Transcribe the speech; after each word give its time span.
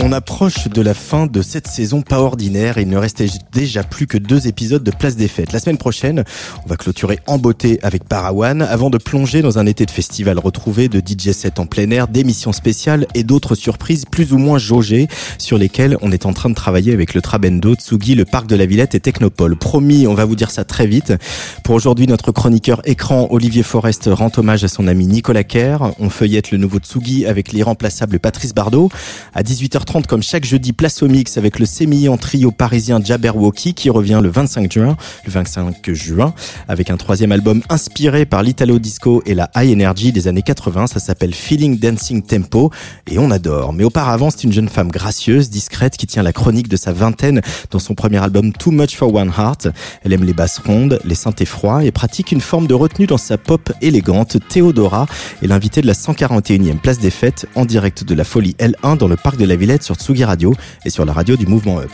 On 0.00 0.12
approche 0.12 0.68
de 0.68 0.82
la 0.82 0.92
fin 0.92 1.26
de 1.26 1.40
cette 1.40 1.66
saison 1.66 2.02
pas 2.02 2.20
ordinaire 2.20 2.78
il 2.78 2.88
ne 2.88 2.96
restait 2.96 3.26
déjà 3.52 3.82
plus 3.82 4.06
que 4.06 4.18
deux 4.18 4.46
épisodes 4.46 4.82
de 4.82 4.90
Place 4.90 5.16
des 5.16 5.28
Fêtes. 5.28 5.52
La 5.52 5.60
semaine 5.60 5.78
prochaine, 5.78 6.24
on 6.64 6.68
va 6.68 6.76
clôturer 6.76 7.20
en 7.26 7.38
beauté 7.38 7.78
avec 7.82 8.04
Parawan 8.04 8.62
avant 8.62 8.90
de 8.90 8.98
plonger 8.98 9.40
dans 9.40 9.58
un 9.58 9.66
été 9.66 9.86
de 9.86 9.90
festival 9.90 10.38
retrouvé, 10.38 10.88
de 10.88 11.00
DJ 11.00 11.30
set 11.30 11.58
en 11.58 11.66
plein 11.66 11.90
air, 11.90 12.08
d'émissions 12.08 12.52
spéciales 12.52 13.06
et 13.14 13.24
d'autres 13.24 13.54
surprises 13.54 14.04
plus 14.04 14.32
ou 14.32 14.38
moins 14.38 14.58
jaugées 14.58 15.08
sur 15.38 15.58
lesquelles 15.58 15.96
on 16.02 16.12
est 16.12 16.26
en 16.26 16.32
train 16.32 16.50
de 16.50 16.54
travailler 16.54 16.92
avec 16.92 17.14
le 17.14 17.22
Trabendo, 17.22 17.74
Tsugi, 17.74 18.14
le 18.14 18.24
Parc 18.24 18.46
de 18.46 18.56
la 18.56 18.66
Villette 18.66 18.94
et 18.94 19.00
Technopole. 19.00 19.56
Promis, 19.56 20.06
on 20.06 20.14
va 20.14 20.24
vous 20.24 20.36
dire 20.36 20.50
ça 20.50 20.64
très 20.64 20.86
vite. 20.86 21.12
Pour 21.62 21.74
aujourd'hui, 21.74 22.06
notre 22.06 22.32
chroniqueur 22.32 22.82
écran 22.84 23.28
Olivier 23.30 23.62
Forest 23.62 24.10
rend 24.12 24.30
hommage 24.36 24.64
à 24.64 24.68
son 24.68 24.86
ami 24.86 25.06
Nicolas 25.06 25.44
Kerr. 25.44 25.94
On 25.98 26.10
feuillette 26.10 26.50
le 26.50 26.58
nouveau 26.58 26.78
Tsugi 26.78 27.26
avec 27.26 27.52
l'irremplaçable 27.52 28.18
Patrice 28.18 28.54
Bardot. 28.54 28.90
À 29.34 29.42
18h30, 29.84 30.06
comme 30.06 30.22
chaque 30.22 30.44
jeudi 30.44 30.72
place 30.72 31.02
au 31.02 31.08
mix 31.08 31.36
avec 31.36 31.58
le 31.58 31.66
sémillant 31.66 32.16
trio 32.16 32.50
parisien 32.50 33.00
Jabberwocky 33.02 33.74
qui 33.74 33.90
revient 33.90 34.20
le 34.22 34.28
25 34.28 34.72
juin, 34.72 34.96
le 35.24 35.30
25 35.30 35.92
juin 35.92 36.34
avec 36.68 36.90
un 36.90 36.96
troisième 36.96 37.32
album 37.32 37.62
inspiré 37.68 38.24
par 38.24 38.42
l'italo 38.42 38.78
disco 38.78 39.22
et 39.26 39.34
la 39.34 39.50
high 39.56 39.72
energy 39.72 40.12
des 40.12 40.28
années 40.28 40.42
80, 40.42 40.88
ça 40.88 41.00
s'appelle 41.00 41.34
Feeling 41.34 41.78
Dancing 41.78 42.22
Tempo 42.22 42.70
et 43.10 43.18
on 43.18 43.30
adore. 43.30 43.72
Mais 43.72 43.84
auparavant, 43.84 44.30
c'est 44.30 44.44
une 44.44 44.52
jeune 44.52 44.68
femme 44.68 44.90
gracieuse, 44.90 45.50
discrète 45.50 45.96
qui 45.96 46.06
tient 46.06 46.22
la 46.22 46.32
chronique 46.32 46.68
de 46.68 46.76
sa 46.76 46.92
vingtaine 46.92 47.40
dans 47.70 47.78
son 47.78 47.94
premier 47.94 48.18
album 48.22 48.52
Too 48.52 48.70
Much 48.70 48.96
for 48.96 49.12
One 49.14 49.32
Heart. 49.36 49.68
Elle 50.04 50.12
aime 50.12 50.24
les 50.24 50.34
basses 50.34 50.58
rondes, 50.58 51.00
les 51.04 51.14
synthés 51.14 51.44
froids 51.44 51.84
et 51.84 51.90
pratique 51.90 52.32
une 52.32 52.40
forme 52.40 52.66
de 52.66 52.74
retenue 52.74 53.06
dans 53.06 53.18
sa 53.18 53.38
pop 53.38 53.72
élégante. 53.80 54.36
Théodora 54.48 55.06
est 55.42 55.46
l'invitée 55.46 55.82
de 55.82 55.86
la 55.86 55.94
141e 55.94 56.78
place 56.78 56.98
des 56.98 57.10
fêtes 57.10 57.46
en 57.54 57.64
direct 57.64 58.04
de 58.04 58.14
la 58.14 58.24
folie 58.24 58.56
L1 58.58 58.96
dans 58.96 59.08
le 59.08 59.16
parc 59.16 59.36
de 59.36 59.44
la 59.44 59.56
Sur 59.80 59.96
Tsugi 59.96 60.24
Radio 60.24 60.54
et 60.84 60.90
sur 60.90 61.06
la 61.06 61.12
radio 61.14 61.36
du 61.36 61.46
Mouvement 61.46 61.80
Up. 61.80 61.90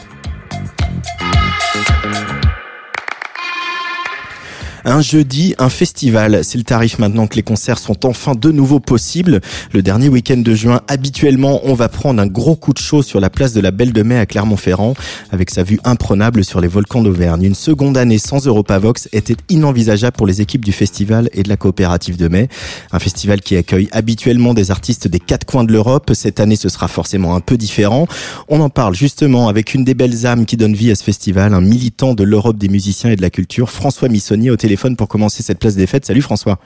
Un 4.85 5.03
jeudi, 5.03 5.55
un 5.59 5.69
festival. 5.69 6.43
C'est 6.43 6.57
le 6.57 6.65
tarif 6.65 6.99
maintenant 6.99 7.27
que 7.27 7.37
les 7.37 7.43
concerts 7.43 7.79
sont 7.79 8.07
enfin 8.07 8.35
de 8.35 8.51
nouveau 8.51 8.81
possibles. 8.81 9.41
Le 9.73 9.83
dernier 9.83 10.09
week-end 10.09 10.39
de 10.39 10.55
juin, 10.55 10.81
habituellement, 10.89 11.61
on 11.65 11.75
va 11.75 11.91
prendre 11.91 12.23
un 12.23 12.27
gros 12.27 12.57
coup 12.57 12.73
de 12.73 12.79
chaud 12.79 13.03
sur 13.03 13.21
la 13.21 13.29
place 13.29 13.53
de 13.53 13.61
la 13.61 13.73
Belle 13.73 13.93
de 13.93 14.03
Mai 14.03 14.17
à 14.19 14.25
Clermont-Ferrand, 14.25 14.95
avec 15.33 15.51
sa 15.51 15.65
vue 15.65 15.79
imprenable 15.85 16.45
sur 16.45 16.63
les 16.63 16.69
volcans 16.69 17.03
d'Auvergne. 17.03 17.45
Une 17.45 17.55
seconde 17.55 17.99
année 17.99 18.17
sans 18.17 18.47
Europavox 18.47 19.09
était 19.13 19.37
inenvisageable 19.51 20.17
pour 20.17 20.27
les 20.27 20.41
équipes 20.41 20.65
du 20.65 20.73
festival 20.73 21.29
et 21.35 21.43
de 21.43 21.51
la 21.51 21.59
coopérative 21.59 22.17
de 22.17 22.29
mai. 22.29 22.49
Un 22.91 22.99
festival 22.99 23.43
qui 23.43 23.57
accueille 23.57 23.89
habituellement 23.93 24.55
des 24.55 24.71
artistes 24.71 25.09
des 25.09 25.21
quatre 25.21 25.45
coins 25.45 25.65
de 25.65 25.73
l'Europe. 25.73 26.11
Cette 26.15 26.41
année, 26.41 26.57
ce 26.57 26.71
sera 26.71 26.89
forcément 26.89 27.37
un 27.37 27.41
peu 27.41 27.59
différent. 27.59 28.07
On 28.49 28.61
en 28.61 28.71
parle 28.71 28.95
justement 28.95 29.49
avec 29.49 29.75
une 29.75 29.85
des 29.85 29.95
belles 29.95 30.27
âmes 30.27 30.47
qui 30.47 30.57
donne 30.57 30.75
vie 30.75 30.91
à 30.91 30.95
ce 30.95 31.05
festival, 31.05 31.53
un 31.53 31.61
militant 31.61 32.15
de 32.15 32.25
l'Europe 32.25 32.57
des 32.57 32.69
musiciens 32.69 33.11
et 33.11 33.17
de 33.17 33.23
la 33.23 33.31
culture, 33.31 33.71
François 33.71 34.09
Missonnier 34.09 34.51
au 34.51 34.57
téléphone 34.57 34.70
pour 34.97 35.09
commencer 35.09 35.43
cette 35.43 35.59
place 35.59 35.77
des 35.77 35.87
fêtes. 35.87 36.07
Salut 36.07 36.23
François. 36.23 36.59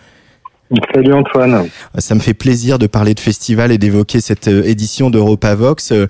Salut 0.94 1.12
Antoine. 1.12 1.68
Ça 1.98 2.14
me 2.14 2.20
fait 2.20 2.32
plaisir 2.32 2.78
de 2.78 2.86
parler 2.86 3.14
de 3.14 3.20
festival 3.20 3.70
et 3.70 3.76
d'évoquer 3.76 4.20
cette 4.20 4.48
euh, 4.48 4.64
édition 4.64 5.10
d'EuropaVox. 5.10 5.92
Euh, 5.92 6.06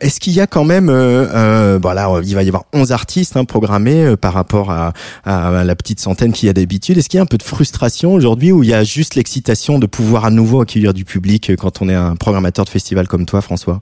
Est-ce 0.00 0.20
qu'il 0.20 0.32
y 0.32 0.40
a 0.40 0.46
quand 0.46 0.64
même, 0.64 0.88
euh, 0.88 1.78
bon 1.80 1.92
là, 1.92 2.08
il 2.24 2.34
va 2.34 2.44
y 2.44 2.48
avoir 2.48 2.64
11 2.72 2.92
artistes 2.92 3.36
hein, 3.36 3.44
programmés 3.44 4.04
euh, 4.04 4.16
par 4.16 4.32
rapport 4.32 4.70
à, 4.70 4.92
à, 5.24 5.64
la 5.64 5.74
petite 5.74 5.98
centaine 5.98 6.32
qu'il 6.32 6.46
y 6.46 6.50
a 6.50 6.52
d'habitude. 6.52 6.96
Est-ce 6.98 7.08
qu'il 7.08 7.18
y 7.18 7.20
a 7.20 7.24
un 7.24 7.26
peu 7.26 7.36
de 7.36 7.42
frustration 7.42 8.14
aujourd'hui 8.14 8.52
ou 8.52 8.62
il 8.62 8.70
y 8.70 8.74
a 8.74 8.84
juste 8.84 9.16
l'excitation 9.16 9.80
de 9.80 9.86
pouvoir 9.86 10.24
à 10.24 10.30
nouveau 10.30 10.60
accueillir 10.60 10.94
du 10.94 11.04
public 11.04 11.52
quand 11.58 11.82
on 11.82 11.88
est 11.88 11.94
un 11.94 12.14
programmateur 12.14 12.64
de 12.64 12.70
festival 12.70 13.08
comme 13.08 13.26
toi, 13.26 13.40
François? 13.40 13.80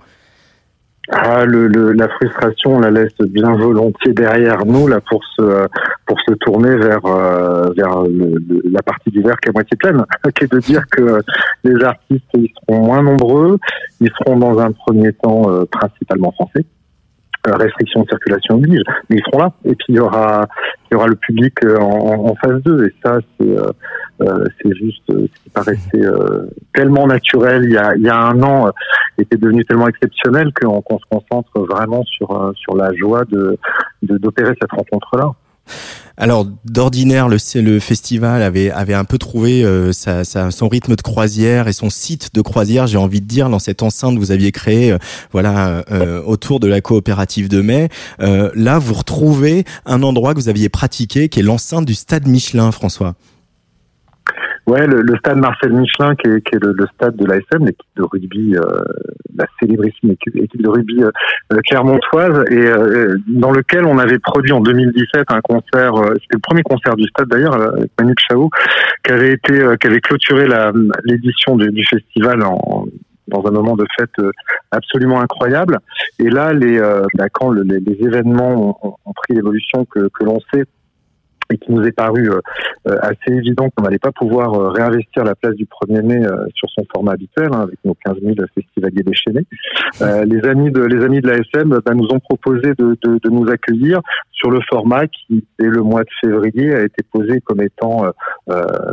Ah, 1.10 1.44
le, 1.44 1.68
le, 1.68 1.92
la 1.92 2.08
frustration, 2.08 2.76
on 2.76 2.80
la 2.80 2.90
laisse 2.90 3.16
bien 3.20 3.54
volontiers 3.54 4.14
derrière 4.14 4.64
nous 4.64 4.88
là 4.88 5.00
pour 5.00 5.22
se 5.36 5.68
pour 6.06 6.18
se 6.20 6.32
tourner 6.34 6.76
vers 6.76 7.04
euh, 7.04 7.70
vers 7.76 8.02
le, 8.04 8.40
la 8.70 8.82
partie 8.82 9.10
du 9.10 9.20
verre 9.20 9.36
qui 9.42 9.50
est 9.50 9.52
moitié 9.52 9.76
pleine, 9.76 10.02
qui 10.34 10.44
est 10.44 10.52
de 10.52 10.60
dire 10.60 10.82
que 10.90 11.20
les 11.62 11.84
artistes 11.84 12.24
ils 12.34 12.50
seront 12.66 12.86
moins 12.86 13.02
nombreux, 13.02 13.58
ils 14.00 14.10
seront 14.18 14.38
dans 14.38 14.58
un 14.58 14.72
premier 14.72 15.12
temps 15.12 15.42
euh, 15.50 15.64
principalement 15.70 16.32
français. 16.32 16.64
Euh, 17.46 17.56
restriction 17.56 18.02
de 18.02 18.08
circulation 18.08 18.54
oblige, 18.54 18.80
mais 19.10 19.16
ils 19.16 19.22
seront 19.24 19.38
là. 19.38 19.52
Et 19.66 19.74
puis 19.74 19.86
il 19.90 19.96
y 19.96 20.00
aura, 20.00 20.46
il 20.90 20.94
y 20.94 20.96
aura 20.96 21.06
le 21.06 21.16
public 21.16 21.52
euh, 21.64 21.76
en, 21.78 22.30
en 22.30 22.34
phase 22.36 22.62
2. 22.62 22.86
Et 22.86 22.94
ça, 23.04 23.18
c'est, 23.38 23.46
euh, 23.46 24.44
c'est 24.62 24.74
juste 24.74 25.02
ce 25.08 25.26
qui 25.42 25.50
paraissait 25.52 26.06
tellement 26.72 27.06
naturel 27.06 27.64
il 27.64 27.72
y 27.72 27.76
a, 27.76 27.94
il 27.96 28.02
y 28.02 28.08
a 28.08 28.16
un 28.16 28.42
an, 28.42 28.70
était 29.18 29.36
devenu 29.36 29.62
tellement 29.66 29.88
exceptionnel 29.88 30.52
qu'on, 30.58 30.80
qu'on 30.80 30.98
se 30.98 31.04
concentre 31.10 31.60
vraiment 31.60 32.02
sur 32.04 32.52
sur 32.56 32.76
la 32.76 32.94
joie 32.94 33.24
de, 33.26 33.58
de 34.02 34.16
d'opérer 34.16 34.54
cette 34.58 34.72
rencontre-là. 34.72 35.32
Alors 36.16 36.46
d'ordinaire, 36.64 37.28
le, 37.28 37.38
festival 37.80 38.42
avait 38.42 38.70
avait 38.70 38.94
un 38.94 39.04
peu 39.04 39.18
trouvé 39.18 39.64
euh, 39.64 39.92
son 39.92 40.68
rythme 40.68 40.94
de 40.94 41.02
croisière 41.02 41.66
et 41.66 41.72
son 41.72 41.90
site 41.90 42.30
de 42.34 42.40
croisière, 42.40 42.86
j'ai 42.86 42.98
envie 42.98 43.20
de 43.20 43.26
dire, 43.26 43.48
dans 43.50 43.58
cette 43.58 43.82
enceinte 43.82 44.14
que 44.14 44.20
vous 44.20 44.30
aviez 44.30 44.52
créée, 44.52 44.92
euh, 44.92 44.98
voilà, 45.32 45.84
euh, 45.90 46.22
autour 46.22 46.60
de 46.60 46.68
la 46.68 46.80
coopérative 46.80 47.48
de 47.48 47.60
mai. 47.60 47.88
là, 48.18 48.78
vous 48.78 48.94
retrouvez 48.94 49.64
un 49.86 50.02
endroit 50.02 50.34
que 50.34 50.38
vous 50.38 50.48
aviez 50.48 50.68
pratiqué, 50.68 51.28
qui 51.28 51.40
est 51.40 51.42
l'enceinte 51.42 51.84
du 51.84 51.94
Stade 51.94 52.28
Michelin, 52.28 52.70
François. 52.70 53.14
Ouais, 54.66 54.86
le, 54.86 55.02
le, 55.02 55.16
stade 55.18 55.36
Marcel 55.36 55.72
Michelin, 55.72 56.14
qui 56.14 56.28
est, 56.28 56.40
qui 56.40 56.56
est 56.56 56.64
le, 56.64 56.72
le, 56.72 56.86
stade 56.94 57.16
de 57.16 57.26
l'ASM, 57.26 57.66
l'équipe 57.66 57.86
de 57.96 58.02
rugby, 58.02 58.56
euh, 58.56 58.62
la 59.36 59.44
célébrissime 59.60 60.12
équipe, 60.12 60.34
de 60.34 60.68
rugby 60.68 61.02
euh, 61.02 61.60
clermontoise, 61.66 62.44
et 62.50 62.56
euh, 62.56 63.16
dans 63.28 63.50
lequel 63.50 63.84
on 63.84 63.98
avait 63.98 64.18
produit 64.18 64.52
en 64.52 64.60
2017 64.60 65.26
un 65.28 65.42
concert, 65.42 65.92
c'était 66.14 66.34
le 66.34 66.38
premier 66.38 66.62
concert 66.62 66.96
du 66.96 67.04
stade 67.08 67.28
d'ailleurs, 67.28 67.54
avec 67.54 67.90
Manu 67.98 68.14
Chao, 68.16 68.48
qui 69.04 69.12
avait 69.12 69.32
été, 69.32 69.62
qui 69.80 69.86
avait 69.86 70.00
clôturé 70.00 70.46
l'édition 71.04 71.56
du, 71.56 71.70
du, 71.70 71.84
festival 71.84 72.42
en 72.42 72.86
dans 73.26 73.42
un 73.46 73.50
moment 73.52 73.74
de 73.74 73.86
fête 73.98 74.14
absolument 74.70 75.18
incroyable. 75.20 75.78
Et 76.18 76.28
là, 76.28 76.52
les, 76.52 76.78
bah, 77.14 77.28
quand 77.32 77.50
le, 77.50 77.62
les, 77.62 77.80
les, 77.80 78.06
événements 78.06 78.76
ont, 78.82 78.96
ont 79.02 79.12
pris 79.14 79.34
l'évolution 79.34 79.86
que, 79.86 80.08
que 80.08 80.24
l'on 80.24 80.40
sait 80.52 80.64
et 81.50 81.58
qui 81.58 81.72
nous 81.72 81.82
est 81.82 81.92
paru 81.92 82.30
euh, 82.30 82.40
euh, 82.88 82.96
assez 83.02 83.36
évident 83.36 83.68
qu'on 83.70 83.84
n'allait 83.84 83.98
pas 83.98 84.12
pouvoir 84.12 84.54
euh, 84.54 84.68
réinvestir 84.70 85.24
la 85.24 85.34
place 85.34 85.54
du 85.54 85.66
1er 85.66 86.02
mai 86.02 86.22
sur 86.54 86.68
son 86.70 86.84
format 86.92 87.12
habituel, 87.12 87.48
hein, 87.52 87.62
avec 87.62 87.78
nos 87.84 87.94
15 88.04 88.16
000 88.22 88.34
festivaliers 88.54 89.02
déchaînés. 89.02 89.46
les 90.00 90.48
amis 90.48 90.70
de 90.70 90.82
les 90.82 91.04
amis 91.04 91.20
de 91.20 91.28
l'ASM 91.28 91.80
bah, 91.84 91.94
nous 91.94 92.08
ont 92.10 92.20
proposé 92.20 92.74
de, 92.78 92.96
de, 93.02 93.18
de, 93.22 93.30
nous 93.30 93.48
accueillir 93.48 94.00
sur 94.32 94.50
le 94.50 94.60
format 94.68 95.06
qui, 95.06 95.44
dès 95.58 95.66
le 95.66 95.82
mois 95.82 96.02
de 96.02 96.08
février, 96.20 96.74
a 96.74 96.82
été 96.82 97.04
posé 97.12 97.40
comme 97.40 97.62
étant 97.62 98.04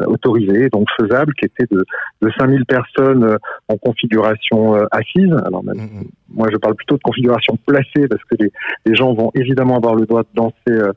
autorisé, 0.08 0.70
donc 0.70 0.88
faisable, 1.00 1.34
qui 1.34 1.46
était 1.46 1.66
de, 1.72 1.84
de 2.22 2.32
5000 2.40 2.66
personnes 2.66 3.38
en 3.68 3.78
configuration 3.78 4.76
assise. 4.92 5.34
Alors 5.46 5.64
même, 5.64 5.78
mm-hmm. 5.78 6.08
moi, 6.30 6.48
je 6.52 6.58
parle 6.58 6.76
plutôt 6.76 6.96
de 6.96 7.02
configuration 7.04 7.58
placée 7.66 8.08
parce 8.10 8.24
que 8.24 8.36
les, 8.40 8.52
les 8.86 8.96
gens 8.96 9.14
vont 9.14 9.32
évidemment 9.36 9.78
avoir 9.78 9.96
le 9.96 10.06
droit 10.06 10.24
de 10.24 10.30
danser, 10.34 10.94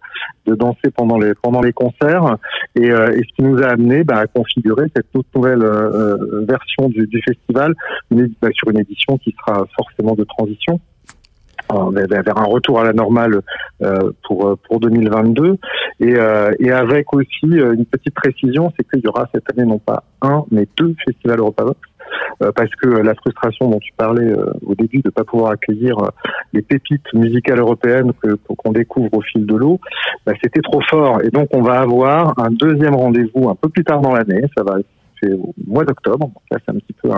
de 0.46 0.54
danser 0.54 0.90
pendant 0.94 1.18
les 1.18 1.34
pendant 1.44 1.60
les 1.60 1.74
concerts. 1.74 2.38
Et, 2.74 2.90
euh, 2.90 3.12
et, 3.12 3.18
ce 3.18 3.36
qui 3.36 3.42
nous 3.42 3.62
a 3.62 3.66
amené 3.66 4.02
bah, 4.02 4.16
à 4.16 4.26
configurer 4.26 4.86
cette 4.96 5.12
toute 5.12 5.26
nouvelle 5.34 5.62
euh, 5.62 5.90
euh, 5.92 6.44
version 6.48 6.88
du, 6.88 7.06
du 7.06 7.20
festival 7.22 7.74
mais, 8.10 8.24
bah, 8.40 8.48
sur 8.54 8.70
une 8.70 8.80
édition 8.80 9.18
qui 9.18 9.36
sera 9.38 9.66
forcément 9.76 10.14
de 10.14 10.24
transition. 10.24 10.80
Vers 11.70 12.38
un 12.38 12.44
retour 12.44 12.78
à 12.80 12.84
la 12.84 12.92
normale 12.92 13.40
euh, 13.82 14.12
pour 14.22 14.56
pour 14.68 14.80
2022 14.80 15.56
et, 15.98 16.14
euh, 16.14 16.52
et 16.60 16.70
avec 16.70 17.12
aussi 17.14 17.32
une 17.42 17.86
petite 17.86 18.14
précision 18.14 18.70
c'est 18.76 18.86
qu'il 18.88 19.02
y 19.02 19.08
aura 19.08 19.26
cette 19.34 19.50
année 19.50 19.66
non 19.66 19.78
pas 19.78 20.04
un 20.20 20.44
mais 20.52 20.68
deux 20.76 20.94
festivals 21.04 21.40
Europavox 21.40 21.80
parce 22.54 22.70
que 22.82 22.88
la 22.88 23.14
frustration 23.14 23.70
dont 23.70 23.78
tu 23.78 23.92
parlais 23.96 24.32
au 24.66 24.74
début 24.74 25.00
de 25.00 25.10
pas 25.10 25.24
pouvoir 25.24 25.52
accueillir 25.52 25.96
les 26.52 26.62
pépites 26.62 27.12
musicales 27.14 27.60
européennes 27.60 28.12
qu'on 28.58 28.72
découvre 28.72 29.12
au 29.12 29.20
fil 29.20 29.46
de 29.46 29.54
l'eau, 29.54 29.78
bah, 30.26 30.32
c'était 30.42 30.60
trop 30.60 30.80
fort. 30.90 31.22
Et 31.22 31.30
donc 31.30 31.48
on 31.52 31.62
va 31.62 31.80
avoir 31.80 32.34
un 32.38 32.50
deuxième 32.50 32.94
rendez-vous 32.94 33.48
un 33.48 33.54
peu 33.54 33.68
plus 33.68 33.84
tard 33.84 34.00
dans 34.00 34.12
l'année. 34.12 34.42
Ça 34.56 34.64
va 34.64 34.78
au 35.32 35.54
mois 35.66 35.84
d'octobre. 35.84 36.30
Là, 36.50 36.58
c'est 36.64 36.74
un 36.74 36.78
petit 36.78 36.94
peu 37.02 37.10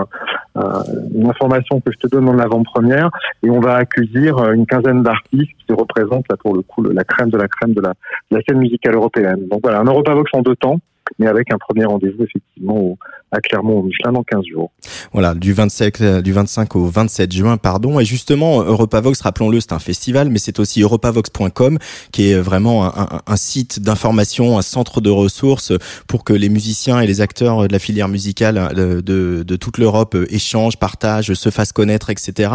une 1.14 1.28
information 1.28 1.80
que 1.80 1.92
je 1.92 1.98
te 1.98 2.06
donne 2.08 2.28
en 2.28 2.38
avant-première. 2.38 3.10
Et 3.42 3.50
on 3.50 3.60
va 3.60 3.76
accueillir 3.76 4.38
euh, 4.38 4.52
une 4.52 4.66
quinzaine 4.66 5.02
d'artistes 5.02 5.52
qui 5.66 5.72
représentent, 5.72 6.26
là, 6.30 6.36
pour 6.36 6.54
le 6.54 6.62
coup, 6.62 6.82
la 6.82 7.04
crème 7.04 7.30
de 7.30 7.38
la 7.38 7.48
crème 7.48 7.74
de 7.74 7.80
la, 7.80 7.90
de 8.30 8.36
la 8.36 8.40
scène 8.46 8.58
musicale 8.58 8.94
européenne. 8.94 9.46
Donc 9.50 9.60
voilà, 9.62 9.80
un 9.80 9.84
Europavox 9.84 10.30
en 10.34 10.42
deux 10.42 10.56
temps 10.56 10.78
mais 11.18 11.26
avec 11.26 11.52
un 11.52 11.58
premier 11.58 11.84
rendez-vous 11.84 12.24
effectivement 12.24 12.96
à 13.32 13.40
Clermont 13.40 13.80
au 13.80 13.82
Michelin 13.82 14.12
dans 14.12 14.22
15 14.22 14.44
jours. 14.52 14.70
Voilà, 15.12 15.34
du 15.34 15.52
25, 15.52 16.00
euh, 16.00 16.22
du 16.22 16.32
25 16.32 16.76
au 16.76 16.86
27 16.86 17.32
juin, 17.32 17.56
pardon. 17.56 17.98
Et 17.98 18.04
justement, 18.04 18.62
Europavox, 18.62 19.20
rappelons-le, 19.20 19.60
c'est 19.60 19.72
un 19.72 19.78
festival, 19.78 20.30
mais 20.30 20.38
c'est 20.38 20.60
aussi 20.60 20.82
europavox.com, 20.82 21.78
qui 22.12 22.30
est 22.30 22.38
vraiment 22.38 22.84
un, 22.84 23.36
site 23.36 23.80
d'information, 23.80 24.58
un 24.58 24.62
centre 24.62 25.00
de 25.00 25.10
ressources 25.10 25.72
pour 26.06 26.24
que 26.24 26.32
les 26.32 26.48
musiciens 26.48 27.00
et 27.00 27.06
les 27.06 27.20
acteurs 27.20 27.66
de 27.66 27.72
la 27.72 27.78
filière 27.78 28.08
musicale 28.08 28.70
euh, 28.76 29.02
de, 29.02 29.56
toute 29.56 29.78
l'Europe 29.78 30.14
euh, 30.14 30.26
échangent, 30.32 30.76
partagent, 30.76 31.32
se 31.34 31.50
fassent 31.50 31.72
connaître, 31.72 32.10
etc. 32.10 32.50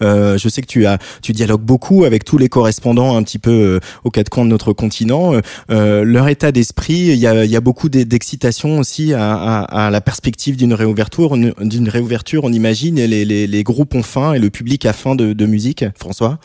Je 0.00 0.48
sais 0.48 0.60
que 0.60 0.66
tu 0.66 0.86
as, 0.86 0.98
tu 1.22 1.32
dialogues 1.32 1.62
beaucoup 1.62 2.04
avec 2.04 2.24
tous 2.24 2.38
les 2.38 2.48
correspondants 2.48 3.16
un 3.16 3.22
petit 3.22 3.38
peu 3.38 3.80
aux 4.04 4.10
quatre 4.10 4.28
coins 4.28 4.44
de 4.44 4.50
notre 4.50 4.72
continent. 4.72 5.32
Leur 5.68 6.28
état 6.28 6.52
d'esprit, 6.52 6.94
il 6.94 7.16
y 7.16 7.26
a, 7.26 7.44
y 7.44 7.56
a 7.56 7.60
beaucoup 7.60 7.88
d'excitation 8.04 8.78
aussi 8.78 9.14
à, 9.14 9.88
la 9.90 10.00
perspective 10.00 10.56
d'une 10.56 10.74
réouverture, 10.74 11.36
d'une 11.36 11.88
réouverture, 11.88 12.44
on 12.44 12.52
imagine, 12.52 12.96
les, 12.96 13.62
groupes 13.62 13.94
ont 13.94 14.02
faim 14.02 14.32
et 14.34 14.38
le 14.38 14.50
public 14.50 14.86
a 14.86 14.92
faim 14.92 15.14
de, 15.14 15.46
musique, 15.46 15.84
François? 15.98 16.38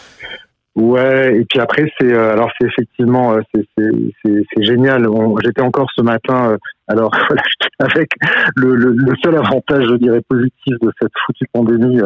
Ouais, 0.74 1.36
et 1.36 1.44
puis 1.44 1.60
après 1.60 1.92
c'est 2.00 2.14
euh, 2.14 2.32
alors 2.32 2.50
c'est 2.58 2.66
effectivement 2.66 3.34
euh, 3.34 3.42
c'est 3.76 4.64
génial. 4.64 5.06
J'étais 5.44 5.62
encore 5.62 5.90
ce 5.94 6.02
matin 6.02 6.56
euh, 6.92 6.98
alors 6.98 7.12
avec 7.80 8.10
le, 8.56 8.76
le, 8.76 8.92
le, 8.92 9.14
seul 9.24 9.36
avantage 9.36 9.86
je 9.90 9.96
dirais 9.96 10.22
positif 10.28 10.76
de 10.82 10.92
cette 11.02 11.12
foutue 11.26 11.46
pandémie, 11.52 12.00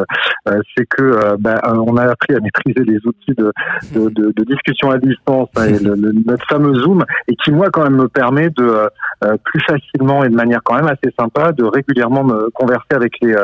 c'est 0.76 0.86
que 0.86 1.36
bah, 1.38 1.60
on 1.74 1.96
a 1.96 2.04
appris 2.04 2.34
à 2.34 2.40
maîtriser 2.40 2.84
les 2.84 2.98
outils 3.06 3.34
de, 3.36 3.52
de, 3.92 4.08
de, 4.08 4.32
de 4.34 4.44
discussion 4.44 4.90
à 4.90 4.98
distance 4.98 5.48
hein, 5.56 5.66
et 5.66 5.78
le, 5.78 6.12
notre 6.24 6.46
fameux 6.48 6.74
Zoom 6.74 7.04
et 7.28 7.36
qui 7.36 7.50
moi 7.50 7.68
quand 7.70 7.82
même 7.82 7.96
me 7.96 8.08
permet 8.08 8.48
de 8.50 8.88
plus 9.44 9.60
facilement 9.60 10.24
et 10.24 10.28
de 10.28 10.34
manière 10.34 10.60
quand 10.64 10.76
même 10.76 10.88
assez 10.88 11.14
sympa 11.18 11.52
de 11.52 11.64
régulièrement 11.64 12.24
me 12.24 12.48
converser 12.50 12.94
avec 12.94 13.12
les, 13.20 13.34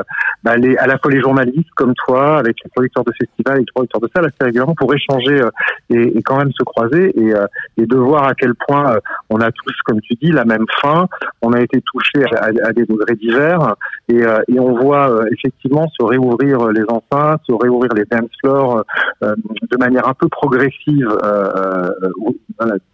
bah, 0.42 0.56
les 0.56 0.76
à 0.76 0.86
la 0.86 0.98
fois 0.98 1.10
les 1.10 1.20
journalistes 1.20 1.70
comme 1.76 1.94
toi, 1.94 2.38
avec 2.38 2.56
les 2.64 2.70
producteurs 2.70 3.04
de 3.04 3.12
festivals 3.18 3.56
et 3.56 3.60
les 3.60 3.72
producteurs 3.74 4.00
de 4.00 4.08
salles 4.14 4.26
assez 4.26 4.44
régulièrement 4.44 4.74
pour 4.74 4.92
échanger 4.94 5.40
euh, 5.40 5.50
et, 5.90 6.18
et, 6.18 6.22
quand 6.22 6.36
même 6.36 6.52
se 6.52 6.62
croiser 6.62 7.12
et, 7.18 7.34
euh, 7.34 7.46
et, 7.76 7.86
de 7.86 7.96
voir 7.96 8.24
à 8.24 8.34
quel 8.34 8.54
point 8.54 8.94
euh, 8.94 9.00
on 9.30 9.40
a 9.40 9.50
tous, 9.50 9.74
comme 9.84 10.00
tu 10.00 10.14
dis, 10.20 10.30
la 10.30 10.44
même 10.44 10.66
faim. 10.80 11.08
On 11.40 11.52
a 11.52 11.60
été 11.60 11.80
touchés 11.80 12.24
à, 12.36 12.46
à, 12.46 12.72
des 12.72 12.84
degrés 12.84 13.16
divers 13.16 13.74
et, 14.08 14.22
et, 14.48 14.60
on 14.60 14.78
voit 14.78 15.24
effectivement 15.32 15.88
se 15.88 16.04
réouvrir 16.04 16.68
les 16.68 16.82
enceintes, 16.82 17.40
se 17.48 17.54
réouvrir 17.54 17.92
les 17.94 18.04
dance 18.04 18.30
floors 18.40 18.84
de 19.20 19.76
manière 19.78 20.06
un 20.06 20.14
peu 20.14 20.28
progressive 20.28 21.08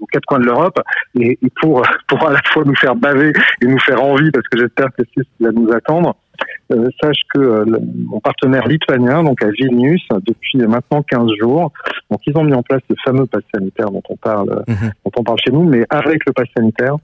aux 0.00 0.06
quatre 0.12 0.24
coins 0.26 0.38
de 0.38 0.46
l'Europe 0.46 0.78
et, 1.18 1.38
pour 1.60 1.82
pour 2.08 2.26
à 2.26 2.32
la 2.32 2.40
fois 2.52 2.64
nous 2.64 2.76
faire 2.76 2.94
baver 2.94 3.32
et 3.62 3.66
nous 3.66 3.78
faire 3.80 4.02
envie 4.02 4.30
parce 4.30 4.46
que 4.48 4.58
j'espère 4.58 4.88
que 4.96 5.02
c'est 5.14 5.22
ce 5.22 5.36
qui 5.36 5.44
va 5.44 5.52
nous 5.52 5.70
attendre. 5.72 6.16
Euh, 6.70 6.88
sache 7.02 7.22
que 7.34 7.40
euh, 7.40 7.64
mon 8.06 8.20
partenaire 8.20 8.68
lituanien, 8.68 9.24
donc 9.24 9.42
à 9.42 9.48
Vilnius, 9.48 10.06
depuis 10.24 10.58
maintenant 10.58 11.02
15 11.02 11.30
jours, 11.40 11.72
donc 12.10 12.20
ils 12.26 12.36
ont 12.36 12.44
mis 12.44 12.54
en 12.54 12.62
place 12.62 12.82
le 12.88 12.94
fameux 13.04 13.26
pass 13.26 13.42
sanitaire 13.52 13.90
dont 13.90 14.02
on 14.08 14.16
parle, 14.16 14.62
mhm. 14.68 14.92
dont 15.04 15.10
on 15.16 15.22
parle 15.24 15.38
chez 15.44 15.50
nous, 15.50 15.64
mais 15.64 15.84
avec 15.90 16.24
le 16.26 16.32
pass 16.32 16.46
sanitaire, 16.56 16.96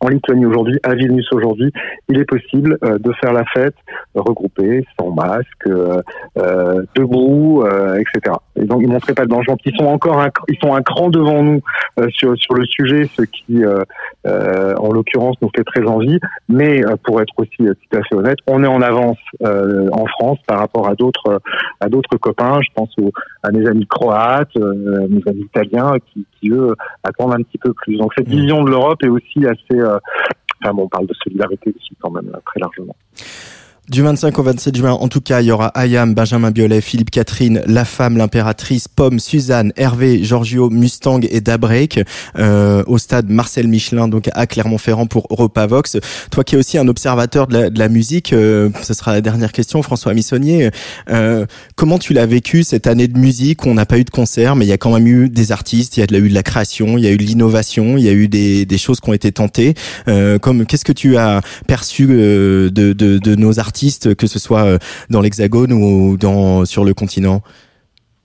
en 0.00 0.08
Lituanie 0.08 0.46
aujourd'hui, 0.46 0.78
à 0.84 0.94
Vilnius 0.94 1.32
aujourd'hui, 1.32 1.72
il 2.08 2.18
est 2.18 2.24
possible 2.24 2.78
euh, 2.84 2.98
de 2.98 3.12
faire 3.20 3.32
la 3.32 3.44
fête 3.44 3.74
regroupée, 4.14 4.84
sans 4.98 5.10
masque, 5.10 5.66
euh, 5.66 6.00
euh 6.36 6.82
debout, 6.94 7.62
euh, 7.64 7.96
etc. 7.96 8.36
Et 8.56 8.64
donc 8.64 8.80
ils 8.82 8.88
montraient 8.88 9.14
pas 9.14 9.24
de 9.24 9.30
danger. 9.30 9.52
ils 9.64 9.76
sont 9.76 9.86
encore 9.86 10.20
un, 10.20 10.30
ils 10.48 10.58
sont 10.62 10.74
un 10.74 10.82
cran 10.82 11.10
devant 11.10 11.42
nous 11.42 11.60
sur 12.10 12.36
sur 12.36 12.54
le 12.54 12.64
sujet, 12.64 13.08
ce 13.16 13.22
qui, 13.22 13.64
en 13.64 14.92
l'occurrence, 14.92 15.36
nous 15.42 15.50
fait 15.54 15.64
très 15.64 15.84
envie. 15.84 16.18
Mais 16.48 16.80
pour 17.04 17.20
être 17.20 17.32
aussi 17.36 17.56
tout 17.58 17.96
à 17.96 18.02
fait 18.02 18.14
honnête, 18.14 18.38
on 18.46 18.62
est 18.62 18.68
en 18.68 18.82
avance 18.82 19.18
en 19.42 20.06
France 20.06 20.38
par 20.46 20.58
rapport 20.58 20.88
à 20.88 20.94
d'autres 20.94 21.40
à 21.80 21.88
d'autres 21.88 22.16
copains. 22.18 22.60
Je 22.62 22.68
pense 22.74 22.90
aux, 23.00 23.10
à 23.42 23.50
mes 23.50 23.66
amis 23.66 23.86
croates, 23.86 24.54
mes 24.56 25.22
amis 25.26 25.44
italiens, 25.44 25.94
qui 26.12 26.26
eux 26.46 26.74
attendent 27.02 27.34
un 27.34 27.42
petit 27.42 27.58
peu 27.58 27.72
plus. 27.72 27.96
Donc 27.96 28.12
cette 28.16 28.28
mmh. 28.28 28.32
vision 28.32 28.64
de 28.64 28.70
l'Europe 28.70 29.02
est 29.02 29.08
aussi 29.08 29.46
assez 29.46 29.80
euh, 29.80 29.98
enfin 30.62 30.74
bon, 30.74 30.84
on 30.84 30.88
parle 30.88 31.06
de 31.06 31.14
solidarité 31.14 31.72
aussi 31.76 31.94
quand 32.00 32.10
même 32.10 32.30
très 32.46 32.60
largement. 32.60 32.96
Du 33.88 34.02
25 34.02 34.38
au 34.38 34.42
27 34.42 34.76
juin, 34.76 34.92
en 34.92 35.08
tout 35.08 35.22
cas, 35.22 35.40
il 35.40 35.46
y 35.46 35.50
aura 35.50 35.68
Ayam, 35.68 36.12
Benjamin 36.12 36.50
Biolay, 36.50 36.82
Philippe 36.82 37.10
Catherine, 37.10 37.62
La 37.66 37.86
Femme, 37.86 38.18
l'Impératrice, 38.18 38.86
Pomme, 38.86 39.18
Suzanne, 39.18 39.72
Hervé, 39.76 40.22
Giorgio, 40.22 40.68
Mustang 40.68 41.20
et 41.22 41.40
Dabrek 41.40 42.04
euh, 42.38 42.82
au 42.86 42.98
stade 42.98 43.30
Marcel 43.30 43.66
Michelin, 43.66 44.06
donc 44.06 44.28
à 44.34 44.46
Clermont-Ferrand 44.46 45.06
pour 45.06 45.26
Europavox. 45.30 45.96
Toi 46.30 46.44
qui 46.44 46.54
es 46.54 46.58
aussi 46.58 46.76
un 46.76 46.86
observateur 46.86 47.46
de 47.46 47.54
la, 47.54 47.70
de 47.70 47.78
la 47.78 47.88
musique, 47.88 48.34
euh, 48.34 48.68
ce 48.82 48.92
sera 48.92 49.12
la 49.12 49.22
dernière 49.22 49.52
question, 49.52 49.82
François 49.82 50.12
Missonnier. 50.12 50.68
Euh, 51.08 51.46
comment 51.74 51.98
tu 51.98 52.12
l'as 52.12 52.26
vécu 52.26 52.64
cette 52.64 52.86
année 52.86 53.08
de 53.08 53.18
musique? 53.18 53.64
On 53.64 53.72
n'a 53.72 53.86
pas 53.86 53.98
eu 53.98 54.04
de 54.04 54.10
concert, 54.10 54.54
mais 54.54 54.66
il 54.66 54.68
y 54.68 54.72
a 54.72 54.78
quand 54.78 54.92
même 54.92 55.06
eu 55.06 55.30
des 55.30 55.50
artistes, 55.50 55.96
il 55.96 56.00
y 56.00 56.02
a 56.02 56.18
eu 56.18 56.28
de 56.28 56.34
la 56.34 56.42
création, 56.42 56.98
il 56.98 57.04
y 57.04 57.06
a 57.06 57.10
eu 57.10 57.16
de 57.16 57.22
l'innovation, 57.22 57.96
il 57.96 58.04
y 58.04 58.08
a 58.10 58.12
eu 58.12 58.28
des, 58.28 58.66
des 58.66 58.78
choses 58.78 59.00
qui 59.00 59.08
ont 59.08 59.14
été 59.14 59.32
tentées. 59.32 59.72
Euh, 60.08 60.38
comme 60.38 60.66
qu'est-ce 60.66 60.84
que 60.84 60.92
tu 60.92 61.16
as 61.16 61.40
perçu 61.66 62.06
euh, 62.10 62.68
de, 62.68 62.92
de, 62.92 63.16
de 63.16 63.34
nos 63.34 63.58
artistes 63.58 63.77
que 64.16 64.26
ce 64.26 64.38
soit 64.38 64.64
euh, 64.64 64.78
dans 65.10 65.20
l'Hexagone 65.20 65.72
ou 65.72 66.16
dans 66.16 66.64
sur 66.64 66.84
le 66.84 66.94
continent? 66.94 67.42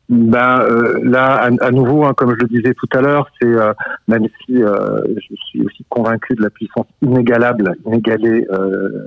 Ben 0.09 0.59
euh, 0.59 0.99
là, 1.01 1.49
à, 1.61 1.71
nouveau, 1.71 2.03
hein, 2.03 2.13
comme 2.15 2.31
je 2.31 2.45
le 2.45 2.47
disais 2.47 2.73
tout 2.73 2.89
à 2.93 3.01
l'heure, 3.01 3.29
c'est 3.41 3.47
euh, 3.47 3.73
même 4.09 4.27
si 4.45 4.57
je 4.57 5.35
suis 5.47 5.65
aussi 5.65 5.85
convaincu 5.87 6.35
de 6.35 6.43
la 6.43 6.49
puissance 6.49 6.85
inégalable, 7.01 7.73
inégalée 7.85 8.45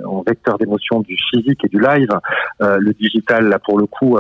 en 0.07 0.23
vecteur 0.27 0.57
d'émotion 0.57 1.01
du 1.01 1.17
physique 1.31 1.61
et 1.65 1.69
du 1.69 1.79
live, 1.79 2.09
le 2.61 2.93
digital 2.95 3.49
là 3.49 3.59
pour 3.59 3.79
le 3.79 3.87
coup 3.87 4.19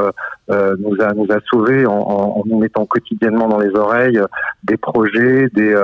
nous 0.49 0.96
a 1.00 1.14
nous 1.14 1.26
a 1.31 1.38
sauvés 1.50 1.87
en, 1.87 2.43
nous 2.44 2.58
mettant 2.58 2.84
quotidiennement 2.84 3.49
dans 3.49 3.58
les 3.58 3.75
oreilles 3.75 4.20
des 4.62 4.76
projets, 4.76 5.48
des, 5.55 5.74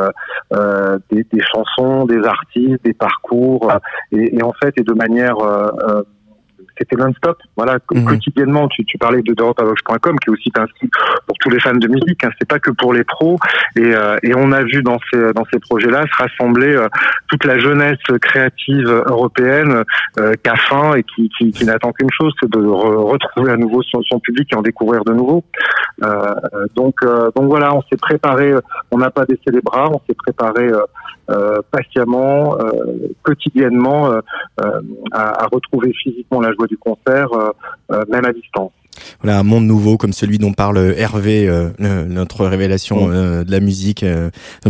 des, 1.11 1.43
chansons, 1.53 2.05
des 2.05 2.23
artistes, 2.25 2.85
des 2.85 2.95
parcours, 2.95 3.73
et, 4.13 4.43
en 4.43 4.53
fait 4.63 4.75
et 4.77 4.83
de 4.83 4.93
manière 4.93 5.37
c'était 6.83 7.03
non-stop. 7.03 7.39
Voilà, 7.57 7.79
mhm. 7.91 8.05
quotidiennement, 8.05 8.69
tu, 8.69 8.85
tu 8.85 8.99
parlais 8.99 9.23
de 9.23 9.35
d'europeavox.com, 9.35 10.17
qui 10.19 10.31
est 10.31 10.33
aussi 10.33 10.51
un 10.57 10.67
site 10.79 10.93
pour 11.27 11.37
tous 11.41 11.51
les 11.51 11.61
fans 11.61 11.75
de 11.75 11.89
musique. 11.89 12.25
Hein, 12.25 12.31
c'est 12.39 12.49
pas 12.49 12.59
que 12.59 12.71
pour 12.71 12.93
les 12.93 13.05
pros. 13.05 13.39
Et, 13.77 13.95
euh, 13.95 14.17
et 14.23 14.35
on 14.35 14.53
a 14.53 14.63
vu 14.63 14.83
dans 14.83 14.99
ces 15.11 15.33
dans 15.33 15.45
ces 15.53 15.59
projets-là 15.61 16.03
se 16.03 16.23
rassembler 16.23 16.75
euh, 16.75 16.89
toute 17.29 17.45
la 17.45 17.59
jeunesse 17.59 17.99
créative 18.21 18.89
européenne 19.07 19.85
euh, 20.19 20.35
qui 20.43 20.51
a 20.51 20.57
faim 20.57 20.95
et 20.95 21.03
qui, 21.03 21.31
qui, 21.39 21.53
qui 21.53 21.65
n'attend 21.65 21.93
qu'une 21.93 22.11
chose, 22.11 22.33
c'est 22.41 22.51
de 22.51 22.59
retrouver 22.59 23.53
à 23.53 23.57
nouveau 23.57 23.83
son, 23.83 24.03
son, 24.03 24.19
public 24.21 24.49
et 24.53 24.57
en 24.57 24.63
découvrir 24.63 25.05
de 25.05 25.13
nouveau. 25.13 25.45
Euh, 26.03 26.35
donc 26.75 27.05
donc 27.05 27.47
voilà, 27.47 27.75
on 27.75 27.83
s'est 27.83 27.97
préparé. 27.97 28.55
On 28.91 28.99
n'a 28.99 29.11
pas 29.11 29.25
baissé 29.25 29.43
les 29.47 29.61
bras. 29.61 29.89
On 29.91 30.01
s'est 30.07 30.15
préparé 30.15 30.69
patiemment, 31.71 32.57
quotidiennement, 33.23 34.21
à, 35.13 35.45
à 35.45 35.47
retrouver 35.47 35.93
physiquement 35.93 36.41
la 36.41 36.53
joie 36.53 36.67
du 36.67 36.77
concert, 36.77 37.33
euh, 37.33 37.51
euh, 37.93 38.03
même 38.11 38.25
à 38.25 38.33
distance. 38.33 38.73
Voilà 39.23 39.39
un 39.39 39.43
monde 39.43 39.65
nouveau 39.65 39.97
comme 39.97 40.13
celui 40.13 40.39
dont 40.39 40.53
parle 40.53 40.95
Hervé, 40.97 41.49
euh, 41.49 41.71
notre 41.79 42.45
révélation 42.45 43.09
de 43.09 43.51
la 43.51 43.61
musique, 43.61 44.05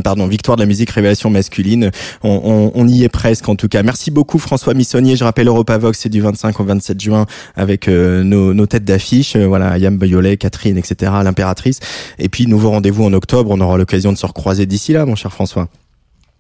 pardon, 0.04 0.28
victoire 0.28 0.56
de 0.56 0.62
la 0.62 0.66
musique, 0.66 0.90
révélation 0.90 1.28
masculine. 1.28 1.90
On, 2.22 2.70
on, 2.72 2.86
y 2.86 3.02
est 3.02 3.08
presque 3.08 3.48
en 3.48 3.56
tout 3.56 3.66
cas. 3.66 3.82
Merci 3.82 4.12
beaucoup 4.12 4.38
François 4.38 4.74
Missonnier. 4.74 5.16
Je 5.16 5.24
rappelle 5.24 5.48
Europavox, 5.48 5.98
c'est 5.98 6.08
du 6.08 6.20
25 6.20 6.60
au 6.60 6.64
27 6.64 7.00
juin 7.00 7.26
avec 7.56 7.88
nos, 7.88 8.54
nos, 8.54 8.66
têtes 8.66 8.84
d'affiche. 8.84 9.36
voilà, 9.36 9.76
Yam 9.76 9.98
Bayolet, 9.98 10.36
Catherine, 10.36 10.78
etc. 10.78 11.10
L'impératrice. 11.24 11.80
Et 12.20 12.28
puis 12.28 12.46
nouveau 12.46 12.70
rendez-vous 12.70 13.04
en 13.04 13.12
octobre. 13.12 13.50
On 13.50 13.60
aura 13.60 13.76
l'occasion 13.76 14.12
de 14.12 14.18
se 14.18 14.26
recroiser 14.26 14.66
d'ici 14.66 14.92
là, 14.92 15.04
mon 15.04 15.16
cher 15.16 15.32
François. 15.32 15.68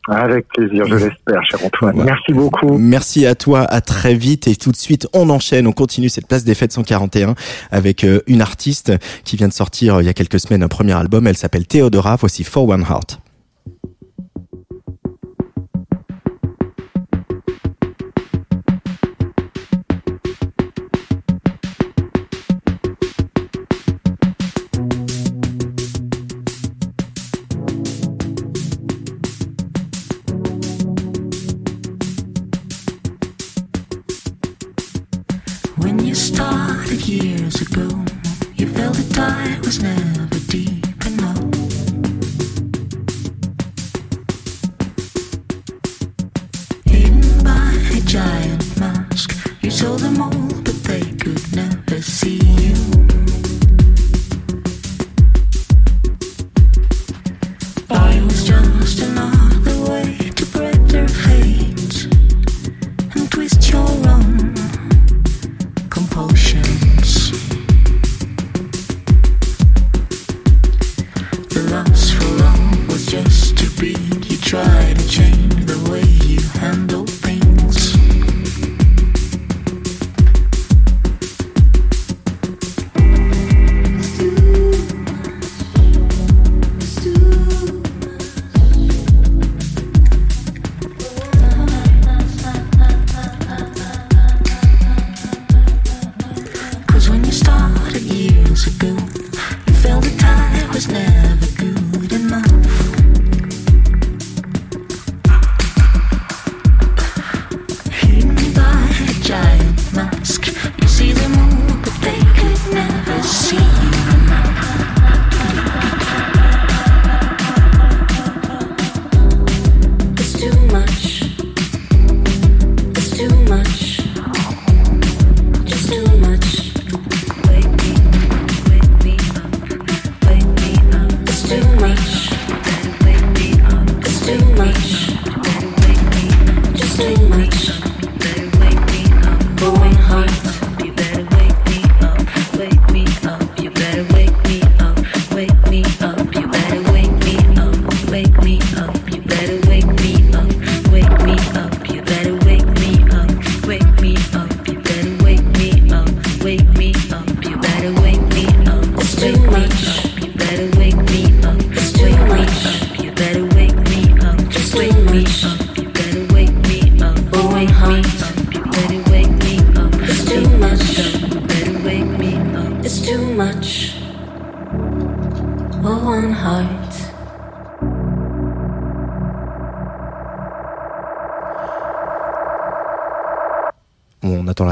Avec 0.08 0.48
plaisir, 0.48 0.84
je 0.86 0.96
l'espère, 0.96 1.44
cher 1.44 1.64
Antoine. 1.64 2.02
Merci 2.04 2.32
beaucoup. 2.32 2.76
Merci 2.76 3.24
à 3.24 3.36
toi, 3.36 3.60
à 3.62 3.80
très 3.80 4.14
vite. 4.14 4.48
Et 4.48 4.56
tout 4.56 4.72
de 4.72 4.76
suite, 4.76 5.06
on 5.12 5.30
enchaîne, 5.30 5.66
on 5.68 5.72
continue 5.72 6.08
cette 6.08 6.26
place 6.26 6.42
des 6.42 6.54
fêtes 6.54 6.72
141 6.72 7.34
avec 7.70 8.02
euh, 8.02 8.20
une 8.26 8.42
artiste 8.42 8.92
qui 9.24 9.36
vient 9.36 9.48
de 9.48 9.52
sortir 9.52 9.96
euh, 9.96 10.02
il 10.02 10.06
y 10.06 10.08
a 10.08 10.14
quelques 10.14 10.40
semaines 10.40 10.64
un 10.64 10.68
premier 10.68 10.94
album. 10.94 11.26
Elle 11.28 11.36
s'appelle 11.36 11.66
Theodora. 11.66 12.16
Voici 12.16 12.42
For 12.42 12.68
One 12.68 12.82
Heart. 12.82 13.20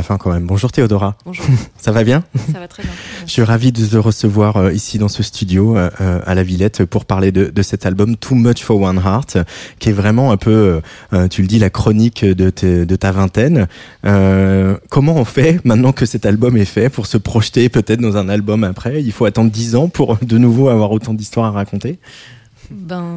La 0.00 0.04
fin 0.04 0.16
quand 0.16 0.32
même. 0.32 0.46
Bonjour 0.46 0.72
Théodora. 0.72 1.14
Bonjour, 1.26 1.44
Ça 1.76 1.92
va 1.92 2.04
bien? 2.04 2.24
Ça 2.50 2.58
va 2.58 2.68
très 2.68 2.82
bien. 2.82 2.92
Je 3.26 3.30
suis 3.30 3.42
ravi 3.42 3.70
de 3.70 3.84
te 3.84 3.96
recevoir 3.98 4.56
euh, 4.56 4.72
ici 4.72 4.96
dans 4.96 5.08
ce 5.08 5.22
studio 5.22 5.76
euh, 5.76 5.90
euh, 6.00 6.20
à 6.24 6.34
la 6.34 6.42
Villette 6.42 6.86
pour 6.86 7.04
parler 7.04 7.32
de, 7.32 7.50
de 7.50 7.62
cet 7.62 7.84
album 7.84 8.16
Too 8.16 8.34
Much 8.34 8.62
for 8.62 8.80
One 8.80 8.96
Heart, 8.96 9.36
qui 9.78 9.90
est 9.90 9.92
vraiment 9.92 10.32
un 10.32 10.38
peu, 10.38 10.80
tu 11.28 11.42
le 11.42 11.48
dis, 11.48 11.58
la 11.58 11.68
chronique 11.68 12.24
de, 12.24 12.48
ta 12.96 13.12
vingtaine. 13.12 13.68
Euh, 14.06 14.78
comment 14.88 15.16
on 15.16 15.26
fait 15.26 15.60
maintenant 15.64 15.92
que 15.92 16.06
cet 16.06 16.24
album 16.24 16.56
est 16.56 16.64
fait 16.64 16.88
pour 16.88 17.04
se 17.04 17.18
projeter 17.18 17.68
peut-être 17.68 18.00
dans 18.00 18.16
un 18.16 18.30
album 18.30 18.64
après? 18.64 19.02
Il 19.02 19.12
faut 19.12 19.26
attendre 19.26 19.50
dix 19.50 19.76
ans 19.76 19.88
pour 19.88 20.16
de 20.22 20.38
nouveau 20.38 20.70
avoir 20.70 20.92
autant 20.92 21.12
d'histoires 21.12 21.48
à 21.48 21.50
raconter? 21.50 21.98
Ben, 22.70 23.16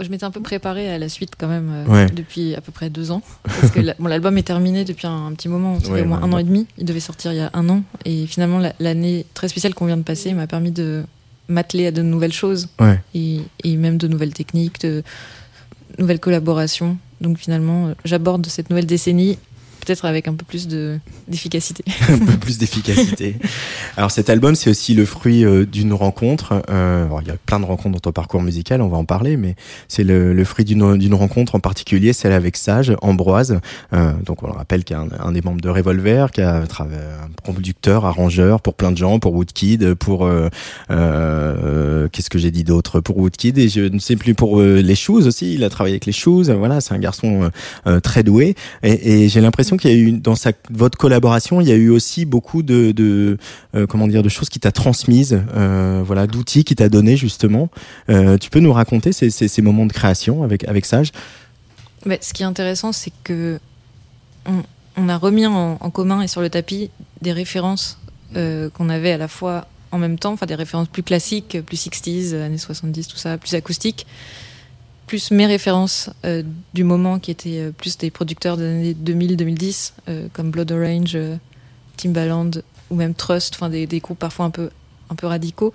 je 0.00 0.08
m'étais 0.08 0.24
un 0.24 0.30
peu 0.30 0.40
préparée 0.40 0.90
à 0.92 0.98
la 0.98 1.08
suite 1.08 1.32
quand 1.38 1.48
même 1.48 1.70
euh, 1.72 1.84
Ouais. 1.86 2.06
depuis 2.06 2.54
à 2.54 2.60
peu 2.60 2.72
près 2.72 2.90
deux 2.90 3.10
ans. 3.10 3.22
Parce 3.44 3.70
que 3.70 3.80
la- 3.80 3.94
bon, 3.98 4.06
l'album 4.08 4.36
est 4.38 4.42
terminé 4.42 4.84
depuis 4.84 5.06
un, 5.06 5.26
un 5.26 5.32
petit 5.32 5.48
moment, 5.48 5.78
ça 5.80 5.86
fait 5.86 5.92
Ouais, 5.92 6.02
au 6.02 6.06
moins 6.06 6.18
ouais, 6.18 6.24
un 6.24 6.32
an 6.32 6.38
et 6.38 6.44
demi. 6.44 6.66
Il 6.78 6.84
devait 6.84 7.00
sortir 7.00 7.32
il 7.32 7.36
y 7.36 7.40
a 7.40 7.50
un 7.54 7.68
an. 7.68 7.82
Et 8.04 8.26
finalement, 8.26 8.58
la- 8.58 8.74
l'année 8.80 9.26
très 9.34 9.48
spéciale 9.48 9.74
qu'on 9.74 9.86
vient 9.86 9.96
de 9.96 10.02
passer 10.02 10.32
m'a 10.32 10.46
permis 10.46 10.70
de 10.70 11.04
m'atteler 11.48 11.86
à 11.88 11.90
de 11.92 12.02
nouvelles 12.02 12.32
choses 12.32 12.68
et 13.14 13.40
même 13.64 13.98
de 13.98 14.08
nouvelles 14.08 14.32
techniques, 14.32 14.80
de 14.80 15.02
nouvelles 15.98 16.20
collaborations. 16.20 16.96
Donc 17.20 17.38
finalement, 17.38 17.88
euh, 17.88 17.94
j'aborde 18.04 18.46
cette 18.46 18.70
nouvelle 18.70 18.86
décennie 18.86 19.38
peut-être 19.84 20.04
avec 20.04 20.28
un 20.28 20.34
peu 20.34 20.44
plus 20.44 20.68
de 20.68 20.98
d'efficacité. 21.28 21.84
un 22.08 22.18
peu 22.18 22.36
plus 22.38 22.58
d'efficacité. 22.58 23.36
Alors 23.96 24.10
cet 24.10 24.30
album, 24.30 24.54
c'est 24.54 24.70
aussi 24.70 24.94
le 24.94 25.04
fruit 25.04 25.44
euh, 25.44 25.64
d'une 25.66 25.92
rencontre. 25.92 26.62
Euh, 26.70 27.06
il 27.22 27.28
y 27.28 27.30
a 27.30 27.36
plein 27.46 27.60
de 27.60 27.64
rencontres 27.64 27.94
dans 27.94 28.00
ton 28.00 28.12
parcours 28.12 28.42
musical, 28.42 28.80
on 28.82 28.88
va 28.88 28.96
en 28.96 29.04
parler, 29.04 29.36
mais 29.36 29.54
c'est 29.88 30.04
le, 30.04 30.32
le 30.32 30.44
fruit 30.44 30.64
d'une 30.64 31.14
rencontre 31.14 31.54
en 31.54 31.60
particulier, 31.60 32.12
celle 32.12 32.32
avec 32.32 32.56
Sage, 32.56 32.94
Ambroise. 33.02 33.60
Euh, 33.92 34.12
donc 34.24 34.42
on 34.42 34.46
le 34.46 34.52
rappelle 34.52 34.84
qu'il 34.84 34.96
y 34.96 34.98
a 34.98 35.02
un, 35.02 35.08
un 35.28 35.32
des 35.32 35.42
membres 35.42 35.60
de 35.60 35.68
Revolver, 35.68 36.30
qui 36.30 36.40
a 36.40 36.56
un 36.56 36.66
producteur, 37.42 38.04
arrangeur 38.04 38.60
pour 38.60 38.74
plein 38.74 38.92
de 38.92 38.96
gens, 38.96 39.18
pour 39.18 39.34
Woodkid, 39.34 39.94
pour 39.94 40.26
euh, 40.26 40.48
euh, 40.90 42.08
qu'est-ce 42.10 42.30
que 42.30 42.38
j'ai 42.38 42.50
dit 42.50 42.64
d'autre 42.64 43.00
pour 43.00 43.18
Woodkid 43.18 43.58
et 43.58 43.68
je 43.68 43.80
ne 43.80 43.98
sais 43.98 44.16
plus 44.16 44.34
pour 44.34 44.60
euh, 44.60 44.80
les 44.80 44.94
Shoes 44.94 45.26
aussi. 45.26 45.54
Il 45.54 45.64
a 45.64 45.70
travaillé 45.70 45.94
avec 45.94 46.06
les 46.06 46.12
Shoes. 46.12 46.44
Voilà, 46.50 46.80
c'est 46.80 46.94
un 46.94 46.98
garçon 46.98 47.50
très 48.02 48.22
doué. 48.22 48.54
Et, 48.82 49.24
et 49.24 49.28
j'ai 49.28 49.40
l'impression 49.40 49.71
qu'il 49.76 49.90
y 49.90 49.94
a 49.94 49.96
eu 49.96 50.12
dans 50.12 50.34
votre 50.70 50.98
collaboration, 50.98 51.60
il 51.60 51.68
y 51.68 51.72
a 51.72 51.76
eu 51.76 51.90
aussi 51.90 52.24
beaucoup 52.24 52.62
de, 52.62 53.38
euh, 53.74 53.86
comment 53.86 54.06
dire 54.06 54.22
de 54.22 54.28
choses 54.28 54.48
qui 54.48 54.60
t'a 54.60 54.72
transmises, 54.72 55.40
euh, 55.54 56.02
voilà, 56.04 56.26
d'outils 56.26 56.64
qui 56.64 56.74
t'a 56.74 56.88
donné 56.88 57.16
justement. 57.16 57.68
Euh, 58.08 58.38
tu 58.38 58.50
peux 58.50 58.60
nous 58.60 58.72
raconter 58.72 59.12
ces, 59.12 59.62
moments 59.62 59.86
de 59.86 59.92
création 59.92 60.42
avec 60.42 60.66
avec 60.68 60.84
Sage? 60.84 61.12
Mais 62.04 62.18
ce 62.20 62.32
qui 62.32 62.42
est 62.42 62.46
intéressant, 62.46 62.92
c'est 62.92 63.12
que 63.22 63.60
on, 64.96 65.08
a 65.08 65.16
remis 65.16 65.46
en, 65.46 65.76
commun 65.90 66.22
et 66.22 66.26
sur 66.26 66.40
le 66.40 66.50
tapis 66.50 66.90
des 67.20 67.32
références 67.32 67.98
qu'on 68.34 68.88
avait 68.88 69.12
à 69.12 69.18
la 69.18 69.28
fois 69.28 69.66
en 69.92 69.98
même 69.98 70.18
temps, 70.18 70.32
enfin 70.32 70.46
des 70.46 70.54
références 70.54 70.88
plus 70.88 71.02
classiques, 71.02 71.58
plus 71.64 71.86
60s, 71.86 72.34
années 72.34 72.58
70, 72.58 73.06
tout 73.06 73.18
ça, 73.18 73.36
plus 73.38 73.54
acoustiques, 73.54 74.06
plus 75.12 75.30
mes 75.30 75.44
références 75.44 76.08
euh, 76.24 76.42
du 76.72 76.84
moment 76.84 77.18
qui 77.18 77.30
étaient 77.30 77.58
euh, 77.58 77.70
plus 77.70 77.98
des 77.98 78.10
producteurs 78.10 78.56
des 78.56 78.64
années 78.64 78.94
2000-2010, 78.94 79.92
euh, 80.08 80.26
comme 80.32 80.50
Blood 80.50 80.72
Orange, 80.72 81.18
Timbaland 81.98 82.50
ou 82.88 82.94
même 82.94 83.12
Trust, 83.12 83.54
enfin 83.54 83.68
des, 83.68 83.86
des 83.86 84.00
groupes 84.00 84.18
parfois 84.18 84.46
un 84.46 84.50
peu, 84.50 84.70
un 85.10 85.14
peu 85.14 85.26
radicaux. 85.26 85.74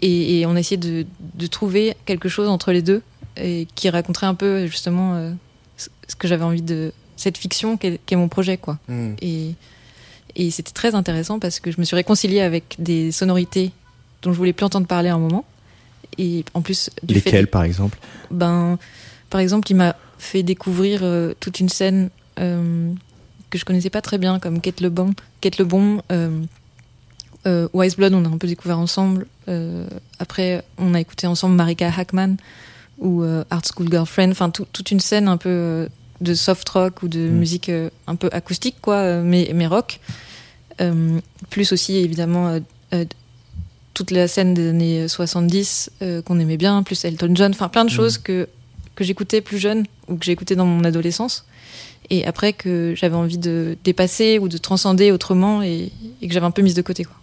Et, 0.00 0.38
et 0.40 0.46
on 0.46 0.56
a 0.56 0.60
essayé 0.60 0.78
de, 0.78 1.04
de 1.34 1.46
trouver 1.46 1.94
quelque 2.06 2.30
chose 2.30 2.48
entre 2.48 2.72
les 2.72 2.80
deux 2.80 3.02
et 3.36 3.68
qui 3.74 3.90
raconterait 3.90 4.26
un 4.26 4.34
peu 4.34 4.64
justement 4.64 5.34
ce 5.76 6.16
que 6.16 6.26
j'avais 6.26 6.44
envie 6.44 6.62
de 6.62 6.94
cette 7.16 7.36
fiction 7.36 7.76
qui 7.76 7.88
est, 7.88 8.16
mon 8.16 8.28
projet 8.28 8.56
quoi. 8.56 8.78
Et, 9.20 9.52
et 10.34 10.50
c'était 10.50 10.72
très 10.72 10.94
intéressant 10.94 11.38
parce 11.38 11.60
que 11.60 11.70
je 11.70 11.78
me 11.78 11.84
suis 11.84 11.94
réconciliée 11.96 12.40
avec 12.40 12.76
des 12.78 13.12
sonorités 13.12 13.70
dont 14.22 14.32
je 14.32 14.38
voulais 14.38 14.54
plus 14.54 14.64
entendre 14.64 14.86
parler 14.86 15.10
à 15.10 15.14
un 15.14 15.18
moment 15.18 15.44
et 16.18 16.44
en 16.54 16.60
plus 16.62 16.90
du 17.02 17.14
fait 17.14 17.30
Lesquels 17.30 17.46
par 17.48 17.62
exemple? 17.64 17.98
Ben, 18.30 18.78
par 19.30 19.40
exemple, 19.40 19.70
il 19.70 19.74
m'a 19.76 19.96
fait 20.18 20.42
découvrir 20.42 21.00
euh, 21.02 21.34
toute 21.40 21.58
une 21.60 21.68
scène 21.68 22.10
euh, 22.38 22.92
que 23.50 23.58
je 23.58 23.64
connaissais 23.64 23.90
pas 23.90 24.00
très 24.02 24.18
bien, 24.18 24.38
comme 24.38 24.60
Kate 24.60 24.80
Le 24.80 24.88
Bon. 24.90 25.14
Kate 25.40 25.58
Le 25.58 25.64
Bon, 25.64 26.02
euh, 26.10 27.68
Wise 27.72 27.96
Blood, 27.96 28.14
on 28.14 28.24
a 28.24 28.28
un 28.28 28.38
peu 28.38 28.46
découvert 28.46 28.78
ensemble. 28.78 29.26
Après, 30.18 30.62
on 30.78 30.94
a 30.94 31.00
écouté 31.00 31.26
ensemble 31.26 31.54
Marika 31.56 31.90
Hackman 31.94 32.36
ou 32.98 33.22
Art 33.50 33.62
School 33.66 33.90
Girlfriend. 33.90 34.30
Enfin, 34.30 34.50
tout- 34.50 34.66
toute 34.72 34.90
une 34.92 35.00
scène 35.00 35.26
un 35.28 35.36
peu 35.36 35.88
de 36.20 36.34
soft 36.34 36.68
rock 36.68 37.02
ou 37.02 37.08
de 37.08 37.18
Mm. 37.28 37.32
musique 37.32 37.70
un 38.06 38.14
peu 38.14 38.28
acoustique, 38.32 38.76
quoi, 38.80 39.16
mais, 39.22 39.50
mais 39.54 39.66
rock. 39.66 39.98
Plus 41.50 41.72
aussi, 41.72 41.96
évidemment, 41.96 42.58
toute 43.94 44.10
la 44.10 44.28
scène 44.28 44.54
des 44.54 44.68
années 44.68 45.08
70 45.08 45.90
euh, 46.02 46.22
qu'on 46.22 46.38
aimait 46.38 46.56
bien, 46.56 46.82
plus 46.82 47.04
Elton 47.04 47.32
John, 47.34 47.52
enfin 47.52 47.68
plein 47.68 47.84
de 47.84 47.90
choses 47.90 48.18
que, 48.18 48.48
que 48.94 49.04
j'écoutais 49.04 49.40
plus 49.40 49.58
jeune 49.58 49.84
ou 50.08 50.16
que 50.16 50.24
j'écoutais 50.24 50.56
dans 50.56 50.66
mon 50.66 50.84
adolescence. 50.84 51.46
Et 52.10 52.26
après 52.26 52.52
que 52.52 52.94
j'avais 52.96 53.16
envie 53.16 53.38
de 53.38 53.76
dépasser 53.84 54.38
ou 54.38 54.48
de 54.48 54.58
transcender 54.58 55.12
autrement 55.12 55.62
et, 55.62 55.92
et 56.20 56.28
que 56.28 56.34
j'avais 56.34 56.46
un 56.46 56.50
peu 56.50 56.62
mise 56.62 56.74
de 56.74 56.82
côté. 56.82 57.04
Quoi. 57.04 57.16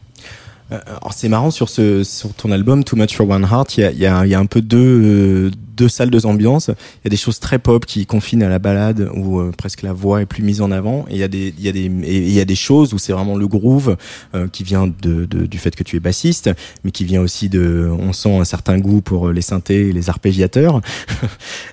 Euh, 0.71 0.79
c'est 1.15 1.29
marrant 1.29 1.51
sur 1.51 1.69
ce 1.69 2.03
sur 2.03 2.33
ton 2.33 2.51
album 2.51 2.83
Too 2.83 2.95
Much 2.95 3.15
for 3.15 3.27
One 3.29 3.43
Heart, 3.43 3.77
il 3.77 3.81
y 3.81 3.83
a, 3.85 3.91
y 3.91 4.05
a, 4.05 4.25
y 4.25 4.33
a 4.35 4.39
un 4.39 4.45
peu 4.45 4.61
deux 4.61 4.77
euh, 4.79 5.51
deux 5.75 5.87
salles, 5.87 6.09
deux 6.09 6.25
ambiances. 6.25 6.67
Il 6.67 7.05
y 7.05 7.07
a 7.07 7.09
des 7.09 7.15
choses 7.17 7.39
très 7.39 7.57
pop 7.57 7.85
qui 7.85 8.05
confinent 8.05 8.43
à 8.43 8.49
la 8.49 8.59
balade 8.59 9.09
où 9.15 9.39
euh, 9.39 9.51
presque 9.57 9.81
la 9.81 9.93
voix 9.93 10.21
est 10.21 10.25
plus 10.25 10.43
mise 10.43 10.59
en 10.61 10.71
avant. 10.71 11.05
Et 11.09 11.13
il 11.13 11.17
y 11.19 11.23
a 11.23 11.29
des 11.29 11.53
il 11.57 11.63
y 11.63 11.69
a 11.69 11.71
des 11.71 11.85
il 11.85 12.31
y 12.31 12.39
a 12.41 12.45
des 12.45 12.55
choses 12.55 12.93
où 12.93 12.97
c'est 12.97 13.13
vraiment 13.13 13.37
le 13.37 13.47
groove 13.47 13.95
euh, 14.35 14.47
qui 14.49 14.63
vient 14.63 14.87
de, 14.87 15.25
de- 15.25 15.45
du 15.45 15.57
fait 15.57 15.75
que 15.75 15.83
tu 15.83 15.95
es 15.95 15.99
bassiste, 16.01 16.49
mais 16.83 16.91
qui 16.91 17.05
vient 17.05 17.21
aussi 17.21 17.47
de 17.49 17.89
on 17.97 18.11
sent 18.13 18.37
un 18.37 18.43
certain 18.43 18.77
goût 18.77 19.01
pour 19.01 19.29
les 19.31 19.41
synthés 19.41 19.89
et 19.89 19.93
les 19.93 20.09
arpégiateurs 20.09 20.81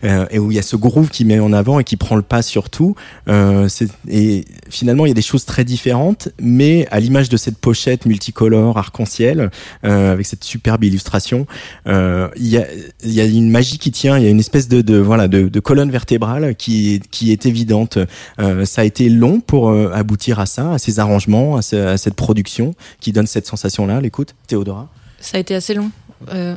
Euh, 0.04 0.26
et 0.30 0.38
où 0.38 0.50
il 0.52 0.54
y 0.54 0.58
a 0.58 0.62
ce 0.62 0.76
groove 0.76 1.08
qui 1.08 1.24
met 1.24 1.40
en 1.40 1.52
avant 1.52 1.80
et 1.80 1.84
qui 1.84 1.96
prend 1.96 2.16
le 2.16 2.22
pas 2.22 2.42
sur 2.42 2.70
tout. 2.70 2.94
Euh, 3.28 3.68
et 4.08 4.44
finalement, 4.68 5.06
il 5.06 5.08
y 5.08 5.12
a 5.12 5.14
des 5.14 5.22
choses 5.22 5.44
très 5.46 5.64
différentes, 5.64 6.28
mais 6.40 6.86
à 6.90 7.00
l'image 7.00 7.28
de 7.28 7.36
cette 7.36 7.56
pochette 7.58 8.04
multicolore, 8.06 8.76
arc-en-ciel, 8.86 9.50
euh, 9.84 10.12
avec 10.12 10.26
cette 10.26 10.44
superbe 10.44 10.84
illustration, 10.84 11.46
euh, 11.86 12.28
il 12.36 12.48
y, 12.48 12.56
a, 12.58 12.66
il 13.04 13.12
y 13.12 13.20
a 13.20 13.24
une 13.24 13.50
magie 13.50 13.78
qui 13.78 13.90
tient. 13.90 14.16
Il 14.18 14.24
y 14.24 14.26
a 14.26 14.30
une 14.30 14.40
espèce 14.40 14.68
de, 14.68 14.80
de 14.82 14.96
voilà 14.98 15.28
de, 15.28 15.48
de 15.48 15.60
colonne 15.60 15.90
vertébrale 15.90 16.54
qui 16.56 17.00
qui 17.10 17.32
est 17.32 17.44
évidente. 17.46 17.98
Euh, 18.38 18.64
ça 18.64 18.82
a 18.82 18.84
été 18.84 19.08
long 19.08 19.40
pour 19.40 19.70
aboutir 19.70 20.40
à 20.40 20.46
ça, 20.46 20.72
à 20.74 20.78
ces 20.78 20.98
arrangements, 20.98 21.56
à, 21.56 21.62
ce- 21.62 21.76
à 21.94 21.96
cette 21.98 22.14
production 22.14 22.74
qui 23.00 23.12
donne 23.12 23.26
cette 23.26 23.46
sensation-là. 23.46 24.00
L'écoute, 24.00 24.34
Théodora. 24.46 24.88
Ça 25.20 25.36
a 25.38 25.40
été 25.40 25.54
assez 25.54 25.74
long. 25.74 25.90
Euh, 26.32 26.56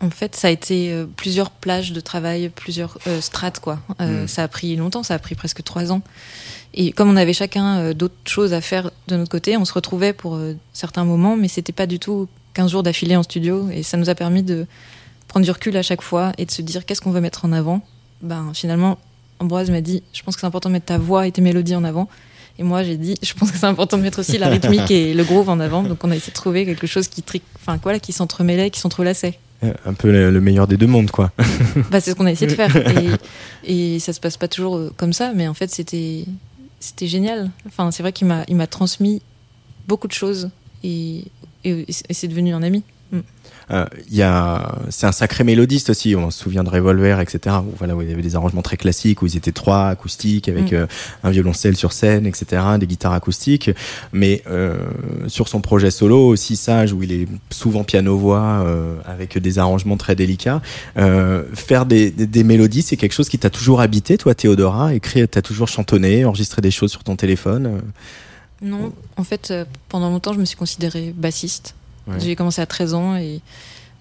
en 0.00 0.10
fait, 0.10 0.34
ça 0.36 0.48
a 0.48 0.50
été 0.50 0.92
euh, 0.92 1.06
plusieurs 1.16 1.50
plages 1.50 1.92
de 1.92 2.00
travail, 2.00 2.50
plusieurs 2.54 2.98
euh, 3.06 3.20
strates, 3.20 3.60
quoi. 3.60 3.78
Euh, 4.00 4.24
Mm. 4.24 4.28
Ça 4.28 4.42
a 4.42 4.48
pris 4.48 4.76
longtemps, 4.76 5.02
ça 5.02 5.14
a 5.14 5.18
pris 5.18 5.34
presque 5.34 5.62
trois 5.62 5.90
ans. 5.92 6.02
Et 6.76 6.92
comme 6.92 7.10
on 7.10 7.16
avait 7.16 7.32
chacun 7.32 7.78
euh, 7.78 7.94
d'autres 7.94 8.14
choses 8.26 8.52
à 8.52 8.60
faire 8.60 8.90
de 9.08 9.16
notre 9.16 9.30
côté, 9.30 9.56
on 9.56 9.64
se 9.64 9.72
retrouvait 9.72 10.12
pour 10.12 10.36
euh, 10.36 10.54
certains 10.72 11.04
moments, 11.04 11.36
mais 11.36 11.48
c'était 11.48 11.72
pas 11.72 11.86
du 11.86 11.98
tout 11.98 12.28
15 12.54 12.70
jours 12.70 12.82
d'affilée 12.82 13.16
en 13.16 13.22
studio. 13.22 13.68
Et 13.70 13.82
ça 13.82 13.96
nous 13.96 14.10
a 14.10 14.14
permis 14.14 14.42
de 14.42 14.66
prendre 15.28 15.44
du 15.44 15.50
recul 15.50 15.76
à 15.76 15.82
chaque 15.82 16.02
fois 16.02 16.32
et 16.38 16.44
de 16.44 16.50
se 16.50 16.62
dire 16.62 16.84
qu'est-ce 16.84 17.00
qu'on 17.00 17.10
veut 17.10 17.20
mettre 17.20 17.44
en 17.44 17.52
avant? 17.52 17.80
Ben, 18.22 18.50
finalement, 18.54 18.98
Ambroise 19.38 19.70
m'a 19.70 19.80
dit 19.80 20.02
je 20.12 20.22
pense 20.22 20.34
que 20.34 20.40
c'est 20.40 20.46
important 20.46 20.68
de 20.68 20.74
mettre 20.74 20.86
ta 20.86 20.98
voix 20.98 21.26
et 21.26 21.32
tes 21.32 21.42
mélodies 21.42 21.74
en 21.74 21.84
avant. 21.84 22.08
Et 22.58 22.62
moi, 22.62 22.82
j'ai 22.82 22.96
dit, 22.96 23.16
je 23.22 23.34
pense 23.34 23.50
que 23.50 23.58
c'est 23.58 23.66
important 23.66 23.98
de 23.98 24.02
mettre 24.02 24.20
aussi 24.20 24.38
la 24.38 24.48
rythmique 24.48 24.90
et 24.90 25.12
le 25.12 25.24
groove 25.24 25.50
en 25.50 25.60
avant. 25.60 25.82
Donc, 25.82 26.02
on 26.04 26.10
a 26.10 26.16
essayé 26.16 26.30
de 26.30 26.34
trouver 26.36 26.64
quelque 26.64 26.86
chose 26.86 27.06
qui, 27.06 27.22
tri... 27.22 27.42
enfin, 27.56 27.78
voilà, 27.82 27.98
qui 27.98 28.14
s'entremêlait, 28.14 28.70
qui 28.70 28.80
s'entrelaçait. 28.80 29.38
Euh, 29.62 29.74
Un 29.84 29.92
peu 29.92 30.10
le, 30.10 30.30
le 30.30 30.40
meilleur 30.40 30.66
des 30.66 30.78
deux 30.78 30.86
mondes, 30.86 31.10
quoi. 31.10 31.32
Bah, 31.90 32.00
c'est 32.00 32.12
ce 32.12 32.14
qu'on 32.14 32.24
a 32.24 32.32
essayé 32.32 32.50
de 32.50 32.56
faire. 32.56 32.74
Et, 33.66 33.94
et 33.96 33.98
ça 33.98 34.14
se 34.14 34.20
passe 34.20 34.38
pas 34.38 34.48
toujours 34.48 34.90
comme 34.96 35.12
ça, 35.12 35.32
mais 35.34 35.48
en 35.48 35.52
fait, 35.54 35.70
c'était, 35.70 36.24
c'était 36.80 37.06
génial. 37.06 37.50
C'est 37.90 38.02
vrai 38.02 38.12
qu'il 38.12 38.26
m'a, 38.26 38.66
transmis 38.66 39.22
beaucoup 39.88 40.08
de 40.08 40.12
choses 40.12 40.50
et, 40.82 41.24
et 41.64 41.86
c'est 41.90 42.28
devenu 42.28 42.54
un 42.54 42.62
ami. 42.62 42.82
Euh, 43.72 43.84
Il 44.08 44.16
y 44.16 44.22
a, 44.22 44.78
c'est 44.90 45.06
un 45.06 45.12
sacré 45.12 45.42
mélodiste 45.42 45.90
aussi. 45.90 46.14
On 46.14 46.30
se 46.30 46.38
souvient 46.44 46.62
de 46.62 46.68
Revolver, 46.70 47.18
etc. 47.20 47.56
Où, 47.66 47.74
voilà, 47.78 47.96
où 47.96 48.02
il 48.02 48.08
y 48.08 48.12
avait 48.12 48.22
des 48.22 48.36
arrangements 48.36 48.62
très 48.62 48.76
classiques, 48.76 49.22
où 49.22 49.26
ils 49.26 49.36
étaient 49.36 49.52
trois 49.52 49.88
acoustiques 49.88 50.48
avec 50.48 50.70
Mm. 50.72 50.76
euh, 50.76 50.86
un 51.24 51.30
violoncelle 51.30 51.76
sur 51.76 51.92
scène, 51.92 52.26
etc. 52.26 52.62
Des 52.78 52.86
guitares 52.86 53.12
acoustiques. 53.12 53.70
Mais 54.12 54.42
euh, 54.48 54.76
sur 55.26 55.48
son 55.48 55.60
projet 55.60 55.90
solo 55.90 56.28
aussi 56.28 56.54
sage, 56.56 56.92
où 56.92 57.02
il 57.02 57.10
est 57.12 57.26
souvent 57.50 57.82
piano-voix 57.82 58.62
euh, 58.64 58.94
avec 59.04 59.36
des 59.38 59.58
arrangements 59.58 59.96
très 59.96 60.14
délicats. 60.14 60.62
Euh, 60.96 61.42
faire 61.54 61.86
des, 61.86 62.10
des, 62.12 62.26
des 62.26 62.44
mélodies, 62.44 62.82
c'est 62.82 62.96
quelque 62.96 63.14
chose 63.14 63.28
qui 63.28 63.38
t'a 63.38 63.50
toujours 63.50 63.80
habité, 63.80 64.16
toi, 64.16 64.34
Théodora? 64.34 64.94
Écrire, 64.94 65.26
t'as 65.28 65.42
toujours 65.42 65.66
chantonné, 65.68 66.24
enregistré 66.24 66.62
des 66.62 66.70
choses 66.70 66.92
sur 66.92 67.02
ton 67.02 67.16
téléphone. 67.16 67.66
euh? 67.66 67.80
Non, 68.62 68.92
en 69.16 69.24
fait, 69.24 69.50
euh, 69.50 69.64
pendant 69.88 70.08
longtemps, 70.08 70.32
je 70.32 70.38
me 70.38 70.44
suis 70.44 70.56
considérée 70.56 71.12
bassiste. 71.16 71.74
Ouais. 72.06 72.20
J'ai 72.20 72.36
commencé 72.36 72.60
à 72.60 72.66
13 72.66 72.94
ans 72.94 73.16
et 73.16 73.40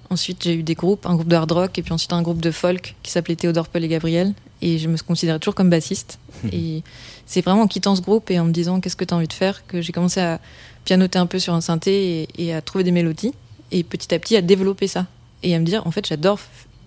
ensuite 0.09 0.43
j'ai 0.43 0.55
eu 0.55 0.63
des 0.63 0.75
groupes, 0.75 1.05
un 1.05 1.15
groupe 1.15 1.27
de 1.27 1.35
hard 1.35 1.51
rock 1.51 1.77
et 1.79 1.81
puis 1.81 1.93
ensuite 1.93 2.13
un 2.13 2.21
groupe 2.21 2.41
de 2.41 2.51
folk 2.51 2.95
qui 3.03 3.11
s'appelait 3.11 3.35
Théodore 3.35 3.67
Paul 3.67 3.83
et 3.83 3.87
Gabriel. 3.87 4.33
Et 4.61 4.77
je 4.77 4.87
me 4.87 4.97
considérais 4.97 5.39
toujours 5.39 5.55
comme 5.55 5.69
bassiste. 5.69 6.19
et 6.51 6.83
c'est 7.25 7.41
vraiment 7.41 7.63
en 7.63 7.67
quittant 7.67 7.95
ce 7.95 8.01
groupe 8.01 8.29
et 8.31 8.39
en 8.39 8.45
me 8.45 8.51
disant 8.51 8.79
qu'est-ce 8.79 8.95
que 8.95 9.05
tu 9.05 9.13
as 9.13 9.17
envie 9.17 9.27
de 9.27 9.33
faire 9.33 9.65
que 9.67 9.81
j'ai 9.81 9.91
commencé 9.91 10.19
à 10.19 10.39
pianoter 10.85 11.19
un 11.19 11.25
peu 11.25 11.39
sur 11.39 11.53
un 11.53 11.61
synthé 11.61 12.21
et, 12.37 12.45
et 12.45 12.53
à 12.53 12.61
trouver 12.61 12.83
des 12.83 12.91
mélodies. 12.91 13.33
Et 13.71 13.83
petit 13.83 14.13
à 14.13 14.19
petit 14.19 14.35
à 14.35 14.41
développer 14.41 14.87
ça. 14.87 15.07
Et 15.43 15.55
à 15.55 15.59
me 15.59 15.65
dire, 15.65 15.85
en 15.85 15.91
fait, 15.91 16.07
j'adore 16.07 16.39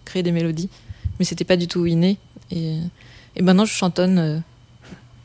créer 0.05 0.23
des 0.23 0.33
mélodies. 0.33 0.71
Mais 1.19 1.25
c'était 1.25 1.45
pas 1.45 1.57
du 1.57 1.67
tout 1.67 1.87
inné. 1.87 2.17
Et, 2.51 2.79
et 3.37 3.43
maintenant, 3.43 3.65
je 3.65 3.73
chantonne 3.73 4.19
euh, 4.19 4.39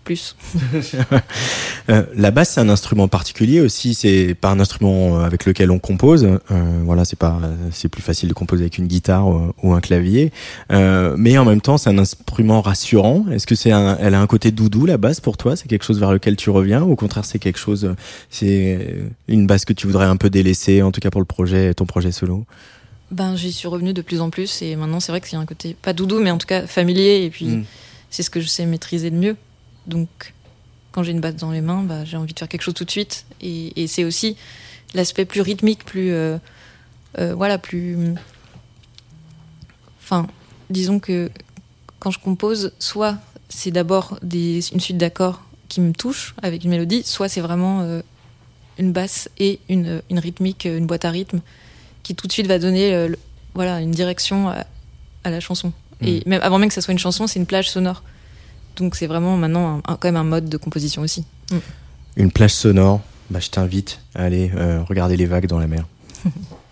plus. 0.04 0.36
Euh, 1.89 2.04
la 2.16 2.32
basse, 2.32 2.52
c'est 2.52 2.62
un 2.62 2.70
instrument 2.70 3.10
particulier 3.10 3.60
aussi. 3.60 3.94
C'est 3.94 4.38
pas 4.39 4.50
un 4.50 4.60
instrument 4.62 5.20
euh, 5.20 5.26
avec 5.26 5.46
lequel 5.46 5.70
on 5.70 5.80
compose. 5.80 6.24
Euh, 6.24 6.39
voilà, 6.86 7.04
c'est 7.04 7.20
pas, 7.20 7.42
c'est 7.72 7.89
plus 7.89 8.02
facile 8.02 8.30
de 8.30 8.34
composer 8.34 8.63
avec 8.63 8.78
une 8.78 8.88
guitare 8.88 9.28
ou, 9.28 9.52
ou 9.62 9.74
un 9.74 9.82
clavier. 9.82 10.32
Euh, 10.72 11.16
mais 11.18 11.38
en 11.38 11.44
même 11.44 11.60
temps, 11.60 11.78
c'est 11.78 11.89
un 11.89 11.98
instrument 11.98 12.62
rassurant. 12.62 13.26
Est-ce 13.34 13.46
que 13.46 13.56
c'est 13.56 13.74
un, 13.74 13.98
elle 14.00 14.13
a 14.13 14.22
un 14.22 14.28
côté 14.28 14.52
doudou 14.52 14.86
la 14.86 14.96
basse 14.98 15.20
pour 15.20 15.36
toi? 15.36 15.58
C'est 15.58 15.68
quelque 15.68 15.84
chose 15.84 16.00
vers 16.00 16.13
lequel 16.13 16.38
tu 16.38 16.50
reviens? 16.50 16.84
Ou 16.84 16.94
au 16.94 16.96
contraire, 16.96 17.26
c'est 17.26 17.39
quelque 17.39 17.60
chose, 17.60 17.94
c'est 18.30 18.96
une 19.28 19.46
basse 19.46 19.66
que 19.66 19.74
tu 19.74 19.86
voudrais 19.86 20.06
un 20.06 20.16
peu 20.16 20.30
délaisser, 20.30 20.82
en 20.84 20.94
tout 20.94 21.02
cas 21.02 21.10
pour 21.10 21.20
le 21.22 21.26
projet, 21.26 21.74
ton 21.74 21.86
projet 21.86 22.13
solo? 22.13 22.46
Ben, 23.12 23.36
j'y 23.36 23.52
suis 23.52 23.68
revenue 23.68 23.94
de 23.94 24.02
plus 24.02 24.22
en 24.22 24.30
plus 24.30 24.62
et 24.62 24.76
maintenant 24.78 25.00
c'est 25.02 25.12
vrai 25.12 25.20
que 25.22 25.28
c'est 25.28 25.36
un 25.36 25.46
côté 25.46 25.76
pas 25.80 25.94
doudou 25.94 26.20
mais 26.20 26.32
en 26.32 26.38
tout 26.38 26.48
cas 26.48 26.66
familier 26.66 27.26
et 27.26 27.30
puis 27.30 27.46
Mm. 27.46 27.66
c'est 28.10 28.24
ce 28.24 28.30
que 28.30 28.39
je 28.39 28.48
sais 28.48 28.66
maîtriser 28.66 29.12
de 29.12 29.18
mieux. 29.18 29.36
Donc 29.88 30.34
quand 30.91 31.04
j'ai 31.04 31.12
une 31.12 31.19
basse 31.22 31.36
dans 31.36 31.52
les 31.52 31.62
mains, 31.62 31.84
bah, 31.84 32.06
j'ai 32.06 32.17
envie 32.17 32.34
de 32.34 32.39
faire 32.39 32.48
quelque 32.48 32.62
chose 32.62 32.74
tout 32.74 32.86
de 32.86 32.91
suite 32.91 33.26
et, 33.41 33.82
et 33.82 33.88
c'est 33.88 34.04
aussi 34.04 34.38
l'aspect 34.93 35.26
plus 35.26 35.41
rythmique, 35.41 35.84
plus 35.86 36.12
euh, 36.12 36.38
euh, 37.19 37.34
voilà, 37.36 37.58
plus. 37.58 37.98
Enfin, 40.02 40.28
disons 40.69 41.00
que 41.00 41.32
quand 42.00 42.12
je 42.12 42.19
compose, 42.19 42.74
soit 42.80 43.17
c'est 43.50 43.72
d'abord 43.72 44.19
une 44.22 44.62
suite 44.62 44.98
d'accords 44.98 45.41
qui 45.69 45.82
me 45.82 45.93
touchent 45.93 46.36
avec 46.41 46.63
une 46.63 46.69
mélodie, 46.69 47.04
soit 47.04 47.30
c'est 47.30 47.41
vraiment 47.41 47.82
euh, 47.82 48.02
une 48.78 48.91
basse 48.91 49.30
et 49.39 49.60
une, 49.69 50.02
une 50.10 50.19
rythmique, 50.19 50.65
une 50.65 50.86
boîte 50.86 51.06
à 51.06 51.10
rythme 51.10 51.41
qui 52.04 52.15
tout 52.15 52.28
de 52.28 52.32
suite 52.32 52.48
va 52.48 52.60
donner 52.60 53.08
le- 53.08 53.17
voilà, 53.54 53.80
une 53.82 53.91
direction 53.91 54.50
à, 54.50 54.65
à 55.24 55.30
la 55.30 55.39
chanson. 55.39 55.72
Et 56.02 56.22
même 56.26 56.41
avant 56.43 56.60
même 56.60 56.67
que 56.67 56.76
ça 56.76 56.82
soit 56.82 56.91
une 56.91 57.00
chanson, 57.00 57.28
c'est 57.28 57.39
une 57.39 57.46
plage 57.46 57.69
sonore. 57.69 58.04
Donc 58.78 58.96
c'est 58.96 59.08
vraiment 59.08 59.38
maintenant 59.38 59.78
un- 59.86 59.94
un- 59.94 59.98
quand 59.98 60.08
même 60.08 60.16
un 60.18 60.24
mode 60.24 60.50
de 60.50 60.58
composition 60.58 61.02
aussi. 61.02 61.26
Mm. 61.52 61.58
Une 62.18 62.32
plage 62.32 62.54
sonore. 62.54 63.02
Bah, 63.30 63.40
je 63.40 63.50
t'invite 63.50 64.00
à 64.16 64.24
aller 64.24 64.52
euh, 64.56 64.82
regarder 64.84 65.16
les 65.18 65.26
vagues 65.26 65.48
dans 65.48 65.60
la 65.60 65.68
mer. 65.68 65.86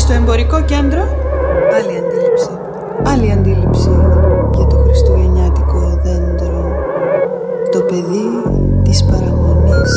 στο 0.00 0.12
εμπορικό 0.12 0.62
κέντρο. 0.62 1.02
Άλλη 1.76 1.96
αντίληψη. 1.98 2.50
Άλλη 3.04 3.32
αντίληψη 3.32 3.90
για 4.54 4.66
το 4.66 4.76
χριστουγεννιάτικο 4.76 6.00
δέντρο. 6.02 6.72
Το 7.70 7.80
παιδί 7.80 8.28
της 8.82 9.04
παραμονής. 9.04 9.92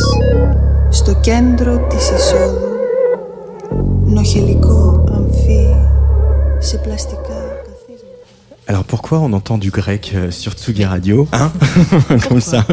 Στο 0.89 1.13
κέντρο 1.13 1.77
της 1.87 2.09
εισόδου. 2.11 2.67
Νοχελικό 4.05 5.03
αμφί 5.15 5.75
Σε 6.57 6.77
πλαστικά. 6.77 7.42
καθίσματα 7.42 7.42
Alors 8.67 8.85
pourquoi 8.85 9.19
on 9.19 9.33
entend 9.33 9.57
du 9.57 9.71
grec 9.71 10.13
euh, 10.15 10.31
sur 10.31 10.53
Tsugi 10.53 10.85
Radio 10.85 11.27
Hein 11.33 11.51
Comme 12.29 12.39
ça? 12.39 12.65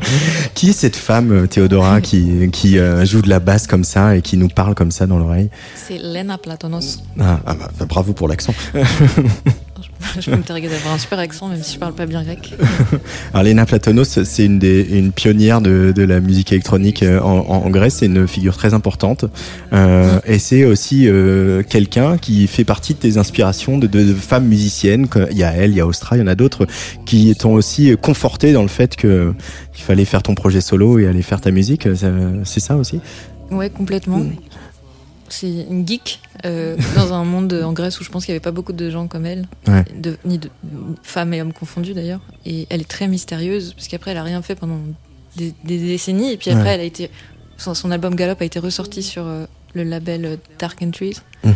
Qui 0.55 0.71
est 0.71 0.73
cette 0.73 0.95
femme, 0.95 1.33
euh, 1.33 1.47
Théodora, 1.47 2.01
qui, 2.01 2.49
qui 2.53 2.79
euh, 2.79 3.05
joue 3.05 3.23
de 3.23 3.29
la 3.29 3.41
basse 3.41 3.67
comme 3.67 3.83
ça 3.83 4.17
et 4.17 4.23
qui 4.23 4.37
nous 4.37 4.49
parle 4.49 4.75
comme 4.77 4.93
ça 4.93 5.07
dans 5.09 5.19
l'oreille? 5.19 5.51
C'est 5.75 5.99
Lena 5.99 6.39
Platonos. 6.39 7.01
ah, 7.19 7.41
ah 7.45 7.55
bah, 7.55 7.71
bah, 7.79 7.87
bravo 7.87 8.13
pour 8.13 8.29
l'accent. 8.29 8.55
Je 10.21 10.31
peux 10.31 10.37
me 10.37 10.43
targuer 10.43 10.69
d'avoir 10.69 10.95
un 10.95 10.99
super 10.99 11.19
accent, 11.19 11.49
même 11.49 11.63
si 11.63 11.75
je 11.75 11.79
parle 11.79 11.93
pas 11.95 12.07
bien 12.07 12.23
grec. 12.25 12.55
Alors 13.35 13.45
Lena 13.45 13.67
Platonos, 13.67 14.05
c'est 14.25 14.45
une, 14.45 14.59
des, 14.59 14.83
une 14.91 15.13
pionnière 15.13 15.61
de, 15.61 15.93
de 15.95 16.03
la 16.03 16.21
musique 16.21 16.53
électronique 16.53 17.03
euh, 17.03 17.21
en, 17.21 17.39
en- 17.49 17.71
Grèce. 17.71 17.97
C'est 17.97 18.07
une 18.07 18.27
figure 18.27 18.57
très 18.57 18.75
importante. 18.75 19.27
Euh, 19.73 20.19
et 20.27 20.39
c'est 20.39 20.65
aussi 20.65 21.07
euh, 21.07 21.63
quelqu'un 21.63 22.17
qui 22.19 22.47
fait 22.47 22.65
partie 22.65 22.95
de 22.95 22.99
tes 22.99 23.19
inspirations 23.19 23.79
de, 23.79 23.87
de, 23.87 24.03
de 24.03 24.15
femmes 24.15 24.47
musiciennes. 24.47 25.07
Il 25.31 25.37
y 25.39 25.45
a 25.45 25.53
elle, 25.53 25.71
il 25.71 25.77
y 25.77 25.81
a 25.81 25.87
Ostra, 25.87 26.17
il 26.17 26.21
y 26.21 26.23
en 26.23 26.27
a 26.29 26.35
d'autres 26.35 26.67
qui 27.07 27.35
t'ont 27.37 27.53
aussi 27.53 27.95
conforté 28.01 28.53
dans 28.53 28.63
le 28.63 28.69
fait 28.69 28.97
que 28.97 29.33
il 29.77 29.83
fallait 29.83 30.05
faire 30.05 30.23
ton 30.23 30.35
projet 30.35 30.61
solo 30.61 30.99
et 30.99 31.07
aller 31.07 31.23
faire 31.23 31.41
ta 31.41 31.51
musique. 31.51 31.87
C'est 32.45 32.61
ça 32.61 32.77
aussi? 32.77 33.01
Ouais, 33.51 33.69
complètement. 33.71 34.23
C'est 35.33 35.67
une 35.71 35.87
geek 35.87 36.21
euh, 36.45 36.77
dans 36.97 37.13
un 37.13 37.25
monde 37.25 37.53
en 37.65 37.73
Grèce 37.73 38.01
où 38.01 38.05
je 38.05 38.11
pense 38.11 38.25
qu'il 38.25 38.33
n'y 38.33 38.37
avait 38.37 38.43
pas 38.43 38.51
beaucoup 38.51 38.73
de 38.73 38.91
gens 38.91 39.07
comme 39.07 39.27
elle, 39.27 39.47
Ouais. 39.69 39.85
de, 39.97 40.17
ni 40.25 40.39
de 40.39 40.51
femmes 41.03 41.33
et 41.35 41.41
hommes 41.41 41.53
confondus 41.53 41.95
d'ailleurs. 41.95 42.21
Et 42.45 42.67
elle 42.69 42.81
est 42.81 42.89
très 42.89 43.07
mystérieuse 43.09 43.73
parce 43.75 43.87
qu'après 43.89 44.11
elle 44.11 44.17
a 44.19 44.23
rien 44.25 44.43
fait 44.43 44.55
pendant 44.57 44.79
des, 45.37 45.55
des 45.65 45.79
décennies 45.79 46.33
et 46.33 46.37
puis 46.37 46.51
après 46.51 46.65
Ouais. 46.65 46.75
elle 46.75 46.81
a 46.81 46.85
été 46.85 47.11
son, 47.57 47.75
son 47.75 47.91
album 47.93 48.15
Galop 48.17 48.37
a 48.41 48.45
été 48.45 48.59
ressorti 48.59 49.03
sur 49.03 49.25
euh, 49.27 49.47
le 49.75 49.85
label 49.85 50.25
euh, 50.25 50.37
Dark 50.59 50.83
Entries 50.83 51.19
Mhm. 51.45 51.55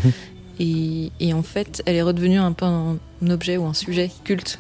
et, 0.61 1.11
et 1.21 1.35
en 1.35 1.43
fait 1.43 1.83
elle 1.85 1.97
est 1.97 2.03
redevenue 2.03 2.39
un 2.39 2.53
peu 2.53 2.65
un, 2.67 2.99
objet 3.29 3.57
ou 3.57 3.65
un 3.67 3.75
sujet 3.75 4.11
culte 4.23 4.59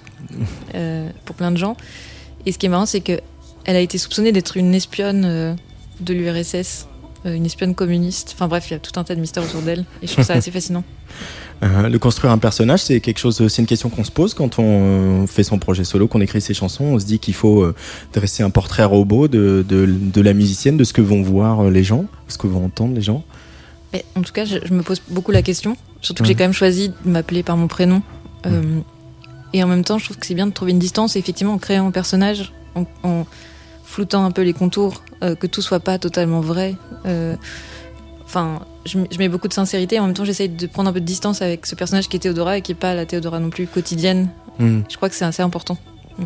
euh, 0.75 1.09
pour 1.25 1.37
plein 1.37 1.51
de 1.53 1.57
gens. 1.57 1.77
Et 2.47 2.53
ce 2.53 2.59
qui 2.59 2.67
est 2.67 2.71
marrant 2.71 2.87
c'est 2.87 3.01
que 3.01 3.21
elle 3.65 3.77
a 3.77 3.81
été 3.81 3.97
soupçonnée 3.99 4.33
d'être 4.33 4.57
une 4.57 4.75
espionne 4.75 5.57
de 6.01 6.13
l'URSS 6.15 6.89
une 7.25 7.47
espionne 7.47 7.75
communiste. 7.75 8.33
Enfin 8.35 8.49
bref, 8.49 8.67
il 8.71 8.75
y 8.75 8.77
a 8.77 8.79
tout 8.79 8.99
un 8.99 9.05
tas 9.05 9.15
de 9.15 9.21
mystères 9.21 9.43
autour 9.45 9.63
d'elle 9.63 9.85
et 10.03 10.07
je 10.07 10.13
trouve 10.13 10.25
ça 10.25 10.35
assez 10.41 10.51
fascinant. 10.51 10.85
Euh, 11.63 11.89
de 11.89 11.97
construire 11.99 12.33
un 12.33 12.39
personnage, 12.39 12.83
c'est 12.83 13.01
quelque 13.01 13.19
chose, 13.19 13.47
c'est 13.49 13.63
une 13.63 13.67
question 13.67 13.89
qu'on 13.89 14.05
se 14.05 14.11
pose 14.11 14.35
quand 14.35 14.59
on 14.59 15.27
fait 15.27 15.45
son 15.45 15.59
projet 15.59 15.85
solo, 15.85 16.09
qu'on 16.09 16.21
écrit 16.21 16.41
ses 16.41 16.53
chansons. 16.55 16.85
On 16.85 16.99
se 16.99 17.07
dit 17.07 17.19
qu'il 17.21 17.35
faut 17.35 17.63
euh, 17.63 17.75
dresser 18.13 18.43
un 18.43 18.51
portrait 18.51 18.85
robot 18.85 19.29
de, 19.29 19.65
de, 19.67 19.87
de 19.87 20.21
la 20.21 20.33
musicienne, 20.35 20.77
de 20.77 20.85
ce 20.85 20.93
que 20.93 21.01
vont 21.01 21.23
voir 21.23 21.61
euh, 21.65 21.71
les 21.71 21.85
gens, 21.85 22.07
ce 22.29 22.37
que 22.39 22.47
vont 22.49 22.65
entendre 22.65 22.95
les 22.95 23.03
gens. 23.03 23.23
Mais 23.93 24.05
en 24.17 24.23
tout 24.23 24.33
cas, 24.33 24.45
je, 24.45 24.59
je 24.65 24.75
me 24.75 24.83
pose 24.83 25.01
beaucoup 25.09 25.31
la 25.31 25.43
question. 25.43 25.77
Surtout 26.03 26.23
que 26.25 26.27
Ouais. 26.29 26.33
j'ai 26.33 26.35
quand 26.35 26.45
même 26.45 26.53
choisi 26.53 26.89
de 26.89 26.95
m'appeler 27.11 27.43
par 27.45 27.57
mon 27.57 27.69
prénom. 27.69 28.03
Euh, 28.47 28.81
et 29.53 29.63
en 29.63 29.69
même 29.69 29.85
temps, 29.85 29.99
je 29.99 30.05
trouve 30.07 30.19
que 30.19 30.27
c'est 30.27 30.35
bien 30.35 30.49
de 30.49 30.53
trouver 30.53 30.73
une 30.73 30.79
distance, 30.81 31.15
et 31.15 31.21
effectivement, 31.21 31.55
en 31.55 31.59
créant 31.59 31.87
un 31.87 31.93
personnage, 31.93 32.53
en, 32.75 32.85
en 33.05 33.25
floutant 33.85 34.25
un 34.25 34.31
peu 34.31 34.43
les 34.43 34.53
contours, 34.53 35.03
euh, 35.23 35.35
que 35.35 35.47
tout 35.47 35.63
soit 35.63 35.81
pas 35.81 35.99
totalement 35.99 36.41
vrai. 36.41 36.77
Euh, 37.07 37.37
Enfin, 38.25 38.63
je, 38.85 38.99
mets 39.19 39.29
beaucoup 39.29 39.47
de 39.47 39.53
sincérité, 39.53 39.97
et 39.97 40.01
en 40.01 40.07
même 40.07 40.15
temps, 40.15 40.25
j'essaye 40.25 40.49
de 40.49 40.67
prendre 40.67 40.91
un 40.91 40.93
peu 40.93 41.01
de 41.01 41.05
distance 41.05 41.41
avec 41.41 41.67
ce 41.67 41.77
personnage 41.77 42.09
qui 42.09 42.17
est 42.17 42.21
Théodora 42.21 42.59
et 42.59 42.63
qui 42.63 42.73
est 42.73 42.75
pas 42.75 42.93
la 42.95 43.07
Théodora 43.07 43.39
non 43.39 43.51
plus 43.51 43.69
quotidienne. 43.69 44.29
Hmm. 44.59 44.81
Je 44.91 44.97
crois 44.97 45.09
que 45.09 45.15
c'est 45.15 45.25
assez 45.25 45.43
important. 45.43 45.79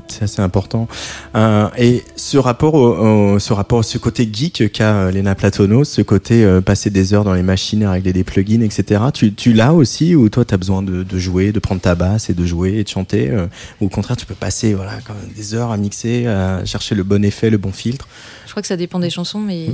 C'est 0.08 0.22
assez 0.24 0.42
important. 0.42 0.86
Euh, 1.34 1.68
et 1.78 2.04
ce 2.16 2.36
rapport, 2.36 2.74
au, 2.74 3.34
au- 3.34 3.38
ce 3.38 3.52
rapport, 3.54 3.84
ce 3.84 3.96
côté 3.96 4.28
geek 4.30 4.70
qu'a 4.72 4.94
euh, 4.94 5.10
Lena 5.10 5.34
Platono, 5.34 5.82
ce 5.84 6.02
côté 6.02 6.44
euh, 6.44 6.60
passer 6.60 6.90
des 6.90 7.14
heures 7.14 7.24
dans 7.24 7.32
les 7.32 7.42
machines 7.42 7.82
à 7.84 7.92
régler 7.92 8.12
des 8.12 8.24
plugins, 8.24 8.60
etc. 8.60 9.02
Tu, 9.14 9.32
tu 9.32 9.52
l'as 9.54 9.72
aussi 9.72 10.14
ou 10.14 10.28
toi, 10.28 10.44
tu 10.44 10.52
as 10.52 10.58
besoin 10.58 10.82
de, 10.82 11.02
de 11.02 11.18
jouer, 11.18 11.52
de 11.52 11.58
prendre 11.58 11.80
ta 11.80 11.94
basse 11.94 12.28
et 12.28 12.34
de 12.34 12.44
jouer 12.44 12.74
et 12.78 12.84
de 12.84 12.88
chanter 12.88 13.30
euh, 13.30 13.46
Ou 13.80 13.86
au 13.86 13.88
contraire, 13.88 14.16
tu 14.18 14.26
peux 14.26 14.34
passer 14.34 14.74
voilà, 14.74 14.92
des 15.34 15.54
heures 15.54 15.70
à 15.70 15.76
mixer, 15.78 16.26
à 16.26 16.64
chercher 16.66 16.94
le 16.94 17.02
bon 17.02 17.24
effet, 17.24 17.48
le 17.48 17.56
bon 17.58 17.72
filtre? 17.72 18.08
Je 18.44 18.50
crois 18.50 18.60
que 18.62 18.68
ça 18.68 18.76
dépend 18.76 18.98
des 18.98 19.10
chansons, 19.10 19.40
mais 19.40 19.68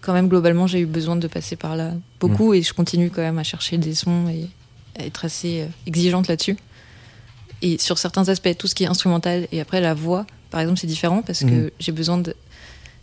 quand 0.00 0.12
même, 0.12 0.28
globalement, 0.28 0.68
j'ai 0.68 0.80
eu 0.80 0.86
besoin 0.86 1.16
de 1.16 1.26
passer 1.26 1.56
par 1.56 1.74
là 1.74 1.92
beaucoup 2.20 2.54
et 2.54 2.62
je 2.62 2.72
continue 2.72 3.10
quand 3.10 3.22
même 3.22 3.38
à 3.38 3.44
chercher 3.44 3.76
des 3.78 3.94
sons 3.94 4.28
et 4.28 4.48
à 5.00 5.04
être 5.04 5.24
assez 5.24 5.64
exigeante 5.86 6.28
là-dessus. 6.28 6.56
Et 7.62 7.78
sur 7.78 7.98
certains 7.98 8.28
aspects, 8.28 8.56
tout 8.56 8.66
ce 8.68 8.74
qui 8.74 8.84
est 8.84 8.86
instrumental 8.86 9.48
et 9.52 9.60
après 9.60 9.80
la 9.80 9.94
voix, 9.94 10.26
par 10.50 10.60
exemple, 10.60 10.78
c'est 10.78 10.86
différent 10.86 11.22
parce 11.22 11.40
que 11.40 11.46
Mhm. 11.46 11.70
j'ai 11.80 11.92
besoin 11.92 12.18
de, 12.18 12.34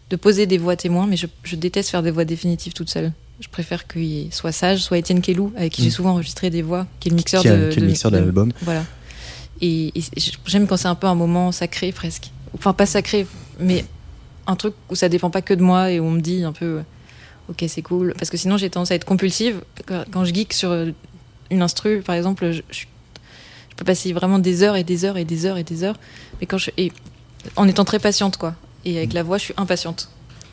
de 0.10 0.16
poser 0.16 0.46
des 0.46 0.58
voix 0.58 0.76
témoins, 0.76 1.08
mais 1.08 1.18
je, 1.18 1.28
je 1.44 1.56
déteste 1.56 1.90
faire 1.90 2.02
des 2.04 2.12
voix 2.12 2.26
définitives 2.26 2.74
toute 2.74 2.90
seule. 2.90 3.12
Je 3.42 3.50
préfère 3.50 3.86
qu'il 3.86 4.34
soit 4.34 4.54
Sage, 4.54 4.80
soit 4.82 4.98
Étienne 4.98 5.22
Kellou, 5.22 5.52
avec 5.58 5.74
qui 5.74 5.82
j'ai 5.82 5.90
Mhm. 5.90 5.94
souvent 5.94 6.12
enregistré 6.12 6.50
des 6.50 6.62
voix, 6.62 6.88
qui 7.02 7.10
est 7.10 7.12
le 7.12 7.18
mixeur 7.18 7.42
Qui 7.42 7.50
a- 7.50 7.58
de, 7.58 7.70
qui 7.72 7.80
est 7.80 7.82
le 7.82 7.88
mixeur 7.88 8.12
de 8.12 8.18
l'album. 8.18 8.52
Voilà. 8.62 8.86
Et, 9.62 9.88
et 9.98 10.04
j'aime 10.46 10.68
quand 10.68 10.78
c'est 10.78 10.88
un 10.88 10.96
peu 10.96 11.08
un 11.08 11.16
moment 11.16 11.52
sacré 11.52 11.92
presque. 11.92 12.32
Enfin, 12.54 12.72
pas 12.74 12.86
sacré, 12.86 13.28
mais 13.60 13.86
un 14.48 14.56
truc 14.56 14.74
où 14.90 14.96
ça 14.96 15.10
dépend 15.10 15.30
pas 15.30 15.42
que 15.42 15.54
de 15.54 15.62
moi 15.62 15.92
et 15.92 16.00
où 16.00 16.06
on 16.06 16.12
me 16.12 16.22
dit 16.22 16.44
un 16.44 16.54
peu, 16.54 16.66
euh, 16.66 16.82
ok, 17.50 17.66
c'est 17.68 17.82
cool. 17.82 18.14
Parce 18.18 18.30
que 18.30 18.38
sinon, 18.38 18.56
j'ai 18.58 18.70
tendance 18.70 18.92
à 18.92 18.96
être 18.96 19.06
compulsive. 19.06 19.62
Quand 20.12 20.24
je 20.24 20.34
geek 20.34 20.54
sur 20.54 20.72
euh, 20.72 20.92
une 21.52 21.62
instru, 21.62 22.02
par 22.02 22.16
exemple, 22.16 22.52
je, 22.52 22.62
je- 22.72 22.86
je 23.76 23.80
peux 23.80 23.86
passer 23.86 24.14
vraiment 24.14 24.40
des 24.40 24.64
heures 24.64 24.78
et 24.78 24.86
des 24.86 25.04
heures 25.04 25.18
et 25.18 25.26
des 25.26 25.46
heures 25.46 25.58
et 25.58 25.66
des 25.66 25.84
heures. 25.84 26.00
Mais 26.40 26.48
quand 26.48 26.58
je, 26.58 26.72
et 26.78 26.94
en 27.58 27.68
étant 27.68 27.84
très 27.84 28.00
patiente, 28.00 28.38
quoi. 28.38 28.56
Et 28.86 28.98
avec 28.98 29.12
la 29.12 29.22
voix, 29.22 29.38
je 29.38 29.44
suis 29.44 29.54
impatiente. 29.58 30.10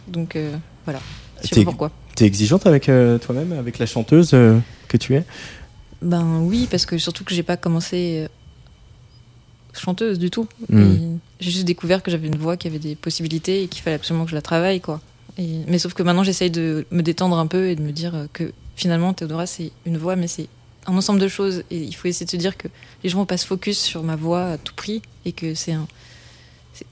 Donc 0.09 0.35
euh, 0.35 0.57
voilà. 0.85 1.01
Je 1.43 1.49
sais 1.49 1.61
pas 1.61 1.71
pourquoi. 1.71 1.93
T'es 2.17 2.25
exigeante 2.25 2.67
avec 2.67 2.89
euh, 2.89 3.19
toi-même, 3.19 3.53
avec 3.53 3.79
la 3.79 3.87
chanteuse 3.87 4.31
euh, 4.35 4.59
que 4.89 4.97
tu 4.97 5.15
es? 5.15 5.25
Ben 6.03 6.41
oui, 6.41 6.67
parce 6.69 6.85
que 6.85 6.99
surtout 6.99 7.23
que 7.23 7.33
j'ai 7.33 7.45
pas 7.45 7.57
commencé 7.57 8.27
chanteuse 9.73 10.19
du 10.19 10.29
tout. 10.29 10.49
Mm. 10.69 11.19
J'ai 11.39 11.51
juste 11.53 11.65
découvert 11.65 12.03
que 12.03 12.11
j'avais 12.11 12.27
une 12.27 12.37
voix 12.37 12.57
qui 12.57 12.67
avait 12.67 12.81
des 12.81 12.97
possibilités 12.97 13.63
et 13.63 13.69
qu'il 13.69 13.83
fallait 13.83 13.97
absolument 13.97 14.25
que 14.25 14.31
je 14.31 14.35
la 14.35 14.43
travaille, 14.43 14.81
quoi. 14.81 15.01
Et, 15.39 15.61
mais 15.69 15.79
sauf 15.79 15.95
que 15.95 16.03
maintenant, 16.03 16.25
j'essaye 16.25 16.51
de 16.51 16.87
me 16.91 17.03
détendre 17.03 17.39
un 17.39 17.47
peu 17.47 17.69
et 17.69 17.77
de 17.77 17.83
me 17.83 17.93
dire 17.93 18.27
que 18.33 18.53
finalement, 18.75 19.15
Théodora, 19.15 19.47
c'est 19.47 19.71
une 19.87 19.97
voix, 19.97 20.17
mais 20.17 20.27
c'est 20.27 20.49
un 20.87 20.97
ensemble 20.97 21.21
de 21.21 21.29
choses. 21.29 21.65
Et 21.71 21.79
il 21.79 21.95
faut 21.95 22.09
essayer 22.09 22.27
de 22.27 22.31
se 22.31 22.37
dire 22.37 22.57
que 22.57 22.69
les 23.03 23.11
gens 23.11 23.19
vont 23.19 23.27
pas 23.27 23.37
se 23.37 23.47
focus 23.47 23.79
sur 23.79 24.03
ma 24.03 24.17
voix 24.17 24.45
à 24.45 24.59
tout 24.59 24.75
prix 24.75 25.03
et 25.25 25.33
que 25.33 25.55
c'est 25.55 25.73
un. 25.73 25.87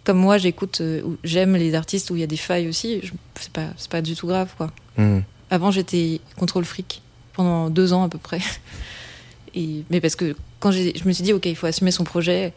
Comme 0.05 0.19
moi, 0.19 0.39
j'écoute, 0.39 0.81
euh, 0.83 1.03
j'aime 1.25 1.57
les 1.57 1.75
artistes 1.75 2.11
où 2.11 2.17
il 2.17 2.21
y 2.21 2.23
a 2.23 2.29
des 2.29 2.37
failles 2.37 2.69
aussi. 2.69 3.01
C'est 3.41 3.53
pas, 3.53 3.69
c'est 3.77 3.91
pas 3.91 4.03
du 4.03 4.15
tout 4.15 4.27
grave, 4.27 4.53
quoi. 4.57 4.71
Hmm. 4.97 5.21
Avant, 5.51 5.71
j'étais 5.71 6.21
contrôle 6.37 6.65
fric 6.65 7.03
pendant 7.33 7.71
deux 7.71 7.93
ans 7.93 8.05
à 8.05 8.09
peu 8.09 8.19
près. 8.19 8.41
Et, 9.55 9.85
mais 9.91 10.01
parce 10.01 10.15
que 10.15 10.37
quand 10.61 10.71
je 10.71 11.05
me 11.05 11.13
suis 11.13 11.25
dit, 11.25 11.33
ok, 11.33 11.47
il 11.47 11.57
faut 11.57 11.67
assumer 11.67 11.91
son 11.91 12.05
projet, 12.05 12.53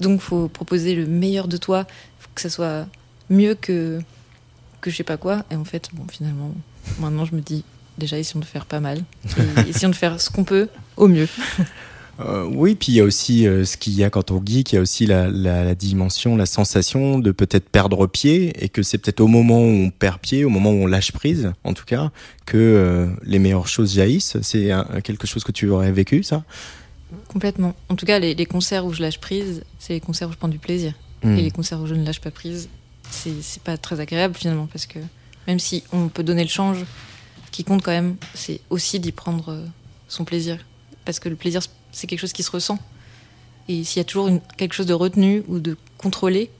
donc 0.00 0.20
il 0.20 0.24
faut 0.24 0.48
proposer 0.48 0.94
le 0.94 1.06
meilleur 1.06 1.48
de 1.48 1.56
toi, 1.56 1.86
faut 2.20 2.30
que 2.34 2.40
ça 2.40 2.48
soit 2.48 2.86
mieux 3.28 3.54
que, 3.54 4.00
que 4.80 4.90
je 4.90 4.96
sais 4.96 5.04
pas 5.04 5.16
quoi. 5.16 5.44
Et 5.50 5.56
en 5.56 5.64
fait, 5.64 5.90
bon, 5.92 6.06
finalement, 6.10 6.54
maintenant 7.00 7.24
je 7.24 7.34
me 7.34 7.40
dis, 7.40 7.64
déjà, 7.98 8.18
essayons 8.18 8.40
de 8.40 8.44
faire 8.44 8.66
pas 8.66 8.80
mal. 8.80 9.02
Et 9.66 9.68
essayons 9.70 9.90
de 9.90 9.96
faire 9.96 10.20
ce 10.20 10.30
qu'on 10.30 10.44
peut 10.44 10.68
au 10.96 11.08
mieux. 11.08 11.28
Euh, 12.20 12.46
oui, 12.50 12.74
puis 12.74 12.92
il 12.92 12.94
y 12.96 13.00
a 13.00 13.04
aussi 13.04 13.46
euh, 13.46 13.64
ce 13.64 13.76
qu'il 13.76 13.94
y 13.94 14.04
a 14.04 14.10
quand 14.10 14.30
on 14.30 14.44
geek, 14.44 14.72
il 14.72 14.74
y 14.76 14.78
a 14.78 14.82
aussi 14.82 15.06
la, 15.06 15.28
la, 15.28 15.64
la 15.64 15.74
dimension, 15.74 16.36
la 16.36 16.46
sensation 16.46 17.18
de 17.18 17.32
peut-être 17.32 17.68
perdre 17.68 18.06
pied, 18.06 18.52
et 18.62 18.68
que 18.68 18.82
c'est 18.82 18.98
peut-être 18.98 19.20
au 19.20 19.26
moment 19.26 19.60
où 19.60 19.86
on 19.86 19.90
perd 19.90 20.18
pied, 20.20 20.44
au 20.44 20.50
moment 20.50 20.70
où 20.70 20.82
on 20.82 20.86
lâche 20.86 21.12
prise, 21.12 21.52
en 21.64 21.72
tout 21.72 21.86
cas, 21.86 22.10
que 22.44 22.58
euh, 22.58 23.08
les 23.22 23.38
meilleures 23.38 23.66
choses 23.66 23.94
jaillissent. 23.94 24.36
C'est 24.42 24.70
quelque 25.02 25.26
chose 25.26 25.42
que 25.42 25.52
tu 25.52 25.68
aurais 25.70 25.92
vécu, 25.92 26.22
ça? 26.22 26.44
Complètement. 27.28 27.74
En 27.88 27.96
tout 27.96 28.06
cas, 28.06 28.18
les, 28.18 28.34
les 28.34 28.46
concerts 28.46 28.84
où 28.84 28.92
je 28.92 29.02
lâche 29.02 29.18
prise, 29.18 29.64
c'est 29.78 29.94
les 29.94 30.00
concerts 30.00 30.28
où 30.28 30.32
je 30.32 30.38
prends 30.38 30.48
du 30.48 30.58
plaisir. 30.58 30.92
Hmm. 31.22 31.36
Et 31.36 31.42
les 31.42 31.50
concerts 31.50 31.80
où 31.80 31.86
je 31.86 31.94
ne 31.94 32.04
lâche 32.04 32.20
pas 32.20 32.30
prise, 32.30 32.68
c'est 33.10 33.62
pas 33.62 33.76
très 33.76 34.00
agréable 34.00 34.34
finalement 34.34 34.66
parce 34.66 34.86
que 34.86 34.98
même 35.46 35.58
si 35.58 35.82
on 35.92 36.08
peut 36.08 36.22
donner 36.22 36.42
le 36.42 36.48
change, 36.48 36.84
qui 37.52 37.62
compte 37.62 37.82
quand 37.82 37.92
même, 37.92 38.16
c'est 38.34 38.60
aussi 38.70 38.98
d'y 38.98 39.12
prendre 39.12 39.50
euh, 39.50 39.66
son 40.08 40.24
plaisir. 40.24 40.58
Parce 41.04 41.20
que 41.20 41.28
le 41.28 41.36
plaisir, 41.36 41.60
c'est 41.92 42.06
quelque 42.08 42.18
chose 42.18 42.32
qui 42.32 42.42
se 42.42 42.50
ressent. 42.50 42.78
Et 43.68 43.84
s'il 43.84 43.98
y 43.98 44.00
a 44.00 44.04
toujours 44.04 44.28
quelque 44.56 44.74
chose 44.74 44.86
de 44.86 44.94
retenu 44.94 45.44
ou 45.46 45.60
de 45.60 45.76
contrôlé, 45.98 46.50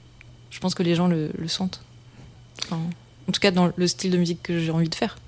je 0.50 0.60
pense 0.60 0.74
que 0.74 0.82
les 0.82 0.94
gens 0.94 1.08
le, 1.08 1.32
sentent. 1.48 1.82
En 2.70 3.32
tout 3.32 3.40
cas, 3.40 3.50
dans 3.50 3.72
le 3.74 3.86
style 3.88 4.10
de 4.10 4.18
musique 4.18 4.42
que 4.42 4.60
j'ai 4.60 4.70
envie 4.70 4.88
de 4.88 4.94
faire. 4.94 5.18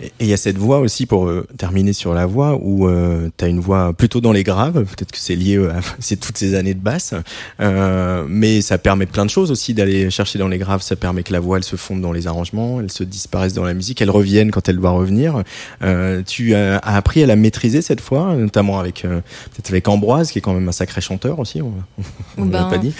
Et 0.00 0.12
il 0.20 0.26
y 0.26 0.32
a 0.32 0.36
cette 0.36 0.58
voix 0.58 0.80
aussi, 0.80 1.06
pour 1.06 1.26
euh, 1.26 1.46
terminer 1.56 1.92
sur 1.92 2.14
la 2.14 2.26
voix, 2.26 2.58
où 2.60 2.88
euh, 2.88 3.28
tu 3.36 3.44
as 3.44 3.48
une 3.48 3.60
voix 3.60 3.92
plutôt 3.92 4.20
dans 4.20 4.32
les 4.32 4.42
graves, 4.42 4.84
peut-être 4.84 5.12
que 5.12 5.18
c'est 5.18 5.36
lié 5.36 5.56
à 5.56 5.80
c'est 6.00 6.16
toutes 6.16 6.36
ces 6.36 6.54
années 6.54 6.74
de 6.74 6.80
basse, 6.80 7.14
euh, 7.60 8.24
mais 8.28 8.60
ça 8.60 8.78
permet 8.78 9.06
plein 9.06 9.24
de 9.24 9.30
choses 9.30 9.50
aussi 9.50 9.74
d'aller 9.74 10.10
chercher 10.10 10.38
dans 10.38 10.48
les 10.48 10.58
graves, 10.58 10.82
ça 10.82 10.96
permet 10.96 11.22
que 11.22 11.32
la 11.32 11.40
voix, 11.40 11.58
elle 11.58 11.64
se 11.64 11.76
fonde 11.76 12.00
dans 12.00 12.12
les 12.12 12.26
arrangements, 12.26 12.80
elle 12.80 12.90
se 12.90 13.04
disparaisse 13.04 13.54
dans 13.54 13.64
la 13.64 13.74
musique, 13.74 14.02
elle 14.02 14.10
revienne 14.10 14.50
quand 14.50 14.68
elle 14.68 14.76
doit 14.76 14.90
revenir. 14.90 15.42
Euh, 15.82 16.22
tu 16.26 16.54
as, 16.54 16.78
as 16.78 16.96
appris 16.96 17.22
à 17.22 17.26
la 17.26 17.36
maîtriser 17.36 17.82
cette 17.82 18.00
fois, 18.00 18.34
notamment 18.34 18.80
avec 18.80 19.04
euh, 19.04 19.20
peut-être 19.52 19.70
avec 19.70 19.88
Ambroise, 19.88 20.30
qui 20.30 20.38
est 20.38 20.42
quand 20.42 20.54
même 20.54 20.68
un 20.68 20.72
sacré 20.72 21.00
chanteur 21.00 21.38
aussi, 21.38 21.62
on, 21.62 21.72
on 22.38 22.46
l'a 22.46 22.64
Ben, 22.64 22.70
pas 22.70 22.78
dit. 22.78 22.92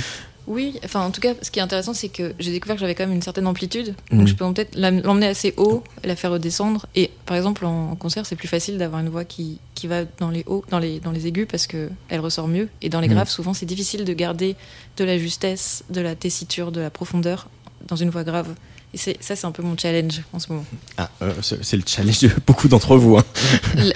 Oui, 0.47 0.79
enfin 0.85 1.01
en 1.01 1.11
tout 1.11 1.21
cas, 1.23 1.33
ce 1.41 1.51
qui 1.51 1.59
est 1.59 1.63
intéressant, 1.63 1.95
c'est 1.95 2.09
que 2.11 2.35
j'ai 2.39 2.51
découvert 2.53 2.77
que 2.77 2.81
j'avais 2.81 2.95
quand 2.95 3.05
même 3.07 3.15
une 3.17 3.23
certaine 3.23 3.47
amplitude. 3.47 3.95
Donc 4.13 4.27
je 4.29 4.35
peux 4.35 4.45
peut-être 4.53 4.77
l'emmener 4.77 5.27
assez 5.29 5.55
haut 5.57 5.83
et 6.03 6.07
la 6.07 6.17
faire 6.17 6.33
redescendre. 6.33 6.87
Et 6.95 7.11
par 7.25 7.37
exemple, 7.37 7.65
en, 7.65 7.95
concert, 7.97 8.27
c'est 8.27 8.37
plus 8.37 8.49
facile 8.49 8.77
d'avoir 8.77 9.01
une 9.01 9.09
voix 9.09 9.25
qui, 9.25 9.59
qui 9.75 9.87
va 9.87 10.01
dans 10.19 10.29
les 10.31 10.45
hauts, 10.47 10.65
dans 10.71 10.79
les, 10.79 11.01
dans 11.01 11.13
les 11.13 11.27
aigus, 11.27 11.47
parce 11.51 11.67
que 11.67 11.89
elle 12.11 12.21
ressort 12.21 12.49
mieux. 12.49 12.69
Et 12.83 12.89
dans 12.91 13.01
les 13.01 13.09
Mhm. 13.09 13.15
graves, 13.15 13.29
souvent, 13.31 13.55
c'est 13.55 13.65
difficile 13.67 14.05
de 14.05 14.13
garder 14.13 14.55
de 14.99 15.05
la 15.05 15.17
justesse, 15.19 15.83
de 15.89 16.01
la 16.03 16.15
tessiture, 16.15 16.73
de 16.73 16.81
la 16.81 16.91
profondeur 16.91 17.49
dans 17.89 17.97
une 17.97 18.11
voix 18.11 18.25
grave. 18.25 18.49
Et 18.93 18.97
ça, 18.97 19.11
c'est 19.35 19.45
un 19.45 19.51
peu 19.51 19.63
mon 19.63 19.77
challenge 19.77 20.23
en 20.33 20.39
ce 20.39 20.53
moment. 20.53 20.65
Ah, 20.99 21.11
euh, 21.23 21.33
c'est 21.43 21.77
le 21.77 21.83
challenge 21.85 22.21
de 22.21 22.31
beaucoup 22.47 22.69
d'entre 22.69 22.97
vous. 22.97 23.17
Hein. 23.17 23.25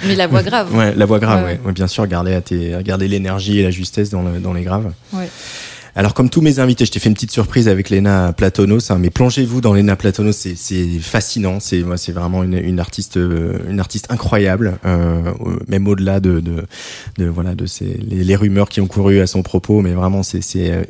Mais 0.05 0.15
la 0.15 0.27
voix 0.27 0.43
grave. 0.43 0.75
Ouais, 0.75 0.93
la 0.93 1.05
voix 1.05 1.19
grave, 1.19 1.45
Ouais, 1.45 1.71
bien 1.71 1.87
sûr, 1.87 2.05
garder, 2.05 2.37
garder 2.83 3.07
l'énergie 3.07 3.59
et 3.59 3.63
la 3.63 3.71
justesse 3.71 4.09
dans, 4.09 4.23
le- 4.23 4.39
dans 4.39 4.51
les 4.51 4.63
graves. 4.63 4.91
Ouais. 5.13 5.29
Alors, 5.99 6.13
comme 6.13 6.29
tous 6.29 6.39
mes 6.39 6.59
invités, 6.59 6.85
je 6.85 6.91
t'ai 6.91 6.99
fait 6.99 7.09
une 7.09 7.13
petite 7.13 7.33
surprise 7.33 7.67
avec 7.67 7.89
Lena 7.89 8.31
Platonos, 8.31 8.89
mais 8.97 9.09
plongez-vous 9.09 9.59
dans 9.59 9.73
Lena 9.73 9.97
Platonos, 9.97 10.31
c'est, 10.31 10.55
fascinant. 11.01 11.59
C'est, 11.59 11.81
moi, 11.83 11.97
c'est 11.97 12.13
vraiment 12.13 12.41
une, 12.41 12.79
artiste, 12.79 13.17
euh, 13.17 13.57
une 13.69 13.81
artiste 13.81 14.09
incroyable, 14.09 14.79
euh, 14.85 15.33
même 15.67 15.89
au-delà 15.89 16.21
de, 16.21 16.41
voilà, 17.17 17.53
de 17.53 17.65
ces, 17.65 17.99
les, 18.01 18.23
les 18.23 18.35
rumeurs 18.37 18.69
qui 18.69 18.79
ont 18.79 18.87
couru 18.87 19.19
à 19.19 19.27
son 19.27 19.43
propos, 19.43 19.81
mais 19.81 19.91
vraiment, 19.91 20.23
c'est, 20.23 20.39
c'est 20.39 20.71
euh, 20.71 20.83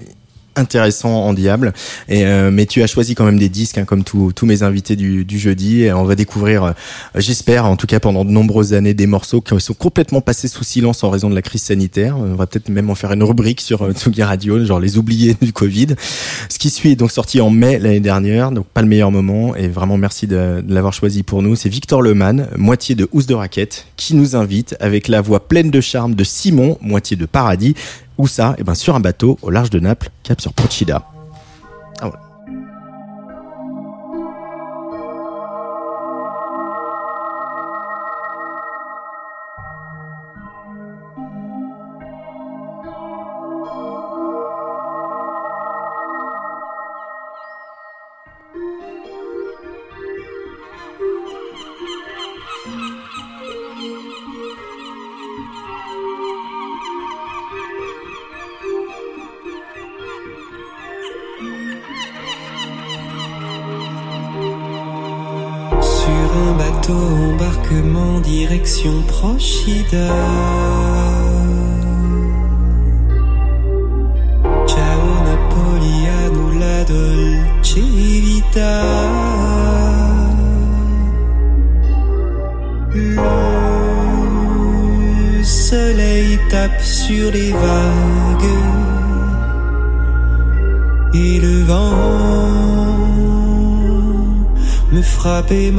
intéressant 0.59 1.25
en 1.25 1.33
diable. 1.33 1.73
Et, 2.07 2.25
euh, 2.25 2.51
mais 2.51 2.65
tu 2.65 2.83
as 2.83 2.87
choisi 2.87 3.15
quand 3.15 3.25
même 3.25 3.39
des 3.39 3.49
disques, 3.49 3.77
hein, 3.77 3.85
comme 3.85 4.03
tous 4.03 4.45
mes 4.45 4.63
invités 4.63 4.95
du, 4.95 5.39
jeudi. 5.39 5.83
Et 5.83 5.93
on 5.93 6.03
va 6.03 6.15
découvrir, 6.15 6.63
euh, 6.63 6.71
j'espère, 7.15 7.65
en 7.65 7.75
tout 7.75 7.87
cas 7.87 7.99
pendant 7.99 8.25
de 8.25 8.31
nombreuses 8.31 8.73
années, 8.73 8.93
des 8.93 9.07
morceaux 9.07 9.41
qui 9.41 9.59
sont 9.59 9.73
complètement 9.73 10.21
passés 10.21 10.47
sous 10.47 10.63
silence 10.63 11.03
en 11.03 11.09
raison 11.09 11.29
de 11.29 11.35
la 11.35 11.41
crise 11.41 11.63
sanitaire. 11.63 12.17
On 12.17 12.35
va 12.35 12.45
peut-être 12.45 12.69
même 12.69 12.89
en 12.89 12.95
faire 12.95 13.11
une 13.13 13.23
rubrique 13.23 13.61
sur 13.61 13.83
euh, 13.83 13.93
Tsugi 13.93 14.23
Radio, 14.23 14.63
genre 14.65 14.79
les 14.79 14.97
oubliés 14.97 15.35
du 15.41 15.53
Covid. 15.53 15.87
Ce 16.49 16.59
qui 16.59 16.69
suit 16.69 16.91
est 16.91 16.95
donc 16.95 17.11
sorti 17.11 17.41
en 17.41 17.49
mai 17.49 17.79
l'année 17.79 17.99
dernière, 17.99 18.51
donc 18.51 18.65
pas 18.67 18.81
le 18.81 18.87
meilleur 18.87 19.11
moment. 19.11 19.55
Et 19.55 19.67
vraiment 19.67 19.97
merci 19.97 20.27
de, 20.27 20.61
de 20.61 20.73
l'avoir 20.73 20.93
choisi 20.93 21.23
pour 21.23 21.41
nous. 21.41 21.55
C'est 21.55 21.69
Victor 21.69 22.01
Leman, 22.01 22.47
moitié 22.57 22.95
de 22.95 23.07
Housse 23.11 23.27
de 23.27 23.35
Raquette, 23.35 23.87
qui 23.95 24.15
nous 24.15 24.35
invite 24.35 24.75
avec 24.79 25.07
la 25.07 25.21
voix 25.21 25.47
pleine 25.47 25.71
de 25.71 25.81
charme 25.81 26.15
de 26.15 26.23
Simon, 26.23 26.77
moitié 26.81 27.15
de 27.15 27.25
Paradis. 27.25 27.75
Où 28.19 28.27
ça? 28.27 28.53
Eh 28.57 28.63
ben 28.63 28.75
sur 28.75 28.95
un 28.95 28.99
bateau 28.99 29.39
au 29.41 29.49
large 29.49 29.69
de 29.69 29.79
Naples, 29.79 30.09
cap 30.23 30.41
sur 30.41 30.51
Procida. 30.51 31.09
Ciao 69.89 69.97
Napoliano, 75.25 76.43
la 76.59 76.83
dolce 76.83 77.81
vita. 77.81 78.85
Le 82.93 83.15
soleil 85.43 86.37
tape 86.51 86.81
sur 86.81 87.31
les 87.31 87.51
vagues 87.51 88.59
et 91.15 91.39
le 91.39 91.63
vent 91.63 92.29
me 94.91 95.01
frappe 95.01 95.51
et 95.51 95.71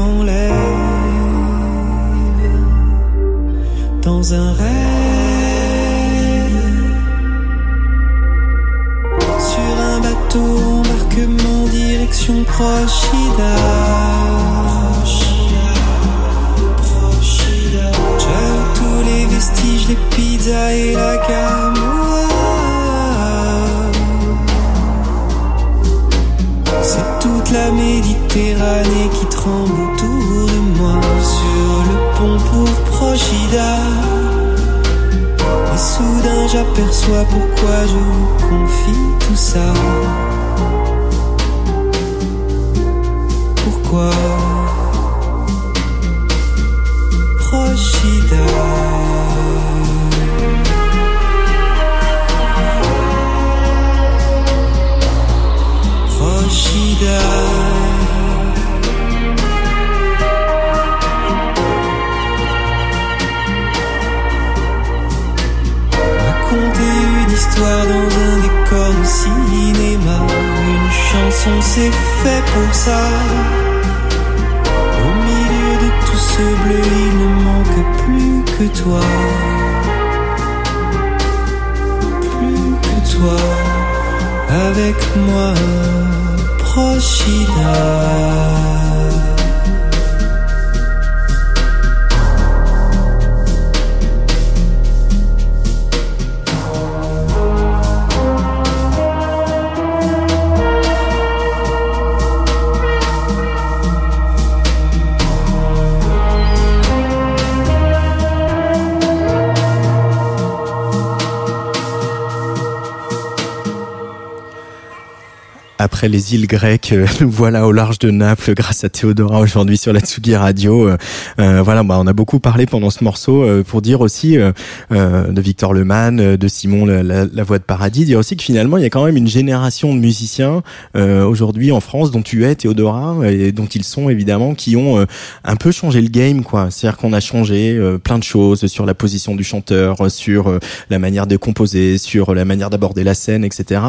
Après 116.00 116.08
les 116.08 116.34
îles 116.34 116.46
grecques, 116.46 116.94
euh, 116.94 117.06
nous 117.20 117.28
voilà 117.30 117.66
au 117.66 117.72
large 117.72 117.98
de 117.98 118.10
Naples 118.10 118.54
grâce 118.54 118.84
à 118.84 118.88
Théodora 118.88 119.38
aujourd'hui 119.40 119.76
sur 119.76 119.92
la 119.92 120.00
Tsugi 120.00 120.34
Radio. 120.34 120.88
Euh, 120.88 120.96
euh, 121.38 121.60
voilà, 121.60 121.82
bah, 121.82 121.98
on 122.00 122.06
a 122.06 122.14
beaucoup 122.14 122.40
parlé 122.40 122.64
pendant 122.64 122.88
ce 122.88 123.04
morceau 123.04 123.42
euh, 123.42 123.62
pour 123.62 123.82
dire 123.82 124.00
aussi 124.00 124.38
euh, 124.38 124.52
euh, 124.92 125.26
de 125.26 125.40
Victor 125.42 125.74
Lemann, 125.74 126.18
euh, 126.18 126.36
de 126.38 126.48
Simon 126.48 126.86
la, 126.86 127.02
la- 127.02 127.26
la 127.26 127.42
Voix 127.42 127.58
de 127.58 127.64
Paradis, 127.64 128.06
dire 128.06 128.18
aussi 128.18 128.34
que 128.34 128.42
finalement 128.42 128.78
il 128.78 128.82
y 128.82 128.86
a 128.86 128.88
quand 128.88 129.04
même 129.04 129.18
une 129.18 129.28
génération 129.28 129.94
de 129.94 130.00
musiciens 130.00 130.62
aujourd'hui 130.94 131.70
en 131.70 131.80
France 131.80 132.10
dont 132.10 132.22
tu 132.22 132.46
es 132.46 132.54
Théodora 132.54 133.16
et 133.30 133.52
dont 133.52 133.66
ils 133.66 133.84
sont 133.84 134.08
évidemment 134.08 134.54
qui 134.54 134.76
ont 134.76 135.04
un 135.44 135.56
peu 135.56 135.70
changé 135.70 136.00
le 136.00 136.08
game 136.08 136.42
quoi. 136.44 136.68
C'est-à-dire 136.70 136.96
qu'on 136.96 137.12
a 137.12 137.20
changé 137.20 137.78
plein 138.02 138.18
de 138.18 138.24
choses 138.24 138.66
sur 138.68 138.86
la 138.86 138.94
position 138.94 139.34
du 139.34 139.44
chanteur, 139.44 140.10
sur 140.10 140.58
la 140.88 140.98
manière 140.98 141.26
de 141.26 141.36
composer, 141.36 141.98
sur 141.98 142.34
la 142.34 142.46
manière 142.46 142.70
d'aborder 142.70 143.04
la 143.04 143.12
scène, 143.14 143.44
etc. 143.44 143.82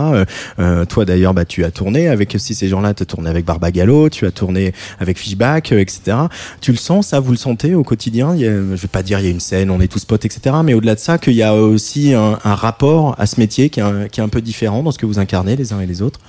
Toi 0.90 1.06
d'ailleurs, 1.06 1.34
bah, 1.34 1.46
tu 1.46 1.64
as 1.64 1.72
tourné 1.72 2.01
avec 2.08 2.36
aussi 2.36 2.56
ces 2.56 2.68
gens-là, 2.68 2.94
tu 2.94 3.04
as 3.04 3.06
tourné 3.06 3.30
avec 3.30 3.46
Barbagallo, 3.46 4.10
tu 4.10 4.26
as 4.26 4.32
tourné 4.32 4.74
avec 5.00 5.18
Fishback, 5.18 5.72
euh, 5.72 5.80
etc. 5.80 6.18
Tu 6.60 6.72
le 6.72 6.78
sens, 6.78 7.08
ça, 7.08 7.20
vous 7.20 7.32
le 7.32 7.38
sentez 7.38 7.76
au 7.76 7.84
quotidien? 7.84 8.36
Il 8.36 8.42
y 8.42 8.48
a, 8.48 8.52
Je 8.52 8.82
vais 8.82 8.88
pas 8.88 9.04
dire 9.04 9.20
il 9.20 9.26
y 9.26 9.28
a 9.28 9.32
une 9.32 9.40
scène, 9.40 9.70
on 9.70 9.80
est 9.80 9.88
tous 9.88 10.06
potes, 10.06 10.26
etc. 10.26 10.56
Mais 10.64 10.74
au-delà 10.74 10.96
de 10.96 11.00
ça, 11.00 11.18
qu'il 11.18 11.34
y 11.34 11.44
a 11.44 11.56
aussi 11.56 12.14
un, 12.14 12.36
rapport 12.44 13.16
à 13.20 13.26
ce 13.26 13.40
métier 13.40 13.70
qui 13.70 13.80
est, 13.80 14.20
un, 14.20 14.30
peu 14.30 14.42
différent 14.42 14.84
dans 14.84 14.92
ce 14.92 14.98
que 14.98 15.06
vous 15.06 15.20
incarnez 15.20 15.56
les 15.56 15.74
uns 15.74 15.80
et 15.80 15.86
les 15.86 16.02
autres? 16.02 16.20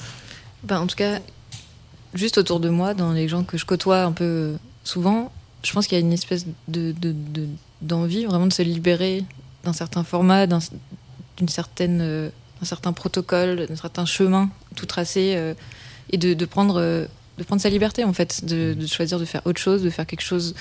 Ben, 0.65 0.81
en 0.81 0.87
tout 0.87 0.97
cas, 0.97 1.19
juste 2.15 2.39
autour 2.39 2.61
de 2.61 2.69
moi, 2.69 2.95
dans 2.95 3.13
les 3.13 3.29
gens 3.29 3.43
que 3.43 3.59
je 3.59 3.67
côtoie 3.67 4.03
un 4.03 4.13
peu 4.13 4.55
souvent, 4.85 5.31
je 5.63 5.73
pense 5.73 5.87
qu'il 5.87 5.99
y 5.99 6.01
a 6.01 6.05
une 6.05 6.13
espèce 6.13 6.47
de, 6.69 6.93
de- 6.93 7.13
de- 7.13 7.49
d'envie 7.81 8.25
vraiment 8.25 8.47
de 8.47 8.53
se 8.53 8.63
libérer 8.63 9.25
d'un 9.65 9.73
certain 9.73 10.05
format, 10.05 10.47
d'un, 10.47 10.61
d'une 11.37 11.49
certaine, 11.49 12.01
euh, 12.01 12.31
d'un 12.63 12.67
certain 12.67 12.93
protocole, 12.93 13.67
d'un 13.67 13.75
certain 13.75 14.07
chemin 14.07 14.49
tout 14.77 14.87
tracé, 14.87 15.35
euh, 15.35 15.53
et 16.11 16.17
de, 16.17 16.33
de 16.33 16.45
prendre, 16.45 16.77
euh, 16.81 17.07
de 17.39 17.43
prendre 17.43 17.61
sa 17.61 17.69
liberté 17.69 18.05
en 18.05 18.13
fait, 18.13 18.45
de, 18.45 18.73
de 18.75 18.87
choisir 18.87 19.19
de 19.19 19.25
faire 19.25 19.43
autre 19.47 19.61
chose, 19.61 19.83
de 19.83 19.91
faire 19.91 20.07
quelque 20.07 20.23
chose 20.23 20.55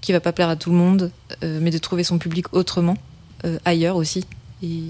qui 0.00 0.12
va 0.12 0.20
pas 0.20 0.32
plaire 0.32 0.48
à 0.48 0.56
tout 0.56 0.70
le 0.70 0.76
monde, 0.76 1.10
euh, 1.44 1.58
mais 1.60 1.70
de 1.70 1.76
trouver 1.76 2.04
son 2.04 2.18
public 2.18 2.52
autrement, 2.54 2.96
ailleurs 3.64 3.96
aussi, 3.96 4.24
et, 4.62 4.82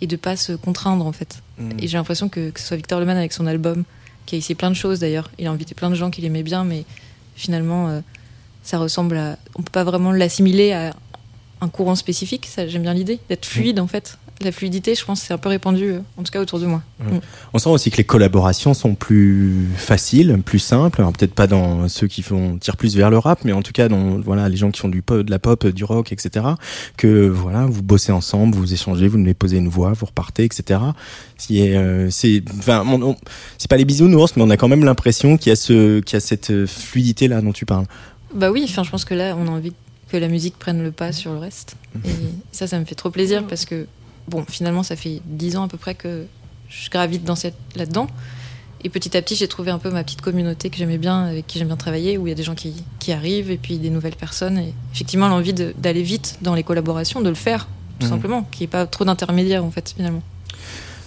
et 0.00 0.08
de 0.08 0.16
pas 0.16 0.36
se 0.36 0.52
contraindre 0.52 1.06
en 1.06 1.12
fait. 1.12 1.38
Et 1.78 1.86
j'ai 1.86 1.96
l'impression 1.96 2.28
que, 2.28 2.50
que 2.50 2.58
ce 2.60 2.66
soit 2.66 2.76
Victor 2.76 2.98
Lemann 2.98 3.16
avec 3.16 3.32
son 3.32 3.46
album, 3.46 3.84
qui 4.26 4.34
a 4.34 4.38
essayé 4.38 4.56
plein 4.56 4.70
de 4.70 4.76
choses 4.76 4.98
d'ailleurs, 4.98 5.30
il 5.38 5.46
a 5.46 5.50
invité 5.50 5.74
plein 5.74 5.90
de 5.90 5.94
gens 5.94 6.10
qu'il 6.10 6.24
aimait 6.24 6.42
bien, 6.42 6.64
mais 6.64 6.84
finalement, 7.36 8.02
ça 8.64 8.78
ressemble 8.78 9.16
à. 9.16 9.38
On 9.54 9.62
peut 9.62 9.70
pas 9.70 9.84
vraiment 9.84 10.10
l'assimiler 10.10 10.72
à 10.72 10.92
un 11.60 11.68
courant 11.68 11.94
spécifique, 11.94 12.46
ça 12.46 12.66
j'aime 12.66 12.82
bien 12.82 12.94
l'idée, 12.94 13.20
d'être 13.28 13.46
fluide 13.46 13.78
en 13.78 13.86
fait. 13.86 14.18
La 14.44 14.52
fluidité, 14.52 14.94
je 14.94 15.04
pense, 15.04 15.22
c'est 15.22 15.32
un 15.32 15.38
peu 15.38 15.48
répandu, 15.48 15.84
euh, 15.84 15.98
en 16.18 16.22
tout 16.22 16.30
cas 16.30 16.40
autour 16.40 16.58
de 16.60 16.66
moi. 16.66 16.82
Mm. 17.00 17.18
On 17.54 17.58
sent 17.58 17.70
aussi 17.70 17.90
que 17.90 17.96
les 17.96 18.04
collaborations 18.04 18.74
sont 18.74 18.94
plus 18.94 19.66
faciles, 19.76 20.38
plus 20.44 20.58
simples. 20.58 21.00
Alors 21.00 21.12
peut-être 21.12 21.34
pas 21.34 21.46
dans 21.46 21.88
ceux 21.88 22.06
qui 22.06 22.22
font 22.22 22.58
tirent 22.58 22.76
plus 22.76 22.96
vers 22.96 23.10
le 23.10 23.18
rap, 23.18 23.40
mais 23.44 23.52
en 23.52 23.62
tout 23.62 23.72
cas 23.72 23.88
dans 23.88 24.20
voilà 24.20 24.48
les 24.48 24.56
gens 24.56 24.70
qui 24.70 24.80
font 24.80 24.88
du 24.88 25.02
pop, 25.02 25.22
de 25.22 25.30
la 25.30 25.38
pop, 25.38 25.66
du 25.66 25.84
rock, 25.84 26.12
etc. 26.12 26.44
Que 26.96 27.26
voilà, 27.26 27.66
vous 27.66 27.82
bossez 27.82 28.12
ensemble, 28.12 28.54
vous 28.56 28.72
échangez, 28.72 29.08
vous 29.08 29.18
nous 29.18 29.34
posez 29.34 29.56
une 29.56 29.68
voix, 29.68 29.92
vous 29.92 30.06
repartez, 30.06 30.44
etc. 30.44 30.80
C'est, 31.36 31.76
euh, 31.76 32.10
c'est, 32.10 32.42
enfin, 32.58 32.84
c'est 33.58 33.70
pas 33.70 33.76
les 33.76 33.84
bisounours, 33.84 34.36
mais 34.36 34.42
on 34.42 34.50
a 34.50 34.56
quand 34.56 34.68
même 34.68 34.84
l'impression 34.84 35.36
qu'il 35.36 35.50
y 35.50 35.52
a 35.52 35.56
ce, 35.56 36.00
qu'il 36.00 36.14
y 36.14 36.18
a 36.18 36.20
cette 36.20 36.66
fluidité 36.66 37.28
là 37.28 37.40
dont 37.40 37.52
tu 37.52 37.64
parles. 37.66 37.86
Bah 38.34 38.50
oui, 38.50 38.66
enfin, 38.68 38.82
je 38.82 38.90
pense 38.90 39.04
que 39.04 39.14
là, 39.14 39.36
on 39.38 39.46
a 39.46 39.50
envie 39.50 39.72
que 40.10 40.16
la 40.16 40.28
musique 40.28 40.58
prenne 40.58 40.82
le 40.82 40.90
pas 40.90 41.12
sur 41.12 41.32
le 41.32 41.38
reste. 41.38 41.76
Et 42.04 42.10
ça, 42.52 42.66
ça 42.66 42.78
me 42.78 42.84
fait 42.84 42.94
trop 42.94 43.10
plaisir 43.10 43.46
parce 43.46 43.64
que, 43.64 43.86
bon, 44.28 44.44
finalement, 44.48 44.82
ça 44.82 44.96
fait 44.96 45.20
dix 45.26 45.56
ans 45.56 45.64
à 45.64 45.68
peu 45.68 45.78
près 45.78 45.94
que 45.94 46.26
je 46.68 46.90
gravite 46.90 47.24
dans 47.24 47.36
cette, 47.36 47.56
là-dedans. 47.76 48.06
Et 48.86 48.90
petit 48.90 49.16
à 49.16 49.22
petit, 49.22 49.34
j'ai 49.34 49.48
trouvé 49.48 49.70
un 49.70 49.78
peu 49.78 49.90
ma 49.90 50.04
petite 50.04 50.20
communauté 50.20 50.68
que 50.68 50.76
j'aimais 50.76 50.98
bien, 50.98 51.24
avec 51.24 51.46
qui 51.46 51.58
j'aime 51.58 51.68
bien 51.68 51.76
travailler, 51.76 52.18
où 52.18 52.26
il 52.26 52.30
y 52.30 52.32
a 52.32 52.36
des 52.36 52.42
gens 52.42 52.54
qui, 52.54 52.74
qui 52.98 53.12
arrivent 53.12 53.50
et 53.50 53.56
puis 53.56 53.78
des 53.78 53.88
nouvelles 53.88 54.16
personnes. 54.16 54.58
Et 54.58 54.74
effectivement, 54.92 55.28
l'envie 55.28 55.54
d'aller 55.54 56.02
vite 56.02 56.38
dans 56.42 56.54
les 56.54 56.62
collaborations, 56.64 57.22
de 57.22 57.30
le 57.30 57.34
faire, 57.34 57.66
tout 57.98 58.04
Mhm. 58.06 58.12
simplement, 58.12 58.42
qu'il 58.50 58.60
n'y 58.60 58.64
ait 58.64 58.68
pas 58.68 58.86
trop 58.86 59.04
d'intermédiaires, 59.06 59.64
en 59.64 59.70
fait, 59.70 59.94
finalement. 59.96 60.22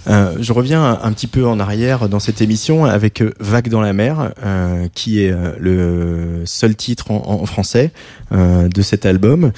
Euh, 0.08 0.38
je 0.40 0.54
reviens 0.54 0.82
un, 0.84 1.00
un 1.04 1.12
petit 1.12 1.28
peu 1.28 1.46
en 1.46 1.60
arrière 1.60 2.08
dans 2.08 2.22
cette 2.22 2.42
émission 2.42 2.86
avec 2.86 3.22
euh, 3.22 3.34
Vague 3.42 3.68
dans 3.68 3.82
la 3.82 3.92
mer, 3.94 4.32
euh, 4.44 4.88
qui 4.96 5.22
est 5.22 5.36
le 5.60 6.44
seul 6.46 6.76
titre 6.78 7.12
en, 7.12 7.42
en 7.42 7.46
français 7.46 7.92
euh, 8.32 8.70
de 8.70 8.82
cet 8.82 9.06
album. 9.06 9.52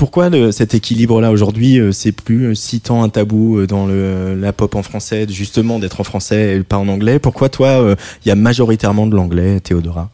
Pourquoi 0.00 0.30
le- 0.30 0.50
cet 0.50 0.72
équilibre-là 0.72 1.30
aujourd'hui, 1.30 1.78
euh, 1.78 1.92
c'est 1.92 2.12
plus 2.12 2.46
euh, 2.46 2.54
si 2.54 2.80
tant 2.80 3.02
un 3.02 3.10
tabou 3.10 3.58
euh, 3.58 3.66
dans 3.66 3.84
le, 3.84 4.34
la 4.34 4.54
pop 4.54 4.74
en 4.74 4.82
français, 4.82 5.26
justement 5.28 5.78
d'être 5.78 6.00
en 6.00 6.04
français 6.04 6.56
et 6.56 6.62
pas 6.62 6.78
en 6.78 6.88
anglais? 6.88 7.18
Pourquoi 7.18 7.50
toi, 7.50 7.68
euh, 7.82 7.96
il 8.24 8.28
y 8.28 8.30
a 8.30 8.34
majoritairement 8.34 9.06
de 9.06 9.14
l'anglais, 9.14 9.60
Théodora? 9.60 10.08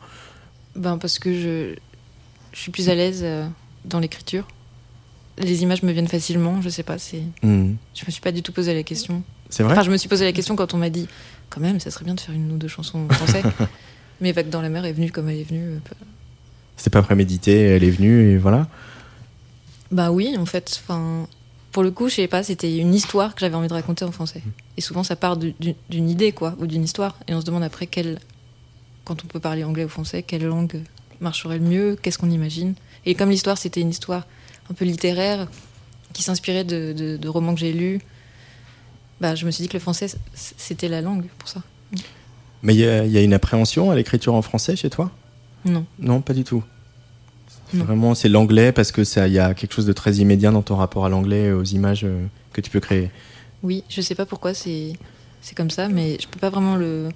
Ben, 0.74 0.98
parce 0.98 1.20
que 1.20 1.32
je, 1.32 1.76
je 2.52 2.58
suis 2.60 2.72
plus 2.72 2.88
à 2.88 2.96
l'aise 2.96 3.24
dans 3.84 4.00
l'écriture. 4.00 4.48
Les 5.38 5.62
images 5.62 5.84
me 5.84 5.92
viennent 5.92 6.08
facilement, 6.08 6.60
je 6.62 6.68
sais 6.68 6.82
pas, 6.82 6.98
c'est... 6.98 7.22
Hmm. 7.44 7.74
Je 7.94 8.04
me 8.06 8.10
suis 8.10 8.20
pas 8.20 8.32
du 8.32 8.42
tout 8.42 8.50
posé 8.50 8.74
la 8.74 8.82
question. 8.82 9.22
C'est 9.50 9.62
vrai? 9.62 9.74
Enfin, 9.74 9.82
je 9.84 9.92
me 9.92 9.96
suis 9.98 10.08
posé 10.08 10.24
la 10.24 10.32
question 10.32 10.56
quand 10.56 10.74
on 10.74 10.78
m'a 10.78 10.90
dit, 10.90 11.06
quand 11.48 11.60
même, 11.60 11.78
ça 11.78 11.92
serait 11.92 12.04
bien 12.04 12.14
de 12.16 12.20
faire 12.20 12.34
une 12.34 12.50
ou 12.50 12.56
deux 12.56 12.66
chansons 12.66 13.06
en 13.08 13.14
français. 13.14 13.42
Mais 14.20 14.32
Vague 14.32 14.48
dans 14.50 14.62
la 14.62 14.68
mer 14.68 14.84
est 14.84 14.92
venue 14.94 15.12
comme 15.12 15.28
elle 15.28 15.38
est 15.38 15.48
venue. 15.48 15.78
C'est 16.76 16.92
pas 16.92 17.02
prémédité, 17.02 17.60
elle 17.66 17.84
est 17.84 17.90
venue 17.90 18.32
et 18.32 18.36
voilà. 18.36 18.66
Bah 19.90 20.10
oui, 20.10 20.36
en 20.38 20.46
fait. 20.46 20.80
Enfin, 20.82 21.26
pour 21.72 21.82
le 21.82 21.90
coup, 21.90 22.08
je 22.08 22.14
sais 22.16 22.28
pas, 22.28 22.42
c'était 22.42 22.76
une 22.78 22.94
histoire 22.94 23.34
que 23.34 23.40
j'avais 23.40 23.54
envie 23.54 23.68
de 23.68 23.72
raconter 23.74 24.04
en 24.04 24.12
français. 24.12 24.42
Et 24.76 24.80
souvent, 24.80 25.02
ça 25.04 25.16
part 25.16 25.36
du- 25.36 25.54
du- 25.60 25.74
d'une 25.90 26.08
idée, 26.08 26.32
quoi, 26.32 26.54
ou 26.58 26.66
d'une 26.66 26.84
histoire. 26.84 27.16
Et 27.28 27.34
on 27.34 27.40
se 27.40 27.46
demande 27.46 27.62
après, 27.62 27.86
quelle, 27.86 28.18
quand 29.04 29.24
on 29.24 29.26
peut 29.26 29.40
parler 29.40 29.64
anglais 29.64 29.84
ou 29.84 29.88
français, 29.88 30.22
quelle 30.22 30.44
langue 30.44 30.82
marcherait 31.20 31.58
le 31.58 31.64
mieux, 31.64 31.96
qu'est-ce 32.00 32.18
qu'on 32.18 32.30
imagine. 32.30 32.74
Et 33.04 33.14
comme 33.14 33.30
l'histoire, 33.30 33.56
c'était 33.58 33.80
une 33.80 33.90
histoire 33.90 34.26
un 34.70 34.74
peu 34.74 34.84
littéraire, 34.84 35.46
qui 36.12 36.22
s'inspirait 36.22 36.64
de, 36.64 36.92
de- 36.92 37.16
de 37.16 37.28
romans 37.28 37.54
que 37.54 37.60
j'ai 37.60 37.72
lus, 37.72 38.00
bah, 39.20 39.34
je 39.34 39.46
me 39.46 39.50
suis 39.50 39.62
dit 39.62 39.68
que 39.68 39.74
le 39.74 39.80
français, 39.80 40.08
c'était 40.34 40.88
la 40.88 41.00
langue 41.00 41.26
pour 41.38 41.48
ça. 41.48 41.62
Mais 42.62 42.74
il 42.74 42.78
y, 42.80 42.82
y 42.82 43.18
a 43.18 43.22
une 43.22 43.32
appréhension 43.34 43.90
à 43.90 43.94
l'écriture 43.94 44.34
en 44.34 44.42
français 44.42 44.76
chez 44.76 44.90
toi? 44.90 45.10
Non. 45.64 45.84
Non, 45.98 46.20
pas 46.20 46.32
du 46.34 46.42
tout. 46.44 46.64
C'est 47.70 47.78
Non. 47.78 47.84
Vraiment, 47.84 48.14
c'est 48.14 48.28
l'anglais 48.28 48.72
parce 48.72 48.92
que 48.92 49.04
ça, 49.04 49.26
il 49.28 49.34
y 49.34 49.38
a 49.38 49.54
quelque 49.54 49.72
chose 49.72 49.86
de 49.86 49.92
très 49.92 50.14
immédiat 50.14 50.50
dans 50.50 50.62
ton 50.62 50.76
rapport 50.76 51.04
à 51.04 51.08
l'anglais, 51.08 51.44
et 51.44 51.52
aux 51.52 51.64
images 51.64 52.04
euh, 52.04 52.26
que 52.52 52.60
tu 52.60 52.70
peux 52.70 52.80
créer. 52.80 53.10
Oui, 53.62 53.84
je 53.88 54.00
sais 54.00 54.14
pas 54.14 54.26
pourquoi 54.26 54.54
c'est 54.54 54.92
c'est 55.40 55.56
comme 55.56 55.70
ça, 55.70 55.88
mais 55.88 56.18
je 56.20 56.26
peux 56.26 56.40
pas 56.40 56.50
vraiment 56.50 56.76
le 56.76 57.08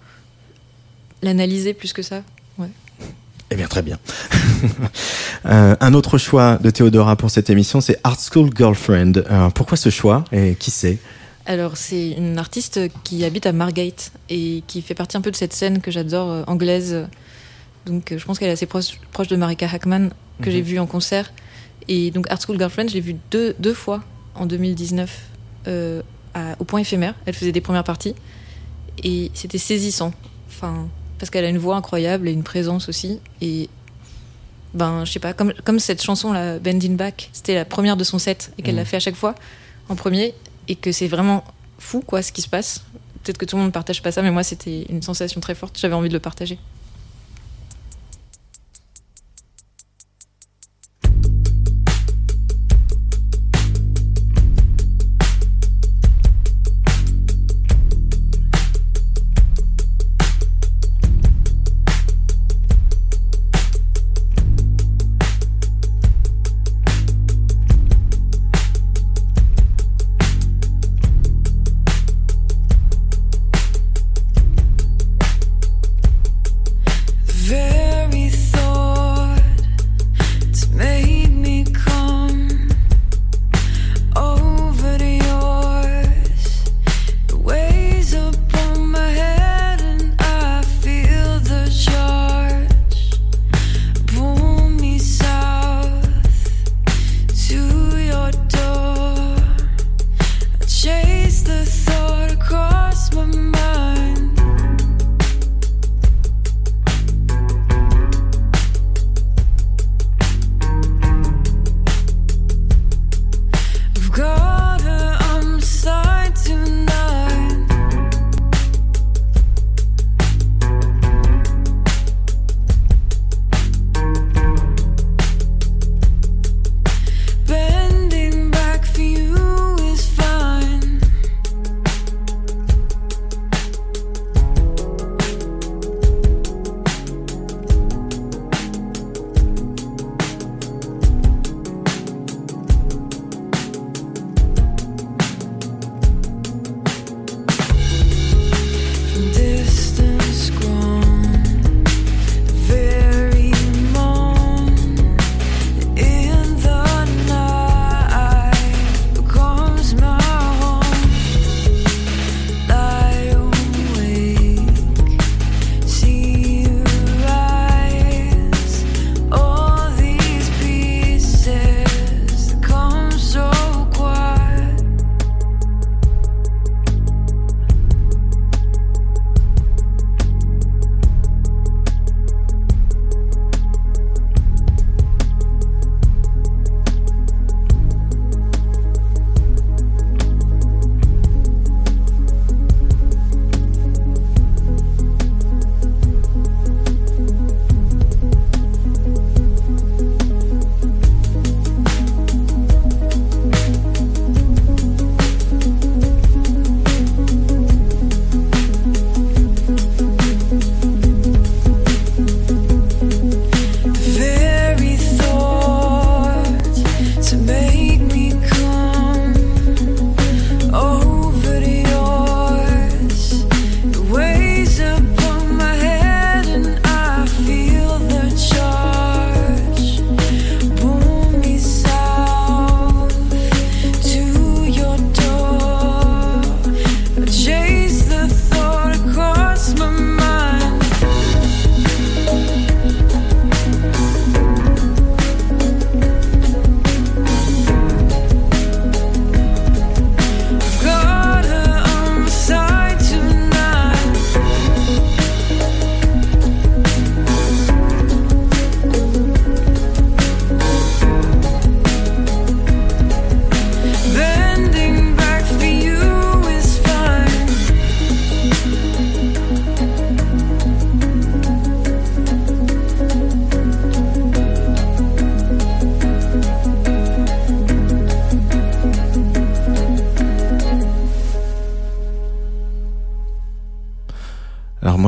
l'analyser 1.22 1.74
plus 1.74 1.92
que 1.92 2.02
ça. 2.02 2.22
Eh 3.52 3.56
bien, 3.56 3.66
très 3.66 3.82
bien. 3.82 3.98
Euh, 5.46 5.74
un 5.80 5.94
autre 5.94 6.18
choix 6.18 6.58
de 6.58 6.68
Théodora 6.68 7.16
pour 7.16 7.30
cette 7.30 7.48
émission, 7.48 7.80
c'est 7.80 7.98
Art 8.04 8.18
School 8.20 8.50
Girlfriend. 8.54 9.12
Euh, 9.16 9.48
pourquoi 9.48 9.78
ce 9.78 9.88
choix 9.88 10.22
et 10.32 10.54
qui 10.54 10.70
c'est? 10.70 10.98
Alors, 11.46 11.78
c'est 11.78 12.10
une 12.10 12.38
artiste 12.38 12.78
qui 13.04 13.24
habite 13.24 13.46
à 13.46 13.52
Margate 13.52 14.12
et 14.28 14.62
qui 14.66 14.82
fait 14.82 14.94
partie 14.94 15.16
un 15.16 15.22
peu 15.22 15.30
de 15.30 15.36
cette 15.36 15.54
scène 15.54 15.80
que 15.80 15.90
j'adore, 15.90 16.30
euh, 16.30 16.42
anglaise. 16.46 17.06
Donc, 17.86 18.12
euh, 18.12 18.18
je 18.18 18.24
pense 18.26 18.38
qu'elle 18.38 18.50
est 18.50 18.52
assez 18.52 18.66
proche, 18.66 18.98
proche 19.12 19.28
de 19.28 19.36
Marika 19.36 19.66
Hackman, 19.66 20.10
que 20.40 20.50
j'ai 20.50 20.62
vue 20.62 20.78
en 20.78 20.86
concert. 20.86 21.32
Et 21.88 22.10
donc, 22.10 22.30
Art 22.30 22.38
School 22.40 22.58
Girlfriend, 22.58 22.88
je 22.88 22.94
l'ai 22.94 23.00
vue 23.00 23.16
deux, 23.30 23.54
deux 23.58 23.74
fois 23.74 24.02
en 24.34 24.46
2019 24.46 25.26
euh, 25.66 26.02
à- 26.34 26.54
au 26.58 26.64
point 26.64 26.80
éphémère. 26.80 27.14
Elle 27.26 27.34
faisait 27.34 27.52
des 27.52 27.60
premières 27.60 27.84
parties. 27.84 28.14
Et 29.02 29.30
c'était 29.34 29.58
saisissant. 29.58 30.12
Enfin, 30.48 30.88
parce 31.18 31.30
qu'elle 31.30 31.44
a 31.44 31.48
une 31.48 31.58
voix 31.58 31.76
incroyable 31.76 32.28
et 32.28 32.32
une 32.32 32.42
présence 32.42 32.88
aussi. 32.88 33.18
Et 33.40 33.68
ben, 34.74 35.04
je 35.04 35.12
sais 35.12 35.18
pas, 35.18 35.32
comme, 35.32 35.52
comme 35.64 35.78
cette 35.78 36.02
chanson, 36.02 36.32
là, 36.32 36.58
Bending 36.58 36.96
Back, 36.96 37.30
c'était 37.32 37.54
la 37.54 37.64
première 37.64 37.96
de 37.96 38.04
son 38.04 38.18
set 38.18 38.52
et 38.58 38.62
qu'elle 38.62 38.76
l'a 38.76 38.84
fait 38.84 38.96
à 38.96 39.00
chaque 39.00 39.16
fois 39.16 39.34
en 39.88 39.96
premier 39.96 40.34
et 40.68 40.76
que 40.76 40.92
c'est 40.92 41.08
vraiment 41.08 41.42
fou 41.78 42.00
quoi 42.06 42.22
ce 42.22 42.30
qui 42.30 42.42
se 42.42 42.48
passe. 42.48 42.84
Peut-être 43.24 43.38
que 43.38 43.44
tout 43.44 43.56
le 43.56 43.62
monde 43.62 43.70
ne 43.70 43.72
partage 43.72 44.00
pas 44.02 44.12
ça, 44.12 44.22
mais 44.22 44.30
moi 44.30 44.42
c'était 44.44 44.86
une 44.88 45.02
sensation 45.02 45.40
très 45.40 45.54
forte. 45.54 45.76
J'avais 45.78 45.94
envie 45.94 46.08
de 46.08 46.14
le 46.14 46.20
partager. 46.20 46.58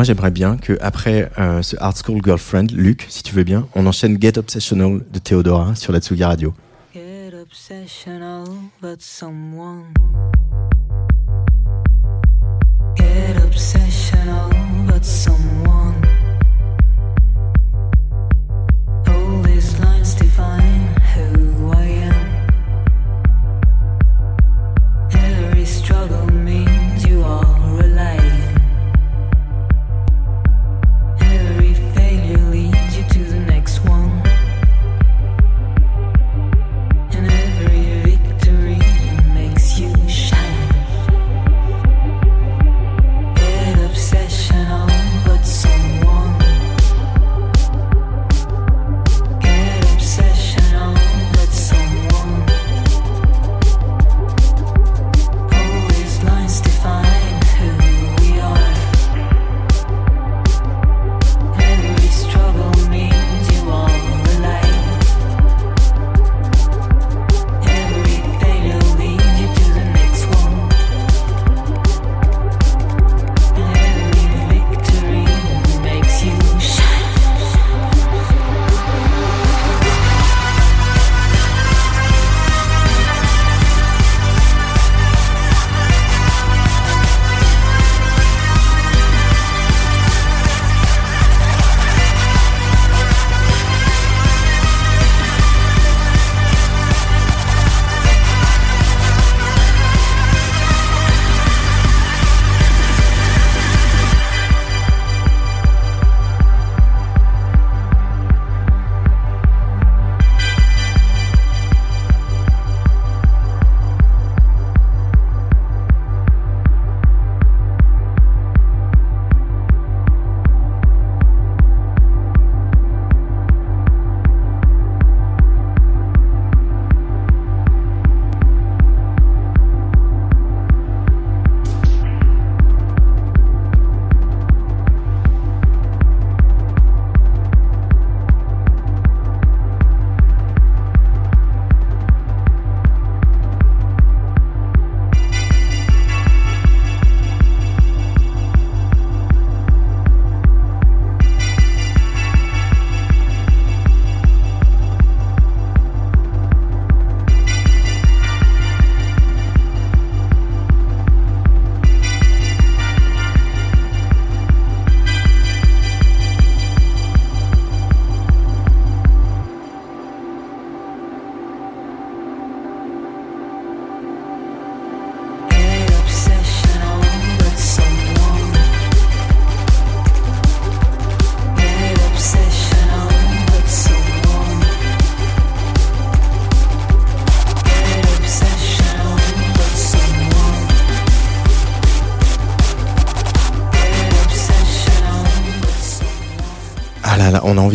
Moi 0.03 0.05
j'aimerais 0.05 0.33
bien 0.33 0.57
que 0.57 0.77
après 0.81 1.31
euh, 1.39 1.63
ce 1.63 1.77
Art 1.79 1.95
School 1.97 2.21
Girlfriend, 2.25 2.73
Luc, 2.73 3.07
si 3.09 3.23
tu 3.23 3.37
veux 3.37 3.45
bien, 3.45 3.69
on 3.77 3.87
enchaîne 3.87 4.21
Get 4.21 4.37
Obsessional 4.37 4.99
de 5.13 5.19
Theodora 5.21 5.77
sur 5.77 5.93
la 5.93 6.01
Tsugi 6.01 6.25
Radio. 6.25 6.53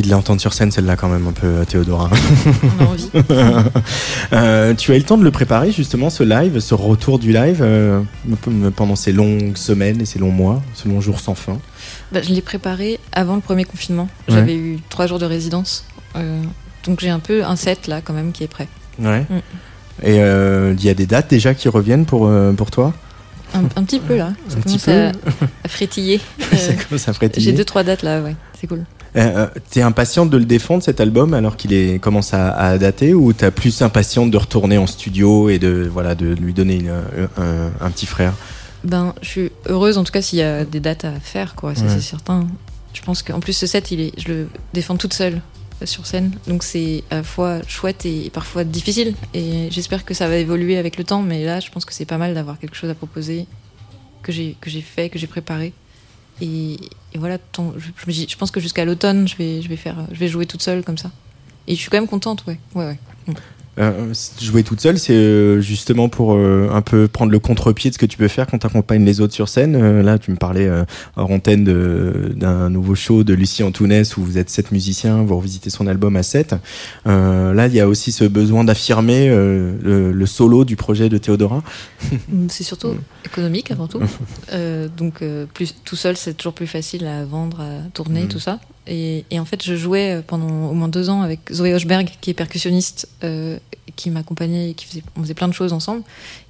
De 0.08 0.12
l'entendre 0.12 0.42
sur 0.42 0.54
scène 0.54 0.72
celle-là 0.72 0.96
quand 0.96 1.10
même 1.10 1.28
un 1.28 1.32
peu 1.32 1.66
Théodora. 1.68 2.10
On 2.80 2.84
a 2.84 2.88
envie. 2.88 3.10
Euh, 4.34 4.74
tu 4.74 4.92
as 4.92 4.96
eu 4.96 5.00
le 5.00 5.06
temps 5.06 5.18
de 5.18 5.24
le 5.24 5.32
préparer 5.32 5.72
justement 5.72 6.10
ce 6.10 6.24
live, 6.24 6.60
ce 6.60 6.74
retour 6.74 7.18
du 7.20 7.32
live 7.32 7.60
euh, 7.62 8.02
pendant 8.76 8.96
ces 8.96 9.12
longues 9.14 9.56
semaines 9.56 10.02
et 10.02 10.06
ces 10.06 10.20
longs 10.20 10.32
mois, 10.32 10.62
ce 10.74 10.88
long 10.88 11.00
jour 11.02 11.20
sans 11.20 11.36
fin. 11.36 11.58
Bah, 12.12 12.22
je 12.22 12.34
l'ai 12.34 12.42
préparé 12.42 13.00
avant 13.14 13.36
le 13.36 13.42
premier 13.42 13.64
confinement. 13.64 14.10
Ouais. 14.28 14.36
J'avais 14.36 14.56
eu 14.56 14.80
trois 14.90 15.08
jours 15.08 15.20
de 15.20 15.26
résidence. 15.26 15.86
Euh, 16.16 16.42
donc 16.86 17.00
j'ai 17.00 17.10
un 17.10 17.20
peu 17.20 17.44
un 17.46 17.56
set 17.56 17.88
là 17.88 18.02
quand 18.04 18.14
même 18.14 18.32
qui 18.32 18.44
est 18.44 18.48
prêt. 18.50 18.68
Ouais. 19.00 19.22
Mm. 19.22 19.36
Et 20.04 20.20
euh, 20.22 20.76
il 20.78 20.84
y 20.84 20.90
a 20.90 20.94
des 20.94 21.06
dates 21.06 21.30
déjà 21.30 21.54
qui 21.54 21.70
reviennent 21.70 22.06
pour, 22.06 22.28
euh, 22.28 22.52
pour 22.54 22.70
toi? 22.72 22.94
Un, 23.56 23.62
un 23.78 23.84
petit 23.84 24.00
peu 24.00 24.18
là. 24.18 24.34
Ça 24.50 24.58
Un 24.58 24.62
petit 24.62 24.78
commence 24.80 24.86
peu 24.86 24.92
à, 24.92 25.12
à 25.64 25.68
frétiller. 25.70 26.20
Ça 26.40 26.72
Euh, 26.72 26.74
commence 26.88 27.08
à 27.08 27.14
frétiller. 27.14 27.46
j'ai 27.46 27.54
deux 27.58 27.66
trois 27.66 27.84
dates 27.84 28.04
là, 28.04 28.22
ouais. 28.22 28.36
C'est 28.60 28.68
cool. 28.68 28.84
Euh, 29.18 29.22
euh, 29.22 29.48
T'es 29.72 29.82
impatiente 29.82 30.30
de 30.30 30.38
le 30.38 30.46
défendre 30.46 30.84
cet 30.84 31.00
album 31.02 31.34
alors 31.34 31.58
qu'il 31.58 31.74
est 31.74 32.00
commence 32.00 32.34
à, 32.34 32.52
à 32.52 32.78
dater 32.78 33.14
ou 33.14 33.34
t'as 33.34 33.52
plus 33.52 33.82
impatiente 33.82 34.30
de 34.32 34.38
retourner 34.38 34.78
en 34.78 34.86
studio 34.88 35.50
et 35.50 35.58
de 35.60 35.90
voilà 35.92 36.14
de 36.16 36.28
lui 36.36 36.54
donner 36.54 36.76
une- 36.76 36.90
un, 37.38 37.72
un 37.82 37.90
petit 37.92 38.06
frère? 38.06 38.34
Ben, 38.84 39.16
je 39.24 39.28
suis 39.28 39.52
heureuse 39.66 39.98
en 39.98 40.04
tout 40.04 40.12
cas 40.12 40.22
s'il 40.22 40.40
y 40.40 40.44
a 40.44 40.64
des 40.66 40.80
dates 40.80 41.04
à 41.06 41.20
faire, 41.20 41.56
quoi. 41.56 41.74
Ça, 41.76 41.84
Ouais. 41.86 41.90
c'est 41.90 42.02
certain. 42.02 42.48
Je 42.94 43.02
pense 43.02 43.24
qu'en 43.24 43.40
plus, 43.40 43.54
ce 43.54 43.66
set, 43.66 43.92
il 43.92 44.00
est, 44.02 44.14
je 44.20 44.28
le 44.30 44.48
défends 44.74 44.98
toute 44.98 45.14
seule 45.14 45.42
euh, 45.82 45.86
sur 45.86 46.06
scène. 46.06 46.32
Donc, 46.48 46.64
c'est 46.64 47.04
à 47.10 47.16
la 47.16 47.24
fois 47.24 47.60
chouette 47.68 48.06
et 48.06 48.30
parfois 48.32 48.64
difficile. 48.64 49.14
Et 49.34 49.68
j'espère 49.72 50.06
que 50.06 50.14
ça 50.14 50.28
va 50.28 50.38
évoluer 50.38 50.78
avec 50.78 50.98
le 50.98 51.04
temps. 51.04 51.22
Mais 51.24 51.44
là, 51.44 51.60
je 51.60 51.70
pense 51.72 51.86
que 51.86 51.94
c'est 51.94 52.06
pas 52.06 52.18
mal 52.18 52.34
d'avoir 52.36 52.60
quelque 52.60 52.76
chose 52.76 52.90
à 52.90 52.96
proposer 52.96 53.46
que 54.24 54.32
j'ai, 54.32 54.56
que 54.62 54.70
j'ai 54.70 54.82
fait, 54.82 55.10
que 55.10 55.18
j'ai 55.20 55.28
préparé. 55.28 55.74
Et, 56.42 56.78
voilà, 57.16 57.38
ton- 57.38 57.74
je, 57.78 58.12
je 58.12 58.36
pense 58.38 58.52
que 58.52 58.60
jusqu'à 58.60 58.86
l'automne, 58.86 59.28
je 59.28 59.36
vais, 59.38 59.62
je, 59.62 59.68
vais 59.70 59.76
faire, 59.78 59.96
je 60.12 60.20
vais 60.20 60.28
jouer 60.28 60.46
toute 60.46 60.62
seule 60.62 60.84
comme 60.84 60.98
ça. 60.98 61.12
Et 61.68 61.76
je 61.76 61.80
suis 61.80 61.90
quand 61.90 61.98
même 61.98 62.08
contente, 62.08 62.46
ouais. 62.48 62.60
ouais, 62.76 62.86
ouais. 63.28 63.34
Euh, 63.80 64.14
jouer 64.42 64.64
toute 64.64 64.82
seule, 64.82 64.98
c'est 64.98 65.14
euh, 65.14 65.62
justement 65.62 66.10
pour 66.10 66.34
euh, 66.34 66.68
un 66.72 66.82
peu 66.82 67.08
prendre 67.08 67.32
le 67.32 67.40
contre-pied 67.40 67.90
de 67.90 67.94
ce 67.94 68.00
que 68.00 68.06
tu 68.06 68.18
peux 68.18 68.28
faire 68.28 68.48
quand 68.48 68.58
tu 68.60 68.66
accompagnes 68.68 69.06
les 69.06 69.22
autres 69.22 69.34
sur 69.34 69.50
scène. 69.50 69.76
Euh, 69.76 70.02
là, 70.02 70.18
tu 70.18 70.32
me 70.32 70.36
parlais 70.36 70.68
euh, 70.68 70.84
hors 71.16 71.30
antenne 71.32 71.64
d'un 72.34 72.70
nouveau 72.70 72.96
show 72.96 73.24
de 73.24 73.34
Lucie 73.34 73.64
Antounès 73.64 74.18
où 74.18 74.24
vous 74.24 74.38
êtes 74.38 74.50
sept 74.50 74.72
musiciens, 74.72 75.22
vous 75.24 75.38
revisitez 75.38 75.70
son 75.70 75.86
album 75.88 76.16
à 76.16 76.24
sept. 76.24 76.56
Euh, 77.06 77.54
là, 77.54 77.68
il 77.68 77.74
y 77.74 77.80
a 77.80 77.88
aussi 77.88 78.12
ce 78.12 78.24
besoin 78.24 78.64
d'affirmer 78.64 79.30
euh, 79.30 79.74
le, 79.82 80.12
le 80.12 80.26
solo 80.26 80.66
du 80.66 80.76
projet 80.76 81.10
de 81.10 81.18
Théodora. 81.18 81.62
Mm, 82.30 82.48
C'est 82.50 82.64
surtout 82.64 82.96
économique 83.26 83.72
avant 83.72 83.88
tout. 83.88 84.00
Euh, 84.54 84.88
donc 84.96 85.22
euh, 85.22 85.46
plus, 85.54 85.76
tout 85.84 85.96
seul, 85.98 86.16
c'est 86.16 86.34
toujours 86.34 86.54
plus 86.54 86.68
facile 86.68 87.06
à 87.06 87.26
vendre, 87.26 87.60
à 87.62 87.90
tourner, 87.94 88.22
Mhm. 88.24 88.28
tout 88.30 88.40
ça. 88.40 88.60
Et, 88.88 89.26
et 89.32 89.40
en 89.40 89.46
fait, 89.46 89.64
je 89.64 89.76
jouais 89.76 90.22
pendant 90.26 90.70
au 90.70 90.74
moins 90.74 90.88
deux 90.88 91.10
ans 91.10 91.22
avec 91.22 91.40
Zoé 91.52 91.74
Hochberg, 91.74 92.10
qui 92.22 92.30
est 92.30 92.34
percussionniste, 92.34 93.08
euh, 93.24 93.58
qui 93.96 94.10
m'accompagnait 94.10 94.72
et 94.72 94.74
qui 94.74 94.86
faisait, 94.86 95.04
on 95.16 95.22
faisait 95.24 95.34
plein 95.34 95.48
de 95.48 95.54
choses 95.54 95.74
ensemble. 95.74 96.04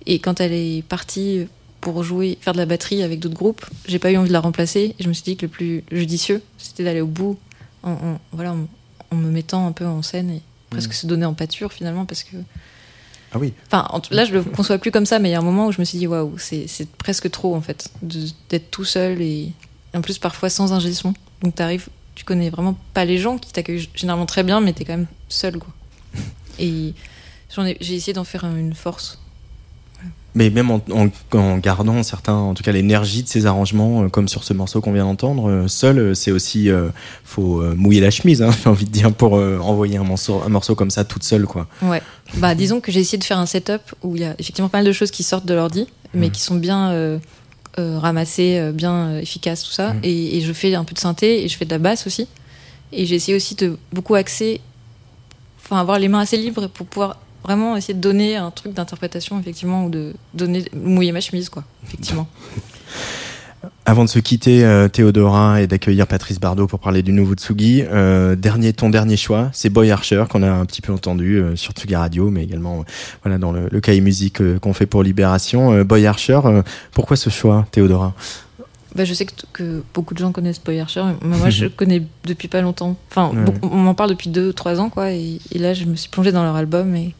Et 0.05 0.19
quand 0.19 0.39
elle 0.39 0.53
est 0.53 0.83
partie 0.87 1.47
pour 1.81 2.03
jouer, 2.03 2.37
faire 2.41 2.53
de 2.53 2.57
la 2.57 2.65
batterie 2.65 3.03
avec 3.03 3.19
d'autres 3.19 3.35
groupes, 3.35 3.65
j'ai 3.87 3.99
pas 3.99 4.11
eu 4.11 4.17
envie 4.17 4.27
de 4.27 4.33
la 4.33 4.39
remplacer. 4.39 4.95
Et 4.99 5.03
je 5.03 5.07
me 5.07 5.13
suis 5.13 5.23
dit 5.23 5.37
que 5.37 5.45
le 5.45 5.51
plus 5.51 5.83
judicieux, 5.91 6.41
c'était 6.57 6.83
d'aller 6.83 7.01
au 7.01 7.07
bout, 7.07 7.37
en, 7.83 7.91
en- 7.91 8.19
voilà, 8.31 8.53
en, 8.53 8.67
en 9.11 9.15
me 9.15 9.29
mettant 9.31 9.65
un 9.67 9.71
peu 9.71 9.85
en 9.85 10.01
scène 10.01 10.29
et 10.31 10.41
presque 10.69 10.93
se 10.93 11.07
donner 11.07 11.25
en 11.25 11.33
pâture 11.33 11.71
finalement, 11.71 12.05
parce 12.05 12.23
que 12.23 12.35
Ah 13.31 13.37
oui. 13.39 13.53
Enfin, 13.67 13.87
en 13.91 14.01
là, 14.11 14.25
je 14.25 14.33
le 14.33 14.43
conçois 14.43 14.77
plus 14.79 14.91
comme 14.91 15.05
ça, 15.05 15.17
mais 15.19 15.29
il 15.29 15.31
y 15.31 15.35
a 15.35 15.39
un 15.39 15.43
moment 15.43 15.67
où 15.67 15.71
je 15.71 15.79
me 15.79 15.85
suis 15.85 15.97
dit, 15.97 16.07
waouh, 16.07 16.37
c'est 16.37 16.67
presque 16.97 17.29
trop, 17.31 17.55
en 17.55 17.61
fait, 17.61 17.89
d'être 18.49 18.69
tout 18.69 18.85
seul 18.85 19.21
et 19.21 19.51
en 19.95 20.01
plus, 20.01 20.17
parfois 20.17 20.49
sans 20.49 20.73
ingé 20.73 20.91
son. 20.93 21.13
Donc, 21.41 21.55
t'arrives, 21.55 21.87
tu 22.17 22.23
connais 22.25 22.49
vraiment 22.49 22.75
pas 22.95 23.05
les 23.05 23.19
gens 23.19 23.37
qui 23.37 23.51
t'accueillent 23.53 23.87
généralement 23.93 24.25
très 24.25 24.41
bien, 24.43 24.59
mais 24.59 24.73
t'es 24.73 24.83
quand 24.85 24.93
même 24.97 25.05
seul, 25.29 25.59
quoi. 25.59 25.69
Et 26.59 26.93
j'ai 27.79 27.93
essayé 27.95 28.13
d'en 28.13 28.23
faire 28.23 28.43
une 28.45 28.73
force. 28.73 29.19
Mais 30.33 30.49
même 30.49 30.69
en, 30.71 30.81
en- 30.91 31.09
en 31.37 31.57
gardant 31.57 32.01
certains, 32.03 32.33
en 32.35 32.53
tout 32.55 32.61
cas 32.63 32.71
l'énergie 32.71 33.21
de 33.23 33.27
ces 33.27 33.45
arrangements, 33.45 34.03
euh, 34.03 34.07
comme 34.09 34.27
sur 34.27 34.43
ce 34.43 34.53
morceau 34.53 34.81
qu'on 34.81 34.91
vient 34.93 35.05
d'entendre, 35.05 35.49
euh, 35.49 35.67
seul, 35.67 35.97
euh, 35.99 36.13
c'est 36.15 36.31
aussi, 36.31 36.69
euh, 36.69 36.89
faut 37.23 37.61
mouiller 37.75 38.01
la 38.01 38.09
chemise, 38.11 38.41
hein, 38.41 38.49
j'ai 38.63 38.69
envie 38.69 38.85
de 38.85 38.91
dire, 38.91 39.13
pour 39.13 39.33
envoyer 39.33 39.97
un 39.97 40.03
morceau, 40.03 40.41
un 40.43 40.49
morceau 40.49 40.73
comme 40.75 40.89
ça 40.91 41.03
toute 41.05 41.23
seule, 41.23 41.45
quoi. 41.45 41.67
Ouais. 41.83 42.01
Bah, 42.37 42.55
disons 42.55 42.81
que 42.81 42.91
j'ai 42.91 42.99
essayé 42.99 43.17
de 43.19 43.23
faire 43.23 43.39
un 43.39 43.45
setup 43.47 43.81
où 44.03 44.15
il 44.15 44.21
y 44.23 44.25
a 44.25 44.33
effectivement 44.39 44.69
pas 44.69 44.79
mal 44.79 44.85
de 44.87 44.91
choses 44.91 45.11
qui 45.11 45.21
sortent 45.23 45.45
de 45.45 45.53
l'ordi, 45.53 45.87
mais 46.15 46.27
Mhm. 46.27 46.31
qui 46.31 46.41
sont 46.41 46.55
bien 46.55 46.91
euh, 47.79 47.99
ramassées, 47.99 48.57
euh, 48.57 48.71
bien 48.71 49.07
euh, 49.07 49.19
efficaces, 49.19 49.63
tout 49.63 49.71
ça. 49.71 49.93
Et, 50.03 50.37
et 50.37 50.41
je 50.41 50.51
fais 50.53 50.73
un 50.73 50.83
peu 50.83 50.93
de 50.93 50.99
synthé 50.99 51.43
et 51.43 51.47
je 51.47 51.57
fais 51.57 51.65
de 51.65 51.69
la 51.69 51.77
basse 51.77 52.07
aussi. 52.07 52.27
Et 52.91 53.05
j'ai 53.05 53.15
essayé 53.15 53.35
aussi 53.35 53.55
de 53.55 53.77
beaucoup 53.91 54.15
axer, 54.15 54.61
enfin 55.59 55.79
avoir 55.79 55.99
les 55.99 56.07
mains 56.07 56.21
assez 56.21 56.37
libres 56.37 56.67
pour 56.67 56.87
pouvoir 56.87 57.19
vraiment 57.43 57.75
essayer 57.75 57.93
de 57.93 57.99
donner 57.99 58.35
un 58.35 58.51
truc 58.51 58.73
d'interprétation, 58.73 59.39
effectivement, 59.39 59.85
ou 59.85 59.89
de 59.89 60.13
donner, 60.33 60.65
mouiller 60.73 61.11
ma 61.11 61.21
chemise, 61.21 61.49
quoi, 61.49 61.63
effectivement. 61.85 62.27
Avant 63.85 64.03
de 64.03 64.09
se 64.09 64.19
quitter, 64.19 64.63
euh, 64.65 64.87
Théodora, 64.87 65.61
et 65.61 65.67
d'accueillir 65.67 66.07
Patrice 66.07 66.39
Bardot 66.39 66.67
pour 66.67 66.79
parler 66.79 67.01
du 67.01 67.11
nouveau 67.13 67.33
Tsugi, 67.35 67.83
euh, 67.89 68.35
dernier, 68.35 68.73
ton 68.73 68.89
dernier 68.89 69.17
choix, 69.17 69.49
c'est 69.53 69.69
Boy 69.69 69.91
Archer, 69.91 70.23
qu'on 70.29 70.43
a 70.43 70.49
un 70.51 70.65
petit 70.65 70.81
peu 70.81 70.91
entendu 70.93 71.37
euh, 71.37 71.55
sur 71.55 71.71
Tsugi 71.73 71.95
Radio, 71.95 72.29
mais 72.29 72.43
également 72.43 72.83
voilà, 73.23 73.37
dans 73.37 73.51
le, 73.51 73.67
le 73.71 73.81
cahier 73.81 74.01
musique 74.01 74.41
qu'on 74.59 74.73
fait 74.73 74.85
pour 74.85 75.03
Libération. 75.03 75.83
Boy 75.83 76.05
Archer, 76.05 76.39
pourquoi 76.91 77.15
ce 77.17 77.29
choix, 77.29 77.65
Théodora? 77.71 78.13
Bah, 78.95 79.05
je 79.05 79.13
sais 79.13 79.25
que, 79.25 79.33
que 79.53 79.83
beaucoup 79.93 80.13
de 80.13 80.19
gens 80.19 80.31
connaissent 80.31 80.61
Boy 80.63 80.79
Archer, 80.79 81.03
mais 81.23 81.37
moi 81.37 81.49
je 81.49 81.65
connais 81.67 82.03
depuis 82.25 82.47
pas 82.47 82.61
longtemps. 82.61 82.95
Enfin, 83.09 83.31
Ouais. 83.35 83.53
on 83.63 83.77
m'en 83.77 83.93
parle 83.93 84.09
depuis 84.11 84.29
2-3 84.29 84.77
ans, 84.79 84.89
quoi. 84.89 85.11
Et, 85.11 85.39
et 85.51 85.59
là, 85.59 85.73
je 85.73 85.85
me 85.85 85.95
suis 85.95 86.09
plongée 86.09 86.31
dans 86.31 86.43
leur 86.43 86.55
album 86.55 86.95
et 86.95 87.13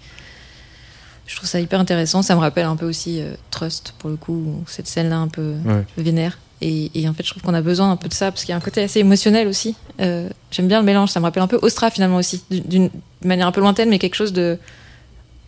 je 1.28 1.36
trouve 1.36 1.48
ça 1.48 1.60
hyper 1.60 1.80
intéressant. 1.80 2.22
Ça 2.24 2.34
me 2.36 2.40
rappelle 2.40 2.66
un 2.66 2.76
peu 2.76 2.88
aussi 2.88 3.22
euh, 3.22 3.34
Trust, 3.52 3.94
pour 4.00 4.10
le 4.10 4.16
coup, 4.16 4.64
cette 4.66 4.88
scène-là 4.88 5.18
un 5.18 5.28
peu 5.28 5.54
Ouais. 5.66 5.84
vénère. 5.98 6.40
Et, 6.62 6.90
et 7.00 7.08
en 7.08 7.14
fait, 7.14 7.24
je 7.24 7.30
trouve 7.30 7.44
qu'on 7.44 7.54
a 7.54 7.62
besoin 7.62 7.92
un 7.92 7.98
peu 7.98 8.08
de 8.10 8.14
ça 8.14 8.32
parce 8.32 8.42
qu'il 8.44 8.50
y 8.50 8.54
a 8.54 8.58
un 8.58 8.62
côté 8.62 8.82
assez 8.82 9.00
émotionnel 9.00 9.48
aussi. 9.48 9.76
Euh, 10.02 10.28
J'aime 10.50 10.68
bien 10.68 10.80
le 10.80 10.86
mélange, 10.86 11.10
ça 11.12 11.20
me 11.20 11.26
rappelle 11.26 11.44
un 11.44 11.48
peu 11.48 11.60
Ostra 11.62 11.92
finalement 11.92 12.16
aussi, 12.18 12.42
d'une- 12.50 12.90
manière 13.24 13.46
un 13.46 13.52
peu 13.52 13.62
lointaine, 13.62 13.90
mais 13.90 14.00
quelque 14.00 14.16
chose 14.16 14.34
de 14.34 14.58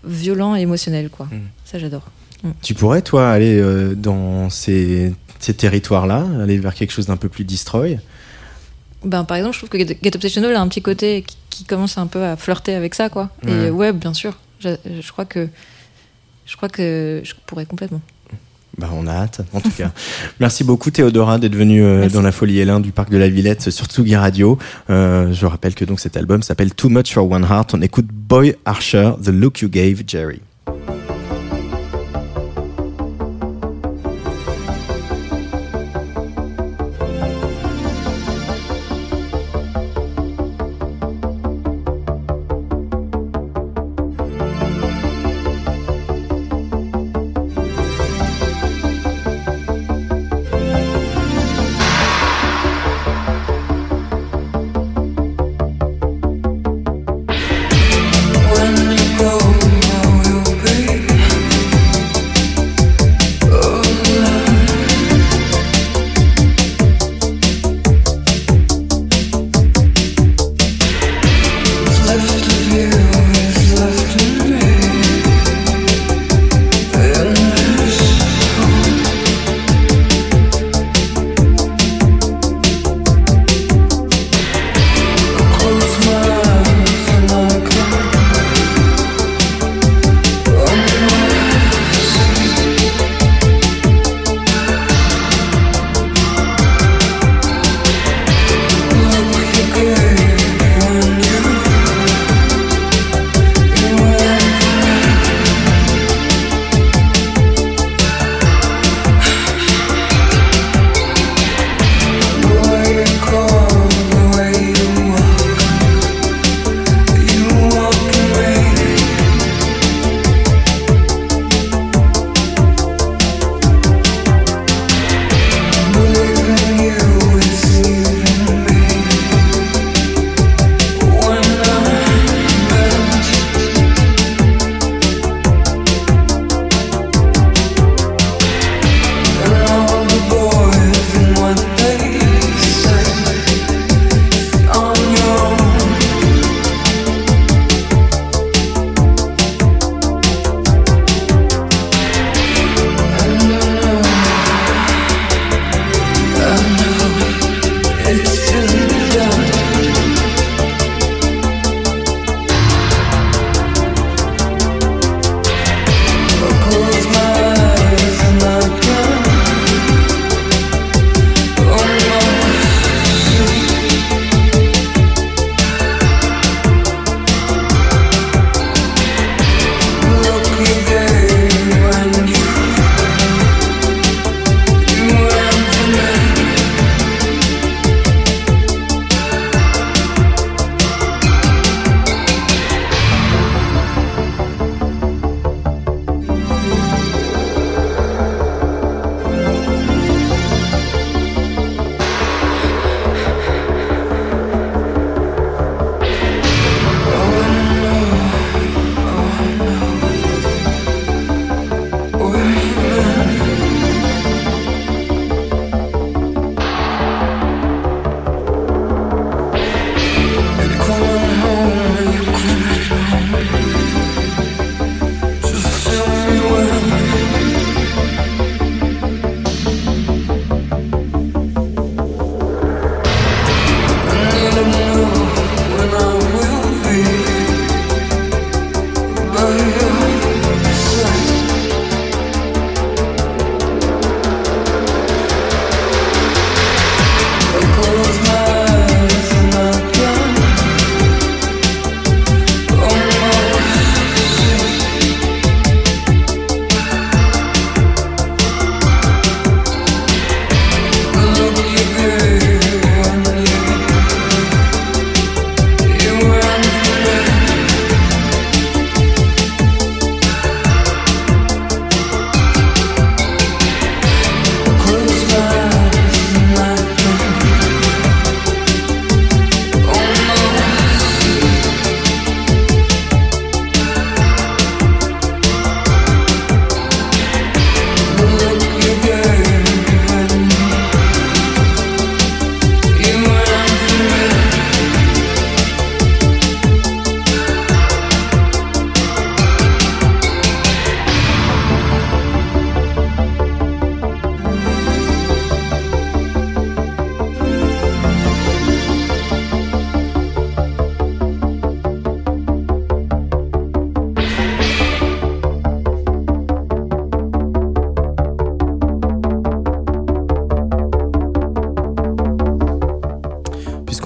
violent 0.04 0.56
et 0.56 0.62
émotionnel, 0.62 1.10
quoi. 1.10 1.26
Mm. 1.26 1.40
Ça, 1.66 1.80
j'adore. 1.80 2.04
Tu 2.62 2.74
pourrais, 2.74 3.02
toi, 3.02 3.30
aller 3.32 3.60
euh, 3.60 3.96
dans 3.96 4.50
ces, 4.50 5.14
ces 5.40 5.54
territoires-là, 5.54 6.26
aller 6.42 6.58
vers 6.58 6.74
quelque 6.74 6.92
chose 6.92 7.08
d'un 7.08 7.18
peu 7.18 7.28
plus 7.30 7.44
destroy? 7.44 8.00
Ben, 9.04 9.24
par 9.24 9.38
exemple, 9.38 9.54
je 9.56 9.60
trouve 9.60 9.70
que 9.70 9.78
Get 9.78 9.98
Get 10.04 10.16
Obsessional 10.16 10.56
a 10.56 10.62
un 10.62 10.68
petit 10.68 10.82
côté 10.82 11.24
qui, 11.26 11.38
qui 11.50 11.64
commence 11.66 11.98
un 11.98 12.08
peu 12.08 12.24
à 12.24 12.36
flirter 12.38 12.76
avec 12.76 12.96
ça, 12.96 13.10
quoi. 13.10 13.30
Et 13.48 13.70
ouais, 13.70 13.94
bien 13.94 14.14
sûr. 14.14 14.38
Je, 14.60 14.70
je 15.02 15.12
crois 15.12 15.26
que 15.26 15.48
je 16.46 16.56
crois 16.56 16.70
que 16.70 17.22
je 17.24 17.34
pourrais 17.46 17.66
complètement. 17.66 18.02
Bah, 18.78 18.90
on 18.94 19.08
a 19.08 19.12
hâte, 19.12 19.42
en 19.54 19.60
tout 19.60 19.72
cas. 19.72 19.92
Merci 20.40 20.64
beaucoup, 20.64 20.90
Théodora, 20.90 21.38
d'être 21.38 21.56
venue 21.56 21.84
euh, 21.84 22.08
dans 22.08 22.22
la 22.22 22.32
Folie 22.32 22.60
Hélène 22.60 22.82
du 22.82 22.92
Parc 22.92 23.10
de 23.10 23.18
la 23.18 23.28
Villette 23.28 23.70
sur 23.72 23.88
Tsugi 23.88 24.16
Radio. 24.16 24.58
Euh, 24.90 25.34
je 25.34 25.46
rappelle 25.46 25.76
que 25.76 25.84
donc 25.84 26.00
cet 26.00 26.16
album 26.16 26.44
s'appelle 26.44 26.74
Too 26.74 26.88
Much 26.90 27.14
for 27.14 27.30
One 27.30 27.44
Heart. 27.44 27.74
On 27.74 27.82
écoute 27.82 28.08
Boy 28.12 28.56
Archer, 28.66 29.12
The 29.22 29.30
Look 29.30 29.60
You 29.60 29.70
Gave 29.70 30.04
Jerry. 30.08 30.40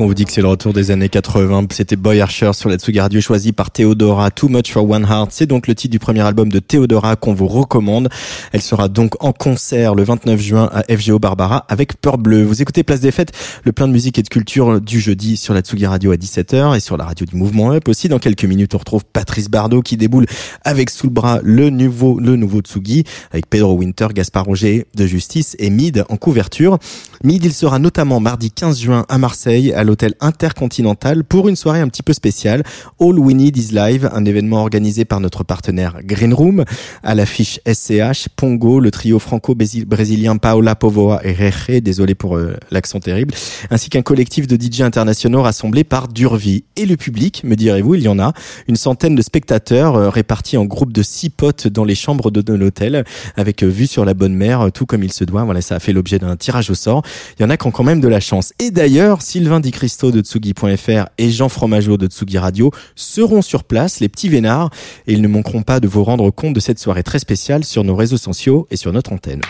Puisqu'on 0.04 0.08
vous 0.08 0.14
dit 0.14 0.26
que 0.26 0.32
c'est 0.32 0.42
le 0.42 0.48
retour 0.48 0.74
des 0.74 0.92
années 0.92 1.08
80. 1.08 1.68
C'était 1.72 1.96
Boy 1.96 2.20
Archer 2.20 2.52
sur 2.54 2.70
la 2.70 2.78
Radio, 3.02 3.22
choisi 3.22 3.54
par 3.54 3.72
Theodora. 3.72 4.32
Too 4.32 4.50
Much 4.50 4.72
for 4.72 4.90
One 4.90 5.06
Heart. 5.10 5.30
C'est 5.32 5.46
donc 5.46 5.68
le 5.68 5.76
titre 5.76 5.92
du 5.92 6.00
premier 6.00 6.22
album 6.22 6.50
de 6.50 6.60
Theodora 6.60 7.16
qu'on 7.16 7.34
vous 7.34 7.48
recommande. 7.48 8.10
Elle 8.52 8.62
sera 8.62 8.90
donc 8.90 9.24
en 9.24 9.32
concert 9.32 9.96
le 9.96 10.04
29 10.04 10.42
juin 10.42 10.70
à 10.74 10.84
FGO 10.94 11.20
Barbara 11.20 11.66
avec 11.70 12.02
Peur 12.02 12.18
Bleu. 12.18 12.44
Vous 12.44 12.62
écoutez 12.62 12.84
Place 12.84 13.00
des 13.00 13.12
Fêtes, 13.12 13.32
le 13.64 13.72
plein 13.72 13.88
de 13.88 13.94
musique 13.94 14.20
et 14.20 14.24
de 14.24 14.28
culture 14.28 14.82
du 14.82 15.00
jeudi 15.00 15.38
sur 15.38 15.54
la 15.54 15.62
Tsugi 15.62 15.86
Radio 15.86 16.12
à 16.12 16.16
17h 16.16 16.76
et 16.76 16.80
sur 16.80 16.98
la 16.98 17.06
radio 17.06 17.26
du 17.26 17.38
Mouvement 17.38 17.72
Up 17.72 17.88
aussi. 17.88 18.10
Dans 18.10 18.20
quelques 18.20 18.46
minutes, 18.46 18.76
on 18.76 18.80
retrouve 18.80 19.06
Patrice 19.06 19.50
Bardot 19.50 19.82
qui 19.82 19.96
déboule 19.96 20.26
avec 20.64 20.90
sous 20.90 21.08
le 21.08 21.14
bras 21.14 21.40
le 21.44 21.70
nouveau, 21.70 22.20
le 22.20 22.36
nouveau 22.36 22.60
Tsugi 22.60 23.06
avec 23.32 23.50
Pedro 23.50 23.74
Winter, 23.76 24.08
Gaspard 24.14 24.46
Roger 24.46 24.86
de 24.96 25.06
Justice 25.06 25.56
et 25.60 25.70
Mid 25.70 26.04
en 26.10 26.18
couverture. 26.18 26.78
Mid, 27.24 27.46
il 27.46 27.54
sera 27.54 27.80
notamment 27.80 28.20
mardi 28.20 28.52
15 28.52 28.82
juin 28.82 29.06
à 29.08 29.18
Marseille, 29.18 29.72
à 29.72 29.86
l'hôtel 29.94 30.16
Intercontinental, 30.22 31.24
pour 31.24 31.50
une 31.50 31.56
soirée 31.56 31.80
un 31.80 31.88
petit 31.88 32.02
peu 32.02 32.14
spéciale. 32.14 32.64
All 33.00 33.20
We 33.20 33.36
Need 33.36 33.56
is 33.56 33.68
Live, 33.74 34.10
un 34.12 34.26
événement 34.26 34.62
organisé 34.62 35.06
par 35.06 35.20
notre 35.20 35.44
partenaire 35.44 36.00
Green 36.04 36.34
Room. 36.34 36.66
À 37.04 37.14
l'affiche 37.14 37.60
SCH, 37.72 38.30
Pongo, 38.36 38.80
le 38.80 38.90
trio 38.90 39.20
franco-brésilien 39.20 40.38
Paola 40.38 40.74
Povoa 40.74 41.22
et 41.24 41.32
Reje, 41.32 41.80
désolé 41.80 42.16
pour 42.16 42.38
euh, 42.38 42.56
l'accent 42.72 43.00
terrible, 43.00 43.36
ainsi 43.70 43.92
qu'un 43.92 44.02
collectif 44.02 44.48
de 44.48 44.58
DJ 44.60 44.82
internationaux 44.82 45.44
rassemblés 45.44 45.84
par 45.84 46.08
Durvi. 46.08 46.64
Et 46.76 46.88
le 46.88 46.98
public, 46.98 47.44
me 47.44 47.56
direz-vous, 47.56 47.94
il 47.94 48.02
y 48.02 48.08
en 48.08 48.18
a, 48.18 48.34
une 48.68 48.78
centaine 48.78 49.14
de 49.14 49.22
spectateurs 49.22 49.96
euh, 49.96 50.10
répartis 50.10 50.58
en 50.58 50.66
groupes 50.66 50.92
de 50.92 51.04
six 51.04 51.30
potes 51.30 51.68
dans 51.68 51.86
les 51.86 51.94
chambres 51.94 52.32
de, 52.32 52.42
de 52.42 52.54
l'hôtel, 52.54 53.04
avec 53.36 53.64
euh, 53.64 53.68
vue 53.68 53.86
sur 53.86 54.06
la 54.06 54.16
bonne 54.16 54.34
mer, 54.34 54.62
euh, 54.62 54.70
tout 54.72 54.88
comme 54.88 55.04
il 55.04 55.14
se 55.14 55.24
doit. 55.24 55.44
Voilà, 55.44 55.62
ça 55.62 55.76
a 55.76 55.80
fait 55.80 55.94
l'objet 55.94 56.18
d'un 56.18 56.36
tirage 56.36 56.72
au 56.72 56.76
sort. 56.76 57.04
Il 57.38 57.44
y 57.44 57.46
en 57.46 57.52
a 57.52 57.58
qui 57.58 57.68
ont 57.68 57.72
quand 57.72 57.84
même 57.84 58.02
de 58.02 58.08
la 58.08 58.20
chance. 58.20 58.54
Et 58.60 58.72
d'ailleurs, 58.72 59.22
Sylvain 59.22 59.60
Di 59.60 59.72
Cristo 59.84 60.12
de 60.12 60.22
Tsugi.fr 60.22 61.10
et 61.18 61.30
Jean 61.30 61.50
Fromageau 61.50 61.98
de 61.98 62.08
Tsugi 62.08 62.38
Radio 62.38 62.72
seront 62.96 63.42
sur 63.42 63.66
place, 63.66 64.00
les 64.00 64.08
petits 64.08 64.30
vénards, 64.30 64.70
et 65.08 65.12
ils 65.12 65.22
ne 65.22 65.28
manqueront 65.28 65.62
pas 65.62 65.82
de 65.82 65.90
vous 65.90 66.06
rendre 66.06 66.32
compte 66.32 66.54
de 66.54 66.62
cette 66.62 66.80
soirée 66.80 67.04
très 67.04 67.20
spéciale 67.20 67.66
sur 67.66 67.84
nos 67.84 67.94
réseaux 67.94 68.16
sociaux 68.16 68.66
et 68.72 68.78
sur 68.78 68.94
notre 68.94 69.12
antenne. 69.12 69.42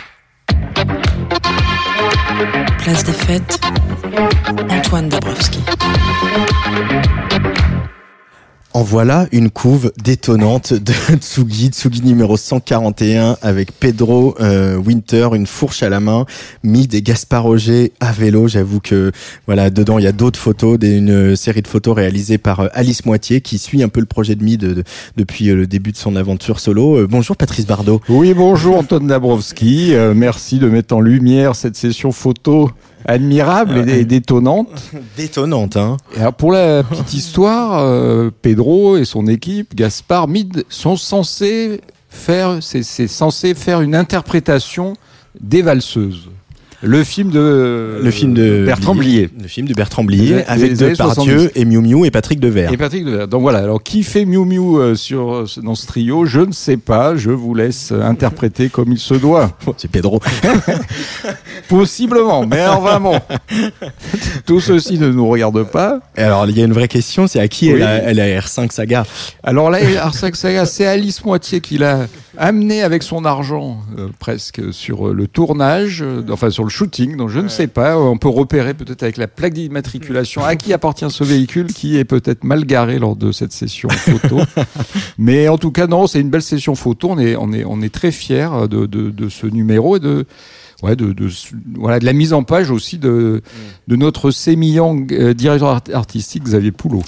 Place 2.78 3.04
des 3.04 3.12
fêtes, 3.12 3.60
Antoine 4.70 5.08
Dabrowski. 5.08 5.60
En 8.76 8.82
voilà 8.82 9.28
une 9.30 9.50
couve 9.50 9.92
détonnante 10.02 10.72
de 10.72 10.92
Tsugi, 11.20 11.68
Tsugi 11.68 12.02
numéro 12.02 12.36
141 12.36 13.36
avec 13.40 13.70
Pedro 13.70 14.34
euh, 14.40 14.76
Winter, 14.76 15.28
une 15.34 15.46
fourche 15.46 15.84
à 15.84 15.88
la 15.88 16.00
main, 16.00 16.26
mis 16.64 16.88
des 16.88 17.00
Gaspard 17.00 17.44
Roger 17.44 17.92
à 18.00 18.10
vélo. 18.10 18.48
J'avoue 18.48 18.80
que 18.80 19.12
voilà, 19.46 19.70
dedans 19.70 19.98
il 20.00 20.04
y 20.04 20.08
a 20.08 20.12
d'autres 20.12 20.40
photos, 20.40 20.76
une 20.82 21.36
série 21.36 21.62
de 21.62 21.68
photos 21.68 21.94
réalisées 21.94 22.36
par 22.36 22.58
euh, 22.60 22.68
Alice 22.72 23.06
Moitié 23.06 23.40
qui 23.42 23.58
suit 23.58 23.80
un 23.80 23.88
peu 23.88 24.00
le 24.00 24.06
projet 24.06 24.34
de 24.34 24.42
Mid 24.42 24.60
de- 24.60 24.74
de- 24.74 24.84
depuis 25.16 25.50
euh, 25.50 25.54
le 25.54 25.68
début 25.68 25.92
de 25.92 25.96
son 25.96 26.16
aventure 26.16 26.58
solo. 26.58 27.06
Bonjour 27.06 27.36
Patrice 27.36 27.66
Bardot. 27.68 28.00
Oui, 28.08 28.34
bonjour 28.34 28.76
Antoine 28.76 29.06
Dabrowski. 29.06 29.92
Merci 30.16 30.58
de 30.58 30.68
mettre 30.68 30.96
en 30.96 31.00
lumière 31.00 31.54
cette 31.54 31.76
session 31.76 32.10
photo 32.10 32.72
admirable 33.04 33.88
et, 33.88 34.00
et 34.00 34.04
détonnante. 34.04 34.90
Détonnante, 35.16 35.76
hein 35.76 35.96
Et 36.16 36.20
alors, 36.20 36.34
pour 36.34 36.52
la 36.52 36.82
petite 36.82 37.14
histoire, 37.14 37.78
euh, 37.80 38.30
Pedro 38.42 38.96
et 38.96 39.04
son 39.04 39.26
équipe, 39.26 39.74
Gaspard, 39.74 40.28
Mid, 40.28 40.64
sont 40.68 40.96
censés 40.96 41.80
faire, 42.08 42.58
c'est 42.60 42.82
c'est 42.82 43.08
censé 43.08 43.54
faire 43.54 43.80
une 43.80 43.94
interprétation 43.94 44.94
des 45.40 45.62
valseuses. 45.62 46.30
Le 46.84 47.02
film 47.02 47.30
de 47.30 47.98
Le 48.02 48.10
film 48.10 48.34
de 48.34 48.64
Bertrand 48.66 48.94
Blier. 48.94 49.30
Le 49.40 49.48
film 49.48 49.66
de 49.66 49.72
Bertrand 49.74 50.04
Blier 50.04 50.34
Des- 50.36 50.42
avec 50.46 50.76
Depardieu 50.76 51.38
70. 51.38 51.50
et 51.54 51.64
Miu 51.64 51.80
Miu 51.80 52.04
et 52.06 52.10
Patrick 52.10 52.38
Devers. 52.40 52.70
Et 52.72 52.76
Patrick 52.76 53.04
Devers. 53.04 53.26
Donc 53.26 53.40
voilà, 53.42 53.60
alors 53.60 53.82
qui 53.82 54.02
fait 54.02 54.24
Miu 54.24 54.44
Miu 54.44 54.78
euh, 54.78 54.94
sur, 54.94 55.44
dans 55.62 55.74
ce 55.74 55.86
trio 55.86 56.26
Je 56.26 56.40
ne 56.40 56.52
sais 56.52 56.76
pas, 56.76 57.16
je 57.16 57.30
vous 57.30 57.54
laisse 57.54 57.90
euh, 57.92 58.02
interpréter 58.02 58.68
comme 58.68 58.92
il 58.92 58.98
se 58.98 59.14
doit. 59.14 59.56
C'est 59.78 59.90
Pedro. 59.90 60.20
Possiblement, 61.68 62.46
mais 62.46 62.60
alors 62.60 62.80
vraiment, 62.82 63.18
tout 64.46 64.60
ceci 64.60 64.98
ne 64.98 65.08
nous 65.08 65.26
regarde 65.28 65.62
pas. 65.64 66.00
Et 66.16 66.22
alors 66.22 66.46
il 66.48 66.56
y 66.58 66.60
a 66.60 66.64
une 66.64 66.72
vraie 66.72 66.88
question, 66.88 67.26
c'est 67.26 67.40
à 67.40 67.48
qui 67.48 67.68
Oui. 67.72 67.76
elle, 67.76 67.82
a, 67.82 67.94
elle 68.02 68.20
a 68.20 68.40
R5 68.40 68.70
Saga? 68.70 69.04
Alors 69.42 69.70
là, 69.70 69.78
Arsac 70.02 70.36
Saga, 70.36 70.66
c'est 70.66 70.86
Alice 70.86 71.24
Moitié 71.24 71.60
qui 71.60 71.78
l'a 71.78 72.06
amené 72.36 72.82
avec 72.82 73.02
son 73.02 73.24
argent 73.24 73.82
euh, 73.98 74.08
presque 74.18 74.72
sur 74.72 75.08
euh, 75.08 75.12
le 75.12 75.26
tournage, 75.26 76.02
euh, 76.02 76.22
enfin 76.30 76.50
sur 76.50 76.64
le 76.64 76.70
shooting, 76.70 77.16
donc 77.16 77.28
je 77.28 77.40
ne 77.40 77.48
sais 77.48 77.66
pas, 77.66 77.98
on 77.98 78.16
peut 78.16 78.28
repérer 78.28 78.74
peut-être 78.74 79.02
avec 79.02 79.16
la 79.16 79.28
plaque 79.28 79.54
d'immatriculation 79.54 80.42
à 80.44 80.56
qui 80.56 80.72
appartient 80.72 81.10
ce 81.10 81.24
véhicule 81.24 81.68
qui 81.72 81.96
est 81.98 82.04
peut-être 82.04 82.44
mal 82.44 82.64
garé 82.64 82.98
lors 82.98 83.16
de 83.16 83.32
cette 83.32 83.52
session 83.52 83.88
photo. 83.88 84.40
Mais 85.18 85.48
en 85.48 85.58
tout 85.58 85.70
cas, 85.70 85.86
non, 85.86 86.06
c'est 86.06 86.20
une 86.20 86.30
belle 86.30 86.42
session 86.42 86.74
photo, 86.74 87.10
on 87.10 87.18
est, 87.18 87.36
on 87.36 87.52
est, 87.52 87.64
on 87.64 87.80
est 87.82 87.92
très 87.92 88.10
fiers 88.10 88.68
de, 88.70 88.86
de, 88.86 89.10
de 89.10 89.28
ce 89.28 89.46
numéro 89.46 89.96
et 89.96 90.00
de... 90.00 90.26
Ouais, 90.84 90.96
de, 90.96 91.12
de, 91.12 91.28
voilà, 91.76 91.98
de 91.98 92.04
la 92.04 92.12
mise 92.12 92.32
en 92.34 92.42
page 92.42 92.70
aussi 92.70 92.98
de, 92.98 93.40
de 93.88 93.96
notre 93.96 94.30
sémillant 94.30 94.96
euh, 95.12 95.32
directeur 95.32 95.68
art- 95.68 95.82
artistique 95.94 96.44
Xavier 96.44 96.72
Poulot. 96.72 97.02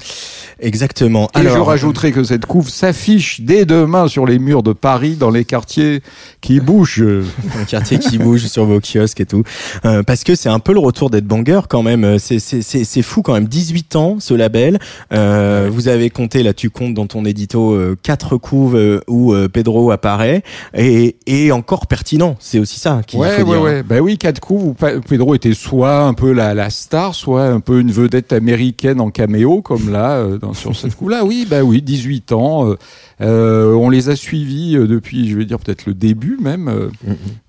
Exactement. 0.58 1.28
Et 1.38 1.42
je 1.42 1.48
rajouterai 1.58 2.12
que 2.12 2.24
cette 2.24 2.46
couve 2.46 2.70
s'affiche 2.70 3.40
dès 3.42 3.66
demain 3.66 4.08
sur 4.08 4.24
les 4.26 4.38
murs 4.38 4.62
de 4.62 4.72
Paris, 4.72 5.16
dans 5.16 5.30
les 5.30 5.44
quartiers 5.44 6.00
qui 6.40 6.60
bougent. 6.60 7.04
un 7.60 7.64
quartier 7.64 7.98
qui 7.98 8.16
bouge 8.18 8.46
sur 8.46 8.64
vos 8.64 8.80
kiosques 8.80 9.20
et 9.20 9.26
tout. 9.26 9.42
Euh, 9.84 10.02
parce 10.02 10.24
que 10.24 10.34
c'est 10.34 10.48
un 10.48 10.58
peu 10.58 10.72
le 10.72 10.78
retour 10.78 11.10
d'être 11.10 11.26
banger 11.26 11.60
quand 11.68 11.82
même. 11.82 12.18
C'est, 12.18 12.38
c'est, 12.38 13.02
fou 13.02 13.20
quand 13.22 13.34
même. 13.34 13.46
18 13.48 13.96
ans, 13.96 14.16
ce 14.18 14.32
label. 14.32 14.78
Euh, 15.12 15.68
Vous 15.70 15.88
avez 15.88 16.08
compté, 16.10 16.42
là 16.42 16.54
tu 16.54 16.70
comptes 16.70 16.94
dans 16.94 17.06
ton 17.06 17.24
édito, 17.26 17.72
euh, 17.72 17.96
quatre 18.02 18.36
couves 18.38 18.76
euh, 18.76 19.00
où 19.08 19.34
euh, 19.34 19.48
Pedro 19.48 19.90
apparaît. 19.90 20.42
Et, 20.74 21.16
et 21.26 21.52
encore 21.52 21.86
pertinent. 21.86 22.36
C'est 22.40 22.58
aussi 22.58 22.80
ça 22.80 23.02
qu'il 23.06 23.18
Ouais, 23.20 23.40
faut 23.40 23.46
ouais, 23.46 23.52
dire. 23.52 23.62
ouais. 23.62 23.65
Bah 23.88 24.00
oui, 24.00 24.18
quatre 24.18 24.40
coups 24.40 24.76
Pedro 25.08 25.34
était 25.34 25.54
soit 25.54 26.00
un 26.04 26.14
peu 26.14 26.32
la, 26.32 26.54
la 26.54 26.70
star, 26.70 27.14
soit 27.14 27.44
un 27.46 27.60
peu 27.60 27.80
une 27.80 27.92
vedette 27.92 28.32
américaine 28.32 29.00
en 29.00 29.10
caméo, 29.10 29.62
comme 29.62 29.90
là, 29.90 30.16
euh, 30.16 30.38
dans, 30.38 30.52
sur 30.54 30.74
cette 30.76 30.94
coupe-là. 30.96 31.24
Oui, 31.24 31.46
bah 31.48 31.62
oui, 31.62 31.82
18 31.82 32.32
ans. 32.32 32.70
euh, 32.70 32.76
euh, 33.22 33.72
on 33.72 33.88
les 33.88 34.10
a 34.10 34.16
suivis 34.16 34.74
depuis, 34.74 35.30
je 35.30 35.38
vais 35.38 35.46
dire 35.46 35.58
peut-être 35.58 35.86
le 35.86 35.94
début 35.94 36.36
même, 36.40 36.68
euh, 36.68 36.88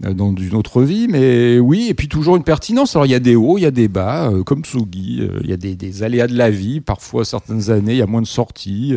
euh, 0.05 0.13
dans 0.13 0.33
une 0.33 0.55
autre 0.55 0.81
vie. 0.83 1.07
Mais 1.09 1.59
oui, 1.59 1.87
et 1.89 1.93
puis 1.93 2.07
toujours 2.07 2.37
une 2.37 2.43
pertinence. 2.43 2.95
Alors 2.95 3.05
il 3.05 3.11
y 3.11 3.15
a 3.15 3.19
des 3.19 3.35
hauts, 3.35 3.57
il 3.57 3.61
y 3.61 3.65
a 3.65 3.71
des 3.71 3.89
bas, 3.89 4.29
euh, 4.31 4.43
comme 4.43 4.63
Tsugi. 4.63 5.27
Il 5.43 5.49
y 5.49 5.53
a 5.53 5.57
des, 5.57 5.75
des 5.75 6.03
aléas 6.03 6.27
de 6.27 6.37
la 6.37 6.49
vie. 6.49 6.79
Parfois, 6.79 7.25
certaines 7.25 7.69
années, 7.69 7.93
il 7.93 7.97
y 7.97 8.01
a 8.01 8.05
moins 8.07 8.21
de 8.21 8.27
sorties. 8.27 8.93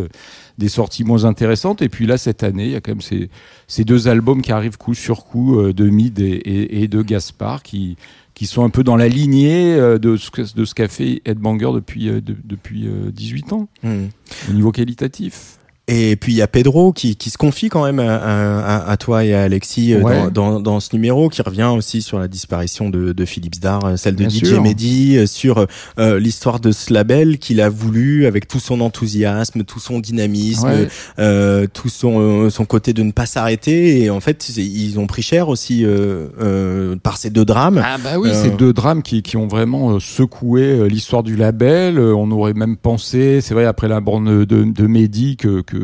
Des 0.60 0.68
sorties 0.68 1.02
moins 1.02 1.24
intéressantes. 1.24 1.82
Et 1.82 1.88
puis 1.88 2.06
là, 2.06 2.16
cette 2.18 2.44
année, 2.44 2.66
il 2.66 2.70
y 2.70 2.76
a 2.76 2.80
quand 2.80 2.92
même 2.92 3.00
ces, 3.00 3.28
ces 3.66 3.84
deux 3.84 4.06
albums 4.06 4.42
qui 4.42 4.52
arrivent 4.52 4.78
coup 4.78 4.94
sur 4.94 5.24
coup 5.24 5.58
euh, 5.58 5.72
de 5.72 5.88
Mid 5.90 6.20
et, 6.20 6.24
et, 6.26 6.82
et 6.82 6.86
de 6.88 7.02
Gaspard 7.02 7.62
qui, 7.64 7.96
qui 8.34 8.46
sont 8.46 8.62
un 8.64 8.70
peu 8.70 8.84
dans 8.84 8.96
la 8.96 9.08
lignée 9.08 9.74
euh, 9.74 9.98
de 9.98 10.16
ce, 10.16 10.30
de 10.54 10.64
ce 10.64 10.74
qu'a 10.74 10.86
fait 10.88 11.20
Ed 11.24 11.38
Banger 11.38 11.70
depuis, 11.74 12.08
euh, 12.08 12.20
de- 12.20 12.36
depuis 12.44 12.86
euh, 12.86 13.10
18 13.10 13.52
ans, 13.52 13.68
Hmm. 13.82 14.06
au 14.48 14.52
niveau 14.52 14.70
qualitatif. 14.70 15.56
Et 15.92 16.14
puis 16.16 16.32
il 16.32 16.36
y 16.36 16.42
a 16.42 16.46
Pedro 16.46 16.92
qui, 16.92 17.16
qui 17.16 17.30
se 17.30 17.36
confie 17.36 17.68
quand 17.68 17.84
même 17.84 17.98
à, 17.98 18.14
à- 18.16 18.90
à 18.90 18.96
toi 18.96 19.24
et 19.24 19.34
à 19.34 19.42
Alexis 19.42 19.92
euh, 19.94 20.00
Ouais. 20.02 20.30
dans, 20.30 20.30
dans, 20.30 20.60
dans 20.60 20.80
ce 20.80 20.94
numéro, 20.94 21.28
qui 21.28 21.42
revient 21.42 21.68
aussi 21.76 22.00
sur 22.00 22.18
la 22.20 22.28
disparition 22.28 22.90
de, 22.90 23.12
de 23.12 23.24
Philippe 23.24 23.56
Zdar, 23.56 23.84
euh, 23.84 23.96
celle 23.96 24.14
de 24.14 24.24
Bien 24.24 24.28
DJ 24.28 24.44
sûr. 24.46 24.62
Mehdi, 24.62 25.16
euh, 25.18 25.26
sur 25.26 25.66
euh, 25.98 26.20
l'histoire 26.20 26.60
de 26.60 26.70
ce 26.70 26.92
label 26.94 27.38
qu'il 27.38 27.60
a 27.60 27.68
voulu 27.68 28.26
avec 28.26 28.46
tout 28.46 28.60
son 28.60 28.80
enthousiasme, 28.80 29.64
tout 29.64 29.80
son 29.80 29.98
dynamisme, 29.98 30.68
Ouais. 30.68 30.88
euh, 31.18 31.66
tout 31.72 31.88
son, 31.88 32.20
euh, 32.20 32.50
son 32.50 32.64
côté 32.66 32.92
de 32.92 33.02
ne 33.02 33.10
pas 33.12 33.26
s'arrêter. 33.26 34.02
Et 34.02 34.10
en 34.10 34.20
fait, 34.20 34.48
ils 34.56 34.98
ont 35.00 35.06
pris 35.08 35.22
cher 35.22 35.48
aussi 35.48 35.84
euh, 35.84 36.28
euh, 36.40 36.96
par 37.02 37.16
ces 37.16 37.30
deux 37.30 37.44
drames. 37.44 37.82
Ah 37.84 37.96
bah 38.02 38.18
oui, 38.18 38.30
ces 38.32 38.50
deux 38.50 38.72
drames 38.72 39.02
qui, 39.02 39.22
qui 39.22 39.36
ont 39.36 39.48
vraiment 39.48 39.98
secoué 39.98 40.88
l'histoire 40.88 41.22
du 41.24 41.34
label. 41.34 41.98
On 41.98 42.30
aurait 42.30 42.52
même 42.54 42.76
pensé, 42.76 43.40
c'est 43.40 43.54
vrai, 43.54 43.64
après 43.64 43.88
la 43.88 44.00
borne 44.00 44.44
de, 44.44 44.64
de 44.64 44.86
Mehdi, 44.86 45.36
que, 45.36 45.62
que, 45.62 45.79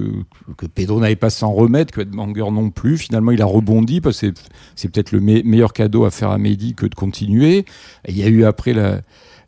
que 0.56 0.66
Pedro 0.66 1.00
n'allait 1.00 1.16
pas 1.16 1.30
s'en 1.30 1.52
remettre, 1.52 1.92
que 1.92 2.00
Edmanger 2.00 2.50
non 2.52 2.70
plus. 2.70 2.98
Finalement, 2.98 3.32
il 3.32 3.42
a 3.42 3.46
rebondi 3.46 4.00
parce 4.00 4.20
que 4.20 4.32
c'est- 4.74 4.88
peut-être 4.88 5.12
le 5.12 5.20
me- 5.20 5.42
meilleur 5.42 5.72
cadeau 5.72 6.04
à 6.04 6.10
faire 6.10 6.30
à 6.30 6.38
Mehdi 6.38 6.74
que 6.74 6.86
de 6.86 6.94
continuer. 6.94 7.58
Et 7.58 8.10
il 8.10 8.18
y 8.18 8.22
a 8.22 8.28
eu 8.28 8.44
après 8.44 8.72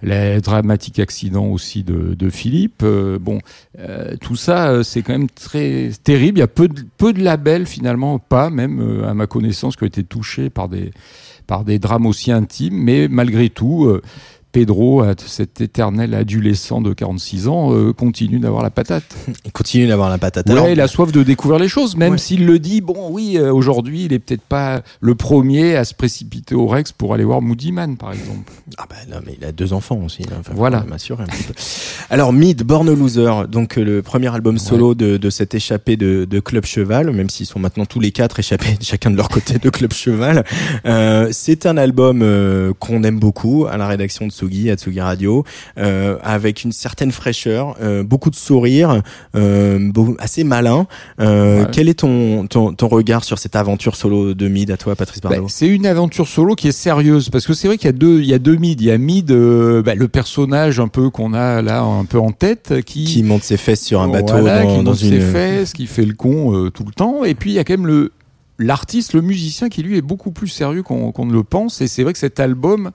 la 0.02 0.40
dramatique 0.40 0.98
accident 1.00 1.46
aussi 1.46 1.82
de, 1.82 2.30
Philippe. 2.30 2.82
Euh, 2.82 3.18
bon, 3.18 3.38
euh, 3.78 4.14
tout 4.20 4.36
ça, 4.36 4.68
euh, 4.70 4.82
c'est 4.82 5.02
quand 5.02 5.12
même 5.12 5.30
très 5.30 5.90
terrible. 6.04 6.38
Il 6.38 6.40
y 6.40 6.44
a 6.44 6.48
peu 6.48 6.68
de, 6.68 6.82
peu 6.98 7.12
de 7.12 7.22
labels 7.22 7.66
finalement, 7.66 8.18
pas 8.18 8.50
même 8.50 9.02
à 9.04 9.14
ma 9.14 9.26
connaissance, 9.26 9.76
qui 9.76 9.84
ont 9.84 9.86
été 9.88 10.04
touchés 10.04 10.50
par 10.50 10.68
des 10.68 10.90
par 11.46 11.64
des 11.64 11.78
drames 11.78 12.04
aussi 12.04 12.30
intimes, 12.30 12.76
mais 12.76 13.08
malgré 13.08 13.48
tout, 13.48 13.90
Pedro, 14.58 15.04
cet 15.26 15.60
éternel 15.60 16.14
adolescent 16.14 16.80
de 16.80 16.92
46 16.92 17.46
ans, 17.46 17.72
euh, 17.72 17.92
continue 17.92 18.40
d'avoir 18.40 18.62
la 18.64 18.70
patate. 18.70 19.04
Il 19.44 19.52
continue 19.52 19.86
d'avoir 19.86 20.10
la 20.10 20.18
patate. 20.18 20.46
Ouais, 20.46 20.52
Alors, 20.52 20.68
il 20.68 20.80
a 20.80 20.88
soif 20.88 21.12
de 21.12 21.22
découvrir 21.22 21.60
les 21.60 21.68
choses, 21.68 21.96
même 21.96 22.12
Ouais. 22.12 22.18
s'il 22.18 22.44
le 22.44 22.58
dit. 22.58 22.80
Bon, 22.80 23.08
oui, 23.10 23.36
euh, 23.36 23.52
aujourd'hui, 23.52 24.04
il 24.06 24.12
est 24.12 24.18
peut-être 24.18 24.42
pas 24.42 24.82
le 25.00 25.14
premier 25.14 25.76
à 25.76 25.84
se 25.84 25.94
précipiter 25.94 26.56
au 26.56 26.66
Rex 26.66 26.90
pour 26.90 27.14
aller 27.14 27.22
voir 27.24 27.40
Moody 27.40 27.70
Man, 27.70 27.96
par 27.96 28.12
exemple. 28.12 28.50
Ah 28.78 28.86
bah 28.90 28.96
non, 29.08 29.18
mais 29.24 29.36
il 29.40 29.44
a 29.44 29.52
deux 29.52 29.72
enfants 29.72 30.00
aussi. 30.04 30.22
hein. 30.24 30.36
Enfin, 30.40 30.52
Voilà. 30.56 30.78
faut 30.78 30.82
quand 30.82 30.88
même 30.88 30.94
assurer 30.96 31.22
un 31.22 31.26
peu. 31.26 31.54
Alors 32.10 32.32
Mid, 32.32 32.62
Born 32.64 32.88
a 32.88 32.94
Loser, 32.94 33.46
donc 33.48 33.78
euh, 33.78 33.84
le 33.84 34.02
premier 34.02 34.34
album 34.34 34.58
solo 34.58 34.94
de, 34.96 35.16
de 35.18 35.30
cet 35.30 35.54
échappé 35.54 35.96
de, 35.96 36.24
de 36.28 36.40
Club 36.40 36.64
Cheval, 36.64 37.10
même 37.12 37.30
s'ils 37.30 37.46
sont 37.46 37.60
maintenant 37.60 37.86
tous 37.86 38.00
les 38.00 38.10
quatre 38.10 38.40
échappés 38.40 38.76
chacun 38.80 39.10
de 39.12 39.16
leur 39.16 39.28
côté 39.28 39.58
de 39.58 39.70
Club 39.70 39.92
Cheval. 39.92 40.44
Euh, 40.86 41.28
c'est 41.30 41.64
un 41.66 41.76
album 41.76 42.24
qu'on 42.80 43.02
aime 43.04 43.18
beaucoup 43.20 43.66
à 43.70 43.76
la 43.76 43.86
rédaction 43.86 44.26
de 44.26 44.32
Tsugi, 44.32 44.47
à 44.70 44.74
Tsugi 44.76 45.00
Radio, 45.00 45.44
euh, 45.78 46.16
avec 46.22 46.64
une 46.64 46.72
certaine 46.72 47.12
fraîcheur, 47.12 47.76
euh, 47.82 48.02
beaucoup 48.02 48.30
de 48.30 48.34
sourires, 48.36 49.02
euh, 49.36 49.78
beau- 49.92 50.16
assez 50.18 50.44
malin. 50.44 50.86
Ouais. 51.18 51.66
Quel 51.72 51.88
est 51.88 51.98
ton, 52.00 52.46
ton, 52.46 52.72
ton 52.72 52.88
regard 52.88 53.24
sur 53.24 53.38
cette 53.38 53.56
aventure 53.56 53.96
solo 53.96 54.34
de 54.34 54.48
Mid 54.48 54.70
à 54.70 54.76
toi, 54.76 54.96
Patrice 54.96 55.20
Bah, 55.20 55.28
Bardot 55.30 55.46
c'est 55.48 55.66
une 55.68 55.86
aventure 55.86 56.26
solo 56.28 56.54
qui 56.54 56.68
est 56.68 56.72
sérieuse 56.72 57.28
parce 57.30 57.46
que 57.46 57.52
c'est 57.54 57.68
vrai 57.68 57.76
qu'il 57.76 57.86
y 57.86 57.90
a 57.90 57.92
deux, 57.92 58.20
il 58.20 58.26
y 58.26 58.34
a 58.34 58.38
deux 58.38 58.56
Mid. 58.56 58.80
Il 58.80 58.86
y 58.86 58.90
a 58.90 58.98
Mid, 58.98 59.26
bah, 59.30 59.94
le 59.94 60.08
personnage 60.08 60.80
un 60.80 60.88
peu 60.88 61.10
qu'on 61.10 61.34
a 61.34 61.62
là 61.62 61.82
un 61.82 62.04
peu 62.04 62.18
en 62.18 62.32
tête, 62.32 62.74
qui, 62.86 63.04
Qui 63.04 63.22
monte 63.22 63.42
ses 63.42 63.56
fesses 63.56 63.84
sur 63.84 64.00
un 64.00 64.08
bateau 64.08 64.34
Voilà, 64.38 64.62
dans, 64.62 64.68
qui 64.68 64.76
dans 64.84 64.90
monte 64.90 65.02
une 65.02 65.10
ses 65.10 65.20
fesses, 65.20 65.72
qui 65.72 65.86
fait 65.86 66.04
le 66.04 66.14
con 66.14 66.70
tout 66.72 66.84
le 66.84 66.92
temps. 66.92 67.24
Et 67.24 67.34
puis 67.34 67.50
il 67.50 67.54
y 67.54 67.58
a 67.58 67.64
quand 67.64 67.74
même 67.74 67.86
le 67.86 68.12
l'artiste, 68.58 69.12
le 69.12 69.20
musicien 69.22 69.68
qui 69.68 69.82
lui 69.82 69.96
est 69.96 70.02
beaucoup 70.02 70.30
plus 70.32 70.48
sérieux 70.48 70.82
qu'on 70.82 71.12
ne 71.26 71.32
le 71.32 71.42
pense. 71.44 71.80
Et 71.80 71.86
c'est 71.88 72.02
vrai 72.02 72.12
que 72.12 72.18
cet 72.18 72.40
album, 72.40 72.90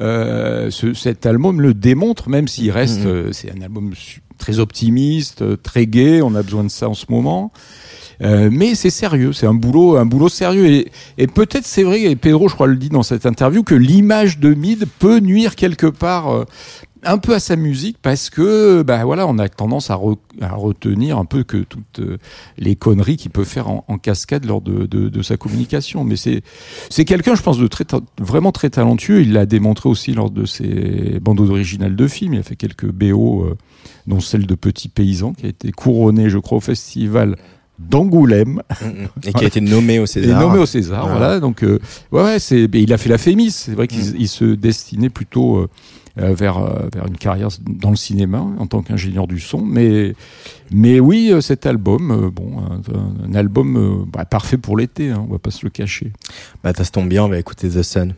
euh, 0.00 0.70
ce- 0.70 0.94
cet 0.94 1.26
album 1.26 1.60
le 1.60 1.74
démontre, 1.74 2.28
même 2.28 2.48
s'il 2.48 2.70
reste, 2.70 3.00
Mhm. 3.00 3.06
euh, 3.06 3.32
c'est 3.32 3.50
un 3.56 3.62
album 3.62 3.92
très 4.36 4.58
optimiste, 4.58 5.42
euh, 5.42 5.56
très 5.56 5.86
gai. 5.86 6.22
On 6.22 6.34
a 6.34 6.42
besoin 6.42 6.62
de 6.64 6.68
ça 6.70 6.88
en 6.88 6.94
ce 6.94 7.06
moment. 7.08 7.52
Euh, 8.20 8.50
mais 8.52 8.74
c'est 8.74 8.90
sérieux, 8.90 9.32
c'est 9.32 9.46
un 9.46 9.54
boulot, 9.54 9.96
un 9.96 10.04
boulot 10.04 10.28
sérieux. 10.28 10.66
Et, 10.66 10.90
et 11.18 11.26
peut-être 11.28 11.64
c'est 11.64 11.84
vrai, 11.84 12.02
et 12.02 12.16
Pedro, 12.16 12.48
je 12.48 12.54
crois, 12.54 12.66
le 12.66 12.74
dit 12.76 12.88
dans 12.88 13.04
cette 13.04 13.26
interview, 13.26 13.62
que 13.62 13.76
l'image 13.76 14.40
de 14.40 14.54
Mid 14.54 14.86
peut 14.98 15.20
nuire 15.20 15.54
quelque 15.54 15.86
part 15.86 16.28
euh, 16.34 16.44
un 17.10 17.18
peu 17.18 17.34
à 17.34 17.40
sa 17.40 17.56
musique 17.56 17.96
parce 18.02 18.30
que, 18.30 18.82
bah 18.82 19.04
voilà, 19.04 19.26
on 19.26 19.38
a 19.38 19.48
tendance 19.48 19.90
à, 19.90 19.94
re- 19.96 20.16
à 20.40 20.50
retenir 20.54 21.18
un 21.18 21.24
peu 21.24 21.42
que 21.44 21.58
toutes 21.58 22.00
euh, 22.00 22.18
les 22.58 22.76
conneries 22.76 23.16
qu'il 23.16 23.30
peut 23.30 23.44
faire 23.44 23.68
en, 23.68 23.84
en 23.88 23.98
cascade 23.98 24.44
lors 24.44 24.60
de, 24.60 24.86
de, 24.86 25.08
de 25.08 25.22
sa 25.22 25.36
communication. 25.36 26.04
Mais 26.04 26.16
c'est 26.16 26.42
c'est 26.90 27.04
quelqu'un, 27.04 27.34
je 27.34 27.42
pense, 27.42 27.58
de 27.58 27.66
très 27.66 27.84
vraiment 28.20 28.52
très 28.52 28.70
talentueux. 28.70 29.22
Il 29.22 29.32
l'a 29.32 29.46
démontré 29.46 29.88
aussi 29.88 30.12
lors 30.12 30.30
de 30.30 30.44
ses 30.44 31.18
bandes 31.20 31.40
originales 31.40 31.96
de 31.96 32.06
films. 32.08 32.34
Il 32.34 32.40
a 32.40 32.42
fait 32.42 32.56
quelques 32.56 32.90
BO, 32.90 33.42
euh, 33.44 33.56
dont 34.06 34.20
celle 34.20 34.46
de 34.46 34.54
Petit 34.54 34.88
Paysan, 34.88 35.32
qui 35.32 35.46
a 35.46 35.48
été 35.48 35.72
couronnée, 35.72 36.30
je 36.30 36.38
crois, 36.38 36.58
au 36.58 36.62
festival 36.62 37.36
d'Angoulême 37.78 38.60
et 39.24 39.32
qui 39.32 39.44
a 39.44 39.46
été 39.46 39.60
nommé 39.60 39.98
au 40.00 40.04
et 40.04 40.06
César. 40.08 40.40
nommé 40.40 40.58
au 40.58 40.66
César. 40.66 41.02
Voilà. 41.04 41.18
Voilà, 41.18 41.40
donc 41.40 41.62
euh, 41.62 41.78
ouais, 42.10 42.22
ouais, 42.24 42.38
c'est 42.40 42.68
il 42.74 42.92
a 42.92 42.98
fait 42.98 43.08
la 43.08 43.18
Fémis. 43.18 43.52
C'est 43.52 43.72
vrai 43.72 43.86
qu'il 43.86 44.20
il 44.20 44.28
se 44.28 44.44
destinait 44.44 45.10
plutôt 45.10 45.58
euh, 45.58 45.68
vers 46.18 46.58
euh, 46.58 46.88
vers 46.92 47.06
une 47.06 47.16
carrière 47.16 47.48
dans 47.66 47.90
le 47.90 47.96
cinéma 47.96 48.44
en 48.58 48.66
tant 48.66 48.82
qu'ingénieur 48.82 49.26
du 49.26 49.40
son. 49.40 49.60
Mais 49.60 50.14
mais 50.70 51.00
oui, 51.00 51.30
euh, 51.32 51.40
cet 51.40 51.66
album, 51.66 52.10
euh, 52.10 52.30
bon, 52.30 52.62
un, 53.24 53.34
album 53.34 53.76
euh, 53.76 54.04
bah, 54.06 54.24
parfait 54.24 54.58
pour 54.58 54.76
l'été. 54.76 55.10
Hein, 55.10 55.24
on 55.26 55.32
va 55.32 55.38
pas 55.38 55.50
se 55.50 55.64
le 55.64 55.70
cacher. 55.70 56.12
Bah, 56.62 56.72
ça 56.76 56.84
se 56.84 56.90
tombe 56.90 57.08
bien, 57.08 57.24
on 57.24 57.28
va 57.28 57.38
écouter 57.38 57.68
The 57.68 57.82
Sun. 57.82 58.14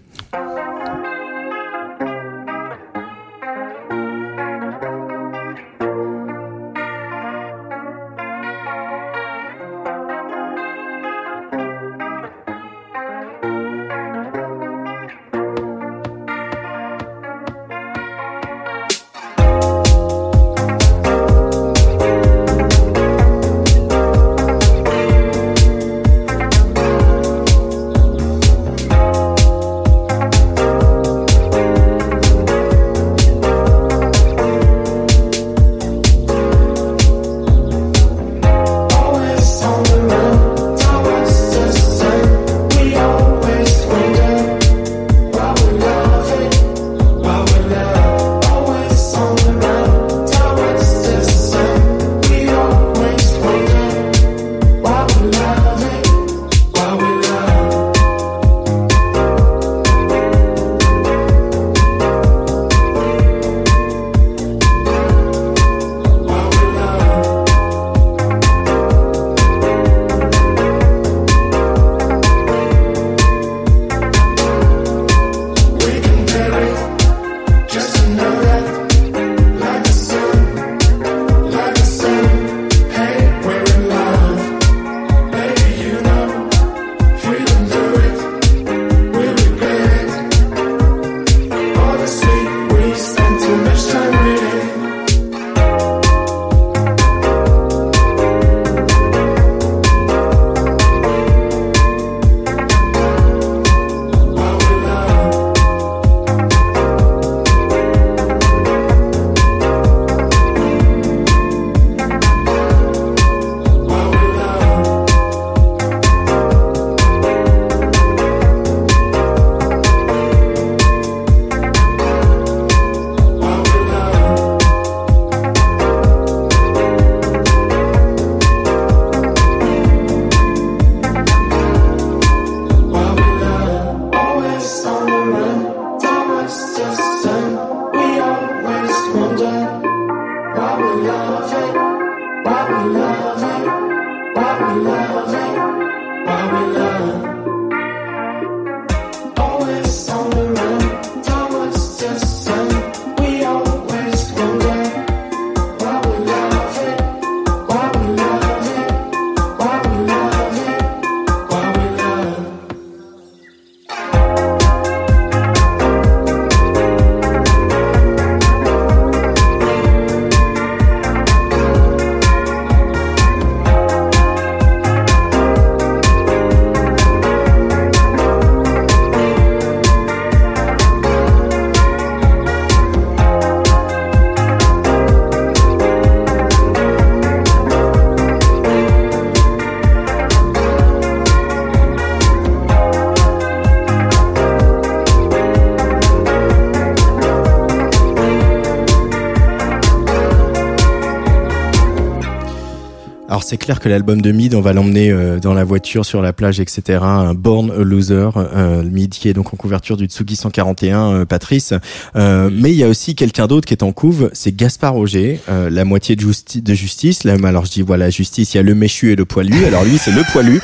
C'est 203.51 203.57
clair 203.57 203.81
que 203.81 203.89
l'album 203.89 204.23
de 204.23 204.31
Mid, 204.31 204.55
on 204.55 204.61
va 204.61 204.73
l'emmener 204.73 205.11
euh, 205.11 205.41
dans 205.41 205.55
la 205.55 205.65
voiture, 205.65 206.07
sur 206.07 206.23
la 206.23 206.33
plage, 206.33 206.61
etc. 206.61 207.01
Born 207.37 207.73
a 207.73 207.83
Loser, 207.83 208.29
euh, 208.37 208.85
Mid 208.85 209.11
qui 209.11 209.29
est 209.29 209.33
donc 209.33 209.53
en 209.53 209.57
couverture 209.57 209.97
du 209.97 210.05
Tsugi 210.07 210.37
141, 210.37 211.11
euh, 211.13 211.25
Patrice. 211.25 211.75
Euh, 212.15 212.49
Mais 212.53 212.71
il 212.71 212.77
y 212.77 212.85
a 212.85 212.89
aussi 212.89 213.17
quelqu'un 213.17 213.49
d'autre 213.49 213.67
qui 213.67 213.75
est 213.75 213.83
en 213.83 213.91
couve, 213.91 214.31
c'est 214.35 214.55
Gaspard 214.55 214.93
Roger, 214.95 215.41
euh, 215.49 215.69
la 215.69 215.85
moitié 215.85 216.15
de, 216.15 216.21
justi- 216.21 216.63
de 216.63 216.75
justice. 216.75 217.25
Là, 217.25 217.35
alors 217.43 217.65
je 217.67 217.73
dis 217.73 217.83
voilà, 217.83 218.09
justice, 218.09 218.55
il 218.55 218.59
y 218.59 218.61
a 218.61 218.63
le 218.63 218.77
méchu 218.77 219.11
et 219.11 219.17
le 219.17 219.25
poilu. 219.25 219.65
Alors 219.65 219.83
lui, 219.83 219.99
c'est 219.99 220.13
le 220.13 220.23
poilu. 220.31 220.61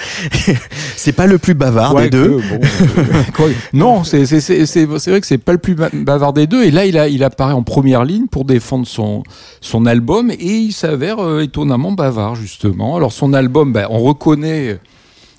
c'est 0.97 1.11
pas 1.13 1.27
le 1.27 1.39
plus 1.39 1.55
bavard 1.55 1.97
des 1.97 2.09
deux. 2.11 2.29
bon, 2.37 2.61
euh, 2.63 3.23
quoi- 3.35 3.49
non, 3.73 4.05
c'est 4.05 4.23
vrai 4.23 5.21
que 5.21 5.27
c'est 5.27 5.39
pas 5.39 5.53
le 5.53 5.59
plus 5.59 5.75
ba- 5.75 5.91
bavard 5.93 6.33
des 6.35 6.47
deux. 6.47 6.63
Et 6.63 6.71
là, 6.71 6.87
il 6.87 6.97
a 6.99 7.09
il 7.09 7.25
apparaît 7.25 7.53
en 7.53 7.65
première 7.65 8.05
ligne 8.05 8.27
pour 8.29 8.45
défendre 8.45 8.87
son 8.87 9.25
son 9.61 9.87
album 9.87 10.31
et 10.31 10.37
il 10.45 10.73
s'avère 10.73 11.19
euh, 11.19 11.41
étonnamment 11.41 11.91
bavard 11.91 12.37
justement. 12.37 12.76
Alors 12.81 13.13
son 13.13 13.33
album, 13.33 13.73
ben, 13.73 13.87
on 13.91 14.01
reconnaît 14.01 14.79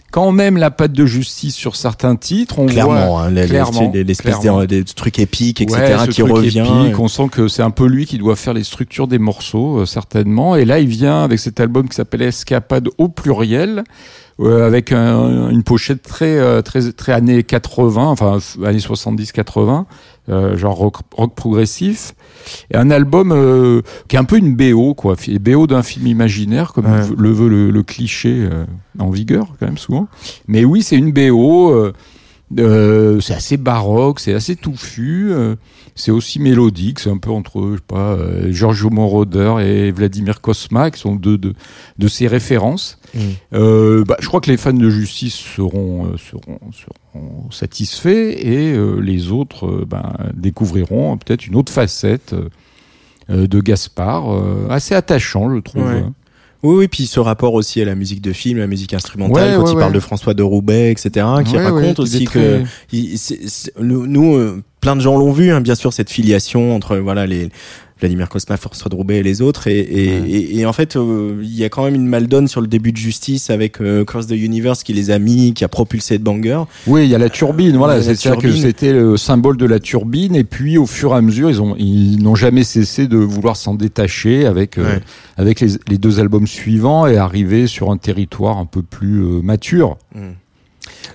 quand 0.09 0.31
même 0.31 0.55
la 0.57 0.71
patte 0.71 0.93
de 0.93 1.05
justice 1.05 1.53
sur 1.53 1.75
certains 1.75 2.15
titres. 2.15 2.59
On 2.59 2.65
Clairement, 2.65 3.11
voit 3.11 3.23
hein, 3.25 3.45
clairement, 3.45 3.91
l'espèce 3.93 4.39
des, 4.39 4.65
des 4.67 4.83
trucs 4.85 5.19
épiques, 5.19 5.59
etc., 5.61 5.79
Ouais, 5.81 5.97
ce 6.05 6.09
qui 6.11 6.21
truc 6.21 6.31
revient. 6.33 6.59
épique, 6.85 6.97
on 6.99 7.07
sent 7.09 7.27
que 7.29 7.47
c'est 7.49 7.61
un 7.61 7.71
peu 7.71 7.85
lui 7.87 8.05
qui 8.05 8.17
doit 8.17 8.37
faire 8.37 8.53
les 8.53 8.63
structures 8.63 9.07
des 9.07 9.19
morceaux, 9.19 9.79
euh, 9.79 9.85
certainement. 9.85 10.55
Et 10.55 10.63
là, 10.65 10.79
il 10.79 10.87
vient 10.87 11.23
avec 11.23 11.39
cet 11.39 11.59
album 11.59 11.89
qui 11.89 11.95
s'appelle 11.95 12.21
Escapade 12.21 12.87
au 12.97 13.09
pluriel, 13.09 13.83
euh, 14.39 14.65
avec 14.65 14.91
un- 14.93 15.49
une 15.49 15.63
pochette 15.63 16.03
très, 16.03 16.37
euh, 16.37 16.61
très, 16.61 16.91
très 16.93 17.11
années 17.11 17.43
80, 17.43 18.05
enfin 18.07 18.37
années 18.63 18.79
70-80, 18.79 19.85
euh, 20.29 20.57
genre 20.57 20.75
rock, 20.75 20.97
rock 21.15 21.35
progressif. 21.35 22.13
Et 22.71 22.77
un 22.77 22.89
album 22.91 23.31
euh, 23.31 23.81
qui 24.07 24.15
est 24.15 24.19
un 24.19 24.23
peu 24.23 24.37
une 24.37 24.55
BO, 24.55 24.93
quoi, 24.93 25.15
BO 25.39 25.67
d'un 25.67 25.83
film 25.83 26.07
imaginaire, 26.07 26.73
comme 26.73 26.85
Ouais. 26.85 27.01
le 27.17 27.31
veut 27.31 27.49
le, 27.49 27.71
le 27.71 27.83
cliché 27.83 28.47
euh, 28.51 28.65
en 28.99 29.09
vigueur, 29.09 29.47
quand 29.59 29.65
même, 29.65 29.77
souvent. 29.77 30.07
Mais 30.47 30.63
oui, 30.65 30.83
c'est 30.83 30.95
une 30.97 31.11
BO. 31.11 31.71
euh, 31.71 31.93
euh, 32.57 33.19
c'est 33.19 33.33
assez 33.33 33.57
baroque, 33.57 34.21
c'est 34.21 34.33
assez 34.33 34.55
touffu, 34.55 35.27
euh, 35.31 35.55
c'est 35.97 36.11
aussi 36.11 36.39
mélodique, 36.39 36.99
c'est 36.99 37.09
un 37.09 37.17
peu 37.17 37.31
entre, 37.31 37.71
je 37.71 37.75
sais 37.75 37.83
pas, 37.85 38.13
euh, 38.13 38.51
Giorgio 38.51 38.89
Moroder 38.89 39.55
et 39.59 39.91
Vladimir 39.91 40.39
Kosma, 40.39 40.91
qui 40.91 40.99
sont 40.99 41.15
deux 41.15 41.37
de, 41.37 41.53
de 41.97 42.07
ses 42.07 42.27
références. 42.27 42.99
Mm. 43.13 43.19
Euh, 43.53 44.03
bah, 44.05 44.15
je 44.19 44.27
crois 44.27 44.39
que 44.39 44.49
les 44.49 44.57
fans 44.57 44.73
de 44.73 44.89
justice 44.89 45.35
seront, 45.35 46.05
euh, 46.05 46.17
seront, 46.17 46.59
seront 46.71 47.51
satisfaits 47.51 48.35
et 48.37 48.73
euh, 48.73 48.99
les 48.99 49.31
autres 49.31 49.85
ben, 49.85 50.13
découvriront 50.33 51.17
peut-être 51.17 51.47
une 51.47 51.55
autre 51.55 51.73
facette 51.73 52.33
euh, 53.29 53.47
de 53.47 53.59
Gaspard, 53.59 54.31
euh, 54.31 54.67
assez 54.69 54.95
attachant, 54.95 55.53
je 55.53 55.59
trouve. 55.59 55.83
Ouais. 55.83 56.03
Oui, 56.63 56.75
oui, 56.75 56.87
puis 56.87 57.05
ce 57.05 57.19
rapport 57.19 57.53
aussi 57.53 57.81
à 57.81 57.85
la 57.85 57.93
musique 57.95 58.21
de 58.21 58.33
film, 58.33 58.57
la 58.59 58.67
musique 58.67 58.93
instrumentale, 58.93 59.51
Ouais, 59.51 59.55
quand 59.57 59.63
ouais, 59.63 59.71
il 59.71 59.75
ouais. 59.75 59.79
parle 59.81 59.93
de 59.93 59.99
François 59.99 60.33
de 60.33 60.43
Roubaix, 60.43 60.91
etc., 60.91 61.25
qui 61.45 61.57
raconte 61.57 61.99
aussi 61.99 62.25
que 62.25 62.61
très- 62.61 62.63
il- 62.91 63.15
nous, 63.79 64.35
euh, 64.35 64.63
plein 64.81 64.95
de 64.95 65.01
gens 65.01 65.17
l'ont 65.17 65.31
vu, 65.31 65.51
hein, 65.51 65.61
bien 65.61 65.75
sûr, 65.75 65.93
cette 65.93 66.09
filiation 66.09 66.75
entre 66.75 66.97
voilà 66.97 67.25
les 67.27 67.49
Vladimir 67.99 68.29
Kosma, 68.29 68.57
François 68.57 68.89
de 68.89 68.95
Roubaix 68.95 69.17
et 69.17 69.23
les 69.23 69.41
autres, 69.41 69.67
et, 69.67 69.79
et, 69.79 70.07
Ouais. 70.21 70.29
et, 70.29 70.59
et 70.59 70.65
en 70.65 70.73
fait, 70.73 70.95
euh, 70.95 71.39
il 71.41 71.55
y 71.55 71.63
a 71.63 71.69
quand 71.69 71.83
même 71.85 71.95
une 71.95 72.07
maldonne 72.07 72.47
sur 72.47 72.61
le 72.61 72.67
début 72.67 72.91
de 72.91 72.97
Justice 72.97 73.49
avec 73.49 73.81
euh, 73.81 74.05
Cross 74.05 74.27
the 74.27 74.31
Universe 74.31 74.83
qui 74.83 74.93
les 74.93 75.11
a 75.11 75.19
mis, 75.19 75.53
qui 75.53 75.63
a 75.63 75.67
propulsé 75.67 76.17
de 76.17 76.23
banger. 76.23 76.61
Oui, 76.85 77.03
il 77.05 77.09
y 77.09 77.15
a 77.15 77.17
la 77.17 77.29
turbine. 77.29 77.75
Voilà, 77.77 77.93
Ouais, 77.93 77.99
la 77.99 78.05
c'est 78.05 78.15
ça 78.29 78.35
que 78.35 78.51
c'était 78.51 78.93
le 78.93 79.17
symbole 79.17 79.57
de 79.57 79.65
la 79.65 79.79
turbine. 79.79 80.35
Et 80.35 80.43
puis, 80.43 80.77
au 80.77 80.85
fur 80.85 81.13
et 81.13 81.15
à 81.17 81.21
mesure, 81.21 81.49
ils 81.49 81.61
ont, 81.61 81.75
ils 81.77 82.21
n'ont 82.21 82.35
jamais 82.35 82.63
cessé 82.63 83.07
de 83.07 83.17
vouloir 83.17 83.55
s'en 83.55 83.73
détacher 83.75 84.45
avec 84.45 84.77
euh, 84.77 84.83
Ouais. 84.95 84.99
avec 85.37 85.59
les, 85.59 85.69
les 85.87 85.97
deux 85.97 86.19
albums 86.19 86.47
suivants 86.47 87.07
et 87.07 87.17
arriver 87.17 87.67
sur 87.67 87.91
un 87.91 87.97
territoire 87.97 88.57
un 88.57 88.65
peu 88.65 88.81
plus 88.81 89.21
euh, 89.21 89.41
mature. 89.41 89.97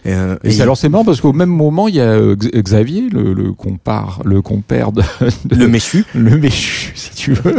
Et, 0.05 0.13
euh, 0.15 0.37
Et, 0.45 0.57
et 0.57 0.61
alors 0.63 0.77
c'est 0.77 0.89
marrant 0.89 1.05
parce 1.05 1.21
qu'au 1.21 1.33
même 1.33 1.49
moment, 1.51 1.89
il 1.89 1.95
y 1.97 2.01
a 2.01 2.05
euh, 2.11 2.35
Xavier, 2.37 3.09
le, 3.11 3.33
le 3.33 3.53
compare, 3.53 4.21
le 4.25 4.43
compère 4.43 4.93
de, 4.93 5.03
de- 5.45 5.55
le 5.57 5.69
méchu. 5.69 6.05
le 6.15 6.37
méchu, 6.39 6.93
si 6.97 7.11
tu 7.15 7.33
veux, 7.35 7.57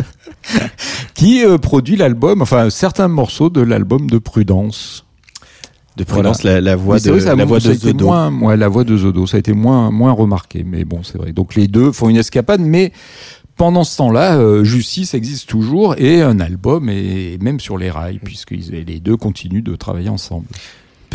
qui 1.14 1.44
euh, 1.46 1.58
produit 1.58 1.96
l'album, 1.96 2.42
enfin 2.42 2.70
certains 2.70 3.08
morceaux 3.08 3.50
de 3.50 3.62
l'album 3.62 4.10
de 4.10 4.18
Prudence. 4.18 5.06
De 5.96 6.04
Prudence, 6.04 6.42
la, 6.44 6.60
la 6.60 6.76
voix 6.76 6.98
de 6.98 7.12
vrai, 7.12 7.20
ça 7.22 7.36
la 7.36 7.46
voix 7.46 7.60
de 7.60 7.74
Zodo. 7.94 8.06
Moins, 8.08 8.34
ouais, 8.42 8.58
la 8.58 8.68
voix 8.68 8.84
de 8.84 8.98
Zodo, 8.98 9.28
ça 9.28 9.38
a 9.38 9.40
été 9.40 9.54
moins, 9.54 9.92
moins 9.92 10.12
remarqué. 10.12 10.64
Mais 10.66 10.86
bon, 10.86 11.04
c'est 11.04 11.20
vrai. 11.20 11.34
Donc 11.34 11.54
les 11.56 11.68
deux 11.68 11.92
font 11.92 12.10
une 12.10 12.18
escapade, 12.18 12.62
mais 12.62 12.92
pendant 13.58 13.84
ce 13.84 13.98
temps-là, 13.98 14.38
euh, 14.38 14.64
Justice 14.64 15.14
existe 15.14 15.48
toujours 15.48 15.94
et 16.00 16.24
un 16.24 16.40
album 16.40 16.90
est 16.90 17.38
même 17.44 17.60
sur 17.60 17.78
les 17.78 17.92
rails, 17.92 18.20
puisque 18.24 18.52
les 18.52 19.00
deux 19.00 19.18
continuent 19.18 19.62
de 19.62 19.76
travailler 19.76 20.10
ensemble. 20.10 20.48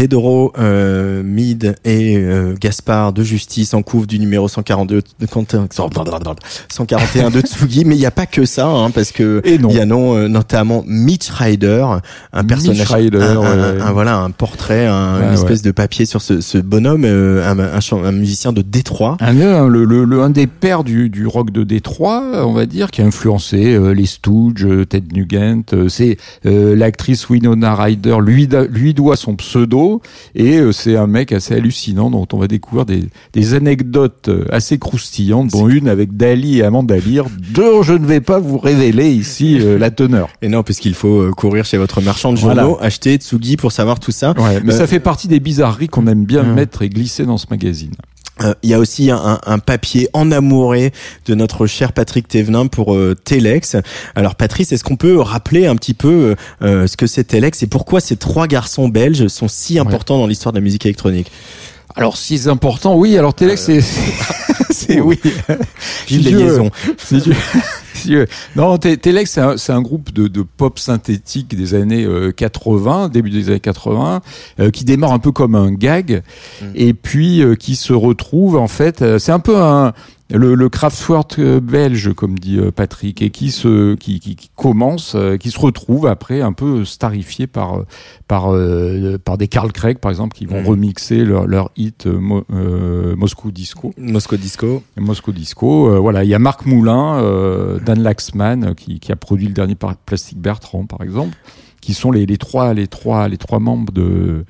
Pedro, 0.09 0.53
euh, 0.61 1.25
Mid 1.25 1.75
et 1.85 2.17
euh, 2.19 2.55
Gaspard 2.61 3.13
de 3.13 3.25
Justice 3.25 3.75
en 3.75 3.83
couve 3.83 4.07
du 4.07 4.21
numéro 4.21 4.47
142, 4.47 5.03
de 5.19 5.27
Quentin- 5.27 5.67
141 5.73 7.31
de 7.31 7.41
Tsugi, 7.41 7.85
mais 7.85 7.97
il 7.97 7.99
n'y 7.99 8.07
a 8.07 8.13
pas 8.13 8.27
que 8.27 8.45
ça, 8.45 8.69
hein, 8.69 8.93
parce 8.93 9.11
que 9.11 9.43
il 9.45 9.61
y 9.73 9.81
a 9.81 9.87
non, 9.87 10.15
euh, 10.17 10.29
notamment 10.29 10.85
Mitch 10.87 11.31
Ryder, 11.31 11.85
un 12.33 12.43
Mitch 12.45 12.49
personnage, 12.49 12.93
Ryder, 12.93 13.19
un, 13.21 13.37
un- 13.39 13.75
ouais. 13.75 13.81
un- 13.83 13.91
voilà, 13.93 14.19
un 14.19 14.31
portrait, 14.31 14.87
Ouais, 14.89 15.27
une 15.27 15.35
espèce 15.35 15.59
ouais. 15.63 15.65
de 15.67 15.71
papier 15.73 16.07
sur 16.07 16.23
ce, 16.23 16.41
ce 16.41 16.59
bonhomme, 16.59 17.03
euh, 17.05 17.45
un, 17.51 17.59
un, 17.59 17.81
chan- 17.81 18.05
un 18.05 18.13
musicien 18.13 18.53
de 18.53 18.63
Détroit. 18.63 19.17
Un, 19.19 19.33
le, 19.67 19.85
le, 19.85 20.05
le- 20.05 20.23
un 20.23 20.31
des 20.31 20.47
pères 20.47 20.85
du, 20.85 21.09
du 21.11 21.27
rock 21.27 21.51
de 21.51 21.65
Détroit, 21.65 22.23
on 22.47 22.53
va 22.53 22.67
dire, 22.67 22.93
qui 22.93 23.03
a 23.03 23.05
influencé 23.05 23.75
euh, 23.75 23.91
les 23.95 24.07
Stooges, 24.07 24.65
euh, 24.65 24.85
Ted 24.87 25.09
Nugent. 25.13 25.65
euh, 25.73 25.89
c'est 25.89 26.19
euh, 26.47 26.77
l'actrice 26.77 27.29
Winona 27.29 27.75
Ryder 27.75 28.19
lui, 28.23 28.49
lui 28.71 28.95
doit 28.95 29.17
son 29.17 29.35
pseudo 29.35 29.88
et 30.35 30.59
euh, 30.59 30.73
c'est 30.73 30.97
un 30.97 31.07
mec 31.07 31.33
assez 31.33 31.55
hallucinant 31.55 32.11
dont 32.11 32.27
on 32.33 32.39
va 32.39 32.47
découvrir 32.49 32.85
des, 32.87 33.05
des 33.33 33.55
anecdotes 33.55 34.29
euh, 34.29 34.45
assez 34.51 34.79
croustillantes, 34.79 35.51
dont 35.53 35.69
une 35.69 35.89
avec 35.89 36.17
Dali 36.17 36.59
et 36.59 36.65
Amanda 36.65 36.97
Lear, 36.97 37.27
dont 37.55 37.83
je 37.83 37.93
ne 37.95 38.07
vais 38.07 38.21
pas 38.21 38.39
vous 38.39 38.59
révéler 38.59 39.11
ici 39.11 39.59
euh, 39.63 39.79
la 39.79 39.91
teneur. 39.91 40.29
Et 40.43 40.49
non, 40.49 40.63
puisqu'il 40.63 40.95
faut 40.95 41.21
euh, 41.23 41.31
courir 41.33 41.65
chez 41.65 41.79
votre 41.79 42.01
marchand 42.01 42.33
de 42.33 42.39
Voilà. 42.39 42.63
journaux, 42.63 42.79
acheter 42.81 43.17
Tsugi 43.17 43.57
pour 43.57 43.73
savoir 43.73 44.01
tout 44.01 44.13
ça. 44.13 44.35
Ouais, 44.39 44.61
mais 44.65 44.73
Euh, 44.75 44.79
ça 44.79 44.87
fait 44.87 45.01
partie 45.01 45.29
des 45.29 45.41
bizarreries 45.41 45.89
qu'on 45.89 46.07
aime 46.07 46.25
bien 46.25 46.43
Ouais. 46.43 46.55
mettre 46.55 46.83
et 46.83 46.89
glisser 46.89 47.25
dans 47.27 47.39
ce 47.39 47.47
magazine. 47.51 47.93
Euh, 48.43 48.55
Il 48.63 48.71
y 48.71 48.75
a 48.75 48.79
aussi 48.79 49.11
un, 49.11 49.39
un 49.45 49.59
papier 49.59 50.09
en 50.13 50.31
amouré 50.31 50.93
de 51.27 51.35
notre 51.35 51.67
cher 51.67 51.93
Patrick 51.93 52.29
Thévenin 52.29 52.67
pour 52.67 52.95
euh, 52.95 53.15
Telex. 53.15 53.77
Alors 54.15 54.35
Patrice, 54.35 54.73
est-ce 54.73 54.85
qu'on 54.85 54.97
peut 54.97 55.21
rappeler 55.21 55.67
un 55.67 55.77
petit 55.77 55.95
peu 55.95 56.37
euh, 56.63 56.87
ce 56.87 56.97
que 56.97 57.07
c'est 57.07 57.25
Telex 57.25 57.63
et 57.63 57.67
pourquoi 57.67 58.01
ces 58.01 58.17
trois 58.17 58.47
garçons 58.47 58.89
belges 58.89 59.29
sont 59.29 59.49
si 59.49 59.79
importants 59.79 60.19
dans 60.19 60.27
l'histoire 60.27 60.53
de 60.53 60.59
la 60.59 60.65
musique 60.65 60.87
électronique? 60.87 61.31
Alors, 61.97 62.17
si 62.17 62.39
c'est 62.39 62.49
important, 62.49 62.97
oui. 62.97 63.17
Alors, 63.19 63.35
Telex, 63.35 63.63
c'est, 63.63 63.81
c'est 64.71 65.01
oui. 65.01 65.19
Si 66.07 66.19
les 66.19 66.31
tu 66.31 66.37
veux. 66.37 66.45
liaisons. 66.45 66.71
Non, 68.57 68.79
Te- 68.79 68.95
Telex, 68.95 69.31
c'est 69.31 69.41
un, 69.41 69.77
un 69.77 69.83
groupe 69.83 70.13
de, 70.13 70.29
de 70.29 70.43
pop 70.43 70.79
synthétique 70.79 71.55
des 71.57 71.75
années 71.75 72.05
euh, 72.05 72.31
80, 72.31 73.09
début 73.09 73.31
des 73.31 73.49
années 73.49 73.61
80, 73.61 74.21
euh, 74.61 74.71
qui 74.71 74.85
démarre 74.85 75.13
un 75.13 75.19
peu 75.19 75.33
comme 75.33 75.55
un 75.57 75.73
gag, 75.73 76.23
et 76.77 76.95
puis 76.95 77.43
euh, 77.43 77.55
qui 77.57 77.75
se 77.77 77.93
retrouve 77.93 78.57
en 78.57 78.69
fait. 78.69 79.03
euh, 79.03 79.19
c'est 79.19 79.33
un 79.33 79.41
peu 79.41 79.57
un 79.57 79.93
le, 80.31 80.55
le 80.55 80.69
Kraftwerk 80.69 81.39
euh, 81.39 81.59
belge, 81.61 82.13
comme 82.13 82.39
dit 82.39 82.59
euh, 82.59 82.71
Patrick, 82.71 83.23
et 83.23 83.31
qui 83.31 83.51
se 83.51 83.95
qui, 83.95 84.21
qui, 84.21 84.37
qui 84.37 84.51
commence, 84.57 85.15
euh, 85.15 85.37
qui 85.39 85.51
se 85.51 85.59
retrouve 85.59 86.07
après 86.07 86.43
un 86.43 86.53
peu 86.53 86.85
starifié 86.85 87.47
par 87.47 87.83
par 88.27 88.53
par 89.25 89.39
des 89.39 89.49
Carl 89.49 89.73
Craig 89.73 89.99
par 89.99 90.11
exemple, 90.11 90.37
qui 90.37 90.45
vont 90.45 90.61
Mhm. 90.61 90.67
remixer 90.67 91.25
leur 91.25 91.47
leur 91.47 91.71
hit 91.77 92.07
euh, 92.07 92.19
Mo- 92.19 92.45
euh, 92.53 93.17
Moscou 93.17 93.51
Disco. 93.51 93.93
Moscow 93.97 94.37
Disco. 94.37 94.83
Moscow 94.99 95.33
Disco. 95.33 95.89
euh, 95.89 95.99
voilà, 95.99 96.25
il 96.25 96.29
y 96.31 96.35
a 96.35 96.39
Marc 96.39 96.67
Moulin, 96.67 97.21
euh, 97.23 97.79
Dan 97.81 98.03
Laxman 98.03 98.75
qui, 98.75 99.01
qui 99.01 99.13
a 99.13 99.17
produit 99.17 99.47
le 99.47 99.55
dernier 99.55 99.77
par 99.77 99.97
Plastic 99.97 100.39
Bertrand, 100.39 100.85
par 100.85 101.01
exemple, 101.03 101.37
qui 101.81 101.95
sont 101.95 102.11
les, 102.11 102.27
les 102.27 102.37
trois 102.37 102.75
les 102.75 102.87
trois 102.87 103.29
les 103.29 103.39
trois 103.39 103.61
membres 103.61 103.93
de 103.93 104.45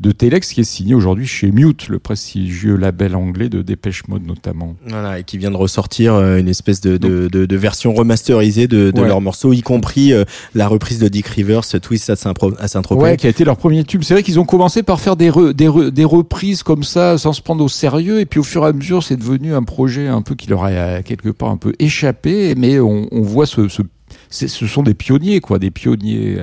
de 0.00 0.12
Telex 0.12 0.52
qui 0.52 0.60
est 0.60 0.64
signé 0.64 0.94
aujourd'hui 0.94 1.26
chez 1.26 1.50
Mute, 1.50 1.88
le 1.88 1.98
prestigieux 1.98 2.76
label 2.76 3.16
anglais 3.16 3.48
de 3.48 3.62
Dépêche 3.62 4.06
Mode 4.06 4.24
notamment. 4.26 4.76
Voilà, 4.86 5.18
et 5.18 5.24
qui 5.24 5.38
vient 5.38 5.50
de 5.50 5.56
ressortir 5.56 6.14
euh, 6.14 6.38
une 6.38 6.46
espèce 6.48 6.80
de, 6.80 6.96
de, 6.98 7.26
de, 7.28 7.46
de 7.46 7.56
version 7.56 7.92
remasterisée 7.92 8.68
de, 8.68 8.92
de 8.92 9.00
Ouais. 9.00 9.08
leurs 9.08 9.20
morceaux, 9.20 9.52
y 9.52 9.60
compris 9.60 10.12
euh, 10.12 10.24
la 10.54 10.68
reprise 10.68 11.00
de 11.00 11.08
Dick 11.08 11.26
Rivers, 11.26 11.62
Twist 11.82 12.10
à 12.10 12.16
Saint-Tropez. 12.16 13.02
Ouais, 13.02 13.16
qui 13.16 13.26
a 13.26 13.30
été 13.30 13.44
leur 13.44 13.56
premier 13.56 13.82
tube. 13.84 14.02
C'est 14.04 14.14
vrai 14.14 14.22
qu'ils 14.22 14.38
ont 14.38 14.44
commencé 14.44 14.82
par 14.84 15.00
faire 15.00 15.16
des, 15.16 15.30
re- 15.30 15.52
des, 15.52 15.66
re- 15.68 15.90
des 15.90 16.04
reprises 16.04 16.62
comme 16.62 16.84
ça, 16.84 17.18
sans 17.18 17.32
se 17.32 17.42
prendre 17.42 17.64
au 17.64 17.68
sérieux, 17.68 18.20
et 18.20 18.26
puis 18.26 18.38
au 18.38 18.44
fur 18.44 18.64
et 18.64 18.68
à 18.68 18.72
mesure, 18.72 19.02
c'est 19.02 19.16
devenu 19.16 19.52
un 19.54 19.62
projet 19.64 20.06
un 20.06 20.22
peu 20.22 20.34
qui 20.36 20.48
leur 20.48 20.62
a 20.64 20.68
euh, 20.68 21.02
quelque 21.02 21.30
part 21.30 21.50
un 21.50 21.56
peu 21.56 21.72
échappé, 21.80 22.54
mais 22.56 22.78
on, 22.78 23.08
on 23.10 23.22
voit 23.22 23.46
ce, 23.46 23.66
ce 23.68 23.82
ce 24.30 24.66
sont 24.66 24.82
des 24.82 24.94
pionniers, 24.94 25.40
quoi, 25.40 25.58
des 25.58 25.70
pionniers, 25.70 26.38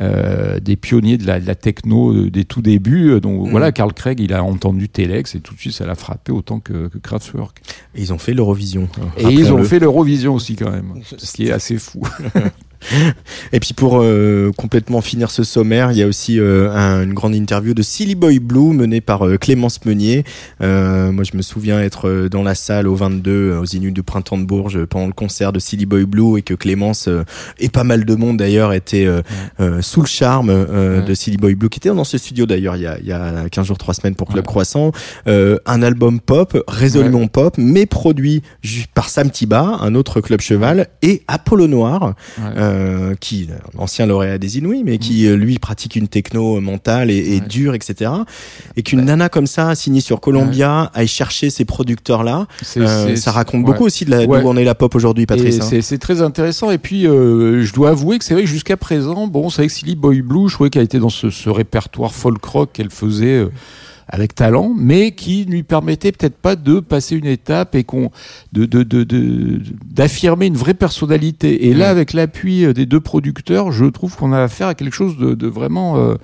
euh, 0.00 0.58
des 0.60 0.76
pionniers 0.76 1.16
de 1.18 1.26
la, 1.26 1.40
de 1.40 1.46
la 1.46 1.54
techno 1.54 2.12
euh, 2.12 2.30
des 2.30 2.44
tout 2.44 2.62
débuts. 2.62 3.20
Donc 3.20 3.44
Mhm. 3.44 3.50
voilà, 3.50 3.72
Carl 3.72 3.92
Craig, 3.92 4.20
il 4.20 4.32
a 4.32 4.42
entendu 4.42 4.88
Telex 4.88 5.34
et 5.34 5.40
tout 5.40 5.54
de 5.54 5.60
suite, 5.60 5.72
ça 5.72 5.86
l'a 5.86 5.94
frappé 5.94 6.32
autant 6.32 6.60
que, 6.60 6.88
que 6.88 6.98
Kraftwerk. 6.98 7.60
Et 7.94 8.00
ils 8.02 8.12
ont 8.12 8.18
fait 8.18 8.34
l'Eurovision. 8.34 8.88
Et 9.16 9.24
ils 9.28 9.52
ont 9.52 9.62
fait 9.64 9.78
l'Eurovision 9.78 10.34
aussi 10.34 10.56
quand 10.56 10.70
même, 10.70 10.94
ce 11.04 11.32
qui 11.32 11.46
est 11.46 11.52
assez 11.52 11.78
fou. 11.78 12.02
Et 13.52 13.60
puis 13.60 13.74
pour 13.74 14.00
euh, 14.00 14.50
complètement 14.56 15.00
finir 15.00 15.30
ce 15.30 15.42
sommaire, 15.44 15.92
il 15.92 15.98
y 15.98 16.02
a 16.02 16.06
aussi 16.06 16.38
euh, 16.38 16.70
un- 16.72 17.02
une 17.02 17.14
grande 17.14 17.34
interview 17.34 17.74
de 17.74 17.82
Silly 17.82 18.14
Boy 18.14 18.38
Blue 18.38 18.72
menée 18.72 19.00
par 19.00 19.26
euh, 19.26 19.36
Clémence 19.36 19.84
Meunier. 19.84 20.24
Euh, 20.62 21.12
moi, 21.12 21.24
je 21.24 21.36
me 21.36 21.42
souviens 21.42 21.80
être 21.80 22.08
euh, 22.08 22.28
dans 22.28 22.42
la 22.42 22.54
salle 22.54 22.86
au 22.88 22.94
22 22.94 23.30
euh, 23.30 23.60
aux 23.60 23.64
Inuits 23.66 23.92
du 23.92 24.02
Printemps 24.02 24.38
de 24.38 24.44
Bourges 24.44 24.84
pendant 24.86 25.06
le 25.06 25.12
concert 25.12 25.52
de 25.52 25.58
Silly 25.58 25.86
Boy 25.86 26.04
Blue 26.04 26.38
et 26.38 26.42
que 26.42 26.54
Clémence 26.54 27.08
euh, 27.08 27.24
et 27.58 27.68
pas 27.68 27.84
mal 27.84 28.04
de 28.04 28.14
monde 28.14 28.38
d'ailleurs 28.38 28.72
étaient 28.72 29.06
euh, 29.06 29.22
euh, 29.60 29.82
sous 29.82 30.00
le 30.00 30.06
charme 30.06 30.50
euh, 30.50 31.00
Ouais. 31.00 31.04
de 31.06 31.14
Silly 31.14 31.36
Boy 31.36 31.54
Blue 31.54 31.68
qui 31.68 31.78
était 31.78 31.88
dans 31.94 32.04
ce 32.04 32.16
studio 32.18 32.46
d'ailleurs 32.46 32.76
il 32.76 32.82
y 32.82 32.86
a, 32.86 32.98
il 33.00 33.06
y 33.06 33.12
a 33.12 33.48
15 33.50 33.66
jours, 33.66 33.78
3 33.78 33.94
semaines 33.94 34.14
pour 34.14 34.28
Club 34.28 34.44
Croissant. 34.46 34.92
Euh, 35.26 35.58
un 35.66 35.82
album 35.82 36.20
pop, 36.20 36.56
résolument 36.68 37.26
pop, 37.26 37.54
mais 37.58 37.86
produit 37.86 38.42
par 38.94 39.08
Sam 39.08 39.30
Tiba, 39.30 39.78
un 39.80 39.94
autre 39.94 40.20
club 40.20 40.40
cheval, 40.40 40.88
et 41.02 41.22
Apollo 41.28 41.66
Noir, 41.66 42.14
Ouais. 42.38 42.44
Euh, 42.70 43.14
qui 43.18 43.48
ancien 43.76 44.06
lauréat 44.06 44.38
des 44.38 44.58
Inouïs, 44.58 44.82
mais 44.84 44.98
qui 44.98 45.26
euh, 45.26 45.34
lui 45.36 45.58
pratique 45.58 45.96
une 45.96 46.08
techno 46.08 46.60
mentale 46.60 47.10
et, 47.10 47.16
et 47.16 47.40
Ouais. 47.40 47.46
Dure, 47.48 47.74
etc. 47.74 48.10
Et 48.76 48.82
qu'une 48.82 49.02
nana 49.04 49.28
comme 49.28 49.46
ça, 49.46 49.74
signée 49.74 50.00
sur 50.00 50.20
Columbia, 50.20 50.90
aille 50.94 51.06
chercher 51.08 51.50
ces 51.50 51.64
producteurs-là, 51.64 52.46
C'est- 52.62 52.80
euh, 52.80 53.16
ça 53.16 53.32
raconte 53.32 53.64
beaucoup 53.64 53.84
aussi 53.84 54.04
de 54.04 54.10
la, 54.10 54.24
Ouais. 54.24 54.42
on 54.44 54.56
est 54.56 54.64
la 54.64 54.74
pop 54.74 54.94
aujourd'hui, 54.94 55.26
Patrice. 55.26 55.60
hein. 55.60 55.80
c'est- 55.82 55.98
très 55.98 56.22
intéressant. 56.22 56.70
Et 56.70 56.78
puis, 56.78 57.06
euh, 57.06 57.62
je 57.64 57.72
dois 57.74 57.90
avouer 57.90 58.18
que 58.18 58.24
c'est 58.24 58.34
vrai 58.34 58.44
que 58.44 58.48
jusqu'à 58.48 58.76
présent, 58.76 59.26
bon, 59.26 59.50
c'est 59.50 59.62
vrai 59.62 59.66
que 59.68 59.72
Silly 59.72 59.96
Boy 59.96 60.22
Blue, 60.22 60.48
je 60.48 60.54
trouvais 60.54 60.70
qu'elle 60.70 60.82
était 60.84 60.98
dans 60.98 61.08
ce, 61.10 61.30
ce 61.30 61.50
répertoire 61.50 62.12
folk 62.14 62.42
rock 62.44 62.70
qu'elle 62.72 62.90
faisait 62.90 63.26
euh, 63.38 63.50
avec 64.12 64.34
talent, 64.34 64.74
mais 64.76 65.12
qui 65.12 65.46
ne 65.46 65.52
lui 65.52 65.62
permettait 65.62 66.10
peut-être 66.12 66.36
pas 66.36 66.56
de 66.56 66.80
passer 66.80 67.14
une 67.16 67.26
étape 67.26 67.74
et 67.76 67.84
qu'on 67.84 68.10
de 68.52 68.66
de 68.66 68.82
de 68.82 69.04
de- 69.04 69.60
d'affirmer 69.88 70.46
une 70.46 70.56
vraie 70.56 70.74
personnalité. 70.74 71.68
Et 71.68 71.74
là, 71.74 71.88
avec 71.90 72.12
l'appui 72.12 72.64
euh, 72.64 72.72
des 72.72 72.86
deux 72.86 73.00
producteurs, 73.00 73.70
je 73.72 73.84
trouve 73.86 74.16
qu'on 74.16 74.32
a 74.32 74.42
affaire 74.42 74.66
à 74.66 74.74
quelque 74.74 74.94
chose 74.94 75.16
de, 75.16 75.34
de 75.34 75.46
vraiment 75.46 75.96
euh, 75.98 76.16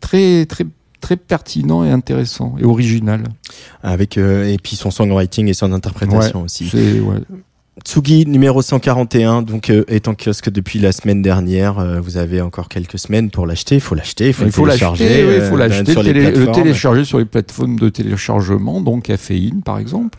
très 0.00 0.44
très 0.46 0.66
très 1.00 1.16
pertinent 1.16 1.82
et 1.84 1.90
intéressant 1.90 2.56
et 2.60 2.64
original. 2.64 3.22
Avec 3.82 4.18
euh, 4.18 4.44
et 4.52 4.58
puis 4.58 4.76
son 4.76 4.90
songwriting 4.90 5.48
et 5.48 5.54
son 5.54 5.72
interprétation 5.72 6.40
Ouais, 6.40 6.44
aussi. 6.44 6.64
Ouais. 6.74 7.20
Tsugi 7.84 8.26
numéro 8.26 8.60
141 8.62 9.42
donc 9.42 9.70
euh, 9.70 9.84
est 9.88 10.06
en 10.08 10.14
kiosque 10.14 10.50
depuis 10.50 10.78
la 10.78 10.92
semaine 10.92 11.22
dernière. 11.22 11.78
Euh, 11.78 12.00
vous 12.00 12.16
avez 12.18 12.40
encore 12.40 12.68
quelques 12.68 12.98
semaines 12.98 13.30
pour 13.30 13.46
l'acheter. 13.46 13.76
Il 13.76 13.80
faut 13.80 13.94
l'acheter, 13.94 14.28
il 14.28 14.32
faut, 14.32 14.44
Il 14.44 14.52
faut 14.52 14.66
l'acheter, 14.66 15.40
faut 15.48 15.56
l'acheter, 15.56 15.94
télé- 16.12 16.30
le 16.30 16.46
télécharger 16.52 17.04
sur 17.04 17.18
les 17.18 17.24
plateformes 17.24 17.78
de 17.78 17.88
téléchargement, 17.88 18.80
donc 18.80 19.04
Caféine 19.04 19.62
par 19.62 19.78
exemple, 19.78 20.18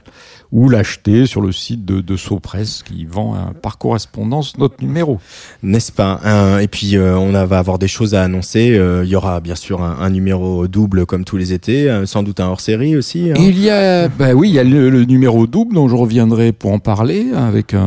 ou 0.51 0.67
l'acheter 0.69 1.25
sur 1.25 1.39
le 1.41 1.51
site 1.51 1.85
de, 1.85 2.01
de 2.01 2.17
Sopress 2.17 2.83
qui 2.83 3.05
vend 3.05 3.35
par 3.61 3.77
correspondance 3.77 4.57
notre 4.57 4.83
numéro. 4.83 5.19
N'est-ce 5.63 5.91
pas 5.91 6.19
Un- 6.23 6.59
Et 6.59 6.67
puis 6.67 6.97
euh, 6.97 7.17
on 7.17 7.31
va 7.31 7.57
avoir 7.59 7.79
des 7.79 7.87
choses 7.87 8.15
à 8.15 8.23
annoncer. 8.23 8.71
Euh, 8.77 9.03
Il 9.05 9.09
y 9.09 9.15
aura 9.15 9.39
bien 9.39 9.55
sûr 9.55 9.81
un, 9.81 9.97
un 9.99 10.09
numéro 10.09 10.67
double 10.67 11.05
comme 11.05 11.23
tous 11.23 11.37
les 11.37 11.53
étés, 11.53 11.89
euh, 11.89 12.05
sans 12.05 12.23
doute 12.23 12.39
un 12.41 12.47
hors-série 12.47 12.95
aussi. 12.97 13.31
hein. 13.31 13.35
Il 13.39 13.59
y 13.59 13.69
a, 13.69 14.07
bah 14.09 14.33
oui, 14.33 14.49
il 14.49 14.53
y 14.55 14.59
a 14.59 14.63
le, 14.63 14.89
le 14.89 15.05
numéro 15.05 15.47
double 15.47 15.73
dont 15.75 15.87
je 15.87 15.95
reviendrai 15.95 16.51
pour 16.51 16.71
en 16.73 16.79
parler 16.79 17.31
avec 17.33 17.73
un, 17.73 17.79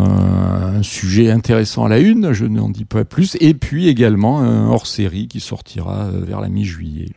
un 0.78 0.82
sujet 0.82 1.31
intéressant 1.31 1.85
à 1.85 1.89
la 1.91 1.99
une. 1.99 2.32
Je 2.32 2.47
n'en 2.47 2.70
dis 2.70 2.85
pas 2.86 3.05
plus. 3.05 3.36
Et 3.41 3.53
puis 3.55 3.89
également 3.89 4.41
un 4.41 4.69
hors-série 4.70 5.28
qui 5.28 5.41
sortira 5.41 6.09
vers 6.12 6.41
la 6.41 6.49
mi-juillet. 6.49 7.11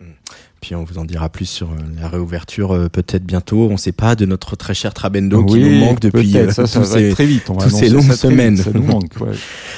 Puis 0.60 0.74
on 0.74 0.84
vous 0.84 0.98
en 0.98 1.06
dira 1.06 1.30
plus 1.30 1.46
sur 1.46 1.68
euh, 1.68 1.76
la 2.02 2.08
réouverture 2.10 2.74
euh, 2.76 2.90
peut-être 2.90 3.24
bientôt. 3.24 3.68
On 3.70 3.74
ne 3.74 3.78
sait 3.78 3.92
pas 3.92 4.16
de 4.16 4.26
notre 4.26 4.56
très 4.56 4.74
cher 4.74 4.94
Trabendo 4.94 5.46
qui 5.46 5.60
nous 5.60 5.80
manque 5.80 6.00
depuis 6.00 6.36
euh, 6.36 6.52
ça, 6.52 6.66
ça 6.66 6.80
tous 6.82 6.90
va 6.90 6.98
ces- 6.98 7.10
très 7.12 7.26
vite. 7.28 7.50
On 7.50 7.56
tous 7.58 7.70
ces 7.70 7.90
longues 7.90 8.02
ça 8.02 8.14
vite, 8.14 8.22
semaines. 8.22 8.58
ça 8.58 8.72
nous 8.74 8.82
manque. 8.84 9.12
ouais. 9.22 9.34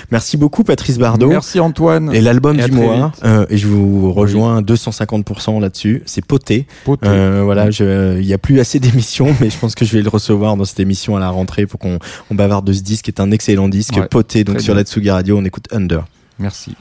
Merci 0.09 0.37
beaucoup 0.37 0.63
Patrice 0.63 0.97
Bardot. 0.97 1.27
Merci 1.27 1.59
Antoine. 1.59 2.13
Et 2.15 2.21
l'album 2.21 2.55
du 2.57 2.71
mois, 2.71 3.11
euh, 3.25 3.45
et 3.49 3.57
je 3.57 3.67
vous 3.67 4.13
rejoins 4.13 4.57
à 4.59 4.61
250% 4.61 5.59
là-dessus, 5.59 6.01
c'est 6.05 6.25
Poté. 6.25 6.65
Poté. 6.85 7.07
Euh, 7.07 7.41
voilà, 7.43 7.67
il 7.69 8.25
y 8.25 8.33
a 8.33 8.37
plus 8.37 8.59
assez 8.61 8.79
d'émissions, 8.79 9.35
mais 9.41 9.49
je 9.49 9.57
pense 9.57 9.75
que 9.75 9.83
je 9.85 9.95
vais 9.97 10.01
le 10.01 10.09
recevoir 10.09 10.55
dans 10.55 10.65
cette 10.65 10.79
émission 10.79 11.17
à 11.17 11.19
la 11.19 11.29
rentrée 11.29 11.65
pour 11.67 11.79
qu'on 11.79 11.99
on 12.31 12.35
bavarde 12.35 12.65
de 12.65 12.73
ce 12.73 12.81
disque, 12.81 13.05
qui 13.05 13.11
est 13.11 13.19
un 13.21 13.31
excellent 13.31 13.67
disque. 13.67 13.97
Ouais, 13.97 14.07
Poté, 14.07 14.43
donc 14.45 14.61
sur 14.61 14.73
la 14.73 14.83
Tsugi 14.83 15.09
Radio, 15.11 15.37
on 15.37 15.43
écoute 15.45 15.65
Under. 15.71 16.05
Merci. 16.39 16.73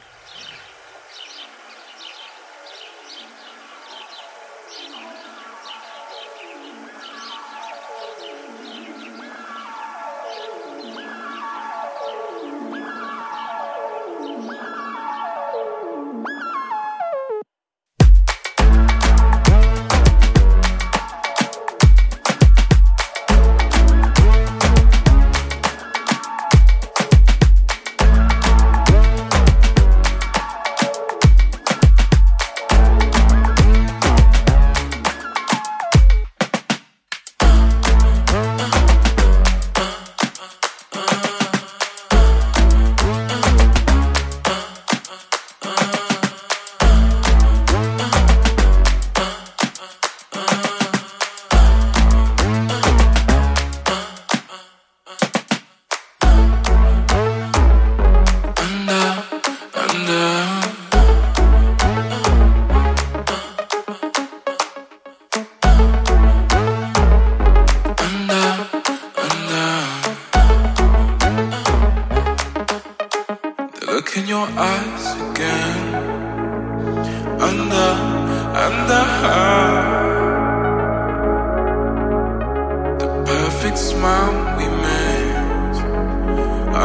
Smile 83.78 84.56
we 84.56 84.66
made. 84.66 85.76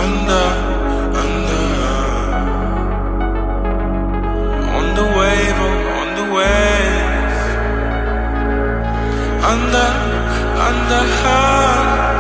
Under, 0.02 0.48
under. 1.22 1.66
On 4.78 4.86
the 5.00 5.08
wave, 5.18 5.60
oh, 5.68 6.00
on 6.00 6.10
the 6.20 6.26
wave. 6.36 7.38
Under, 9.52 9.90
under 10.68 11.04
her. 11.22 12.13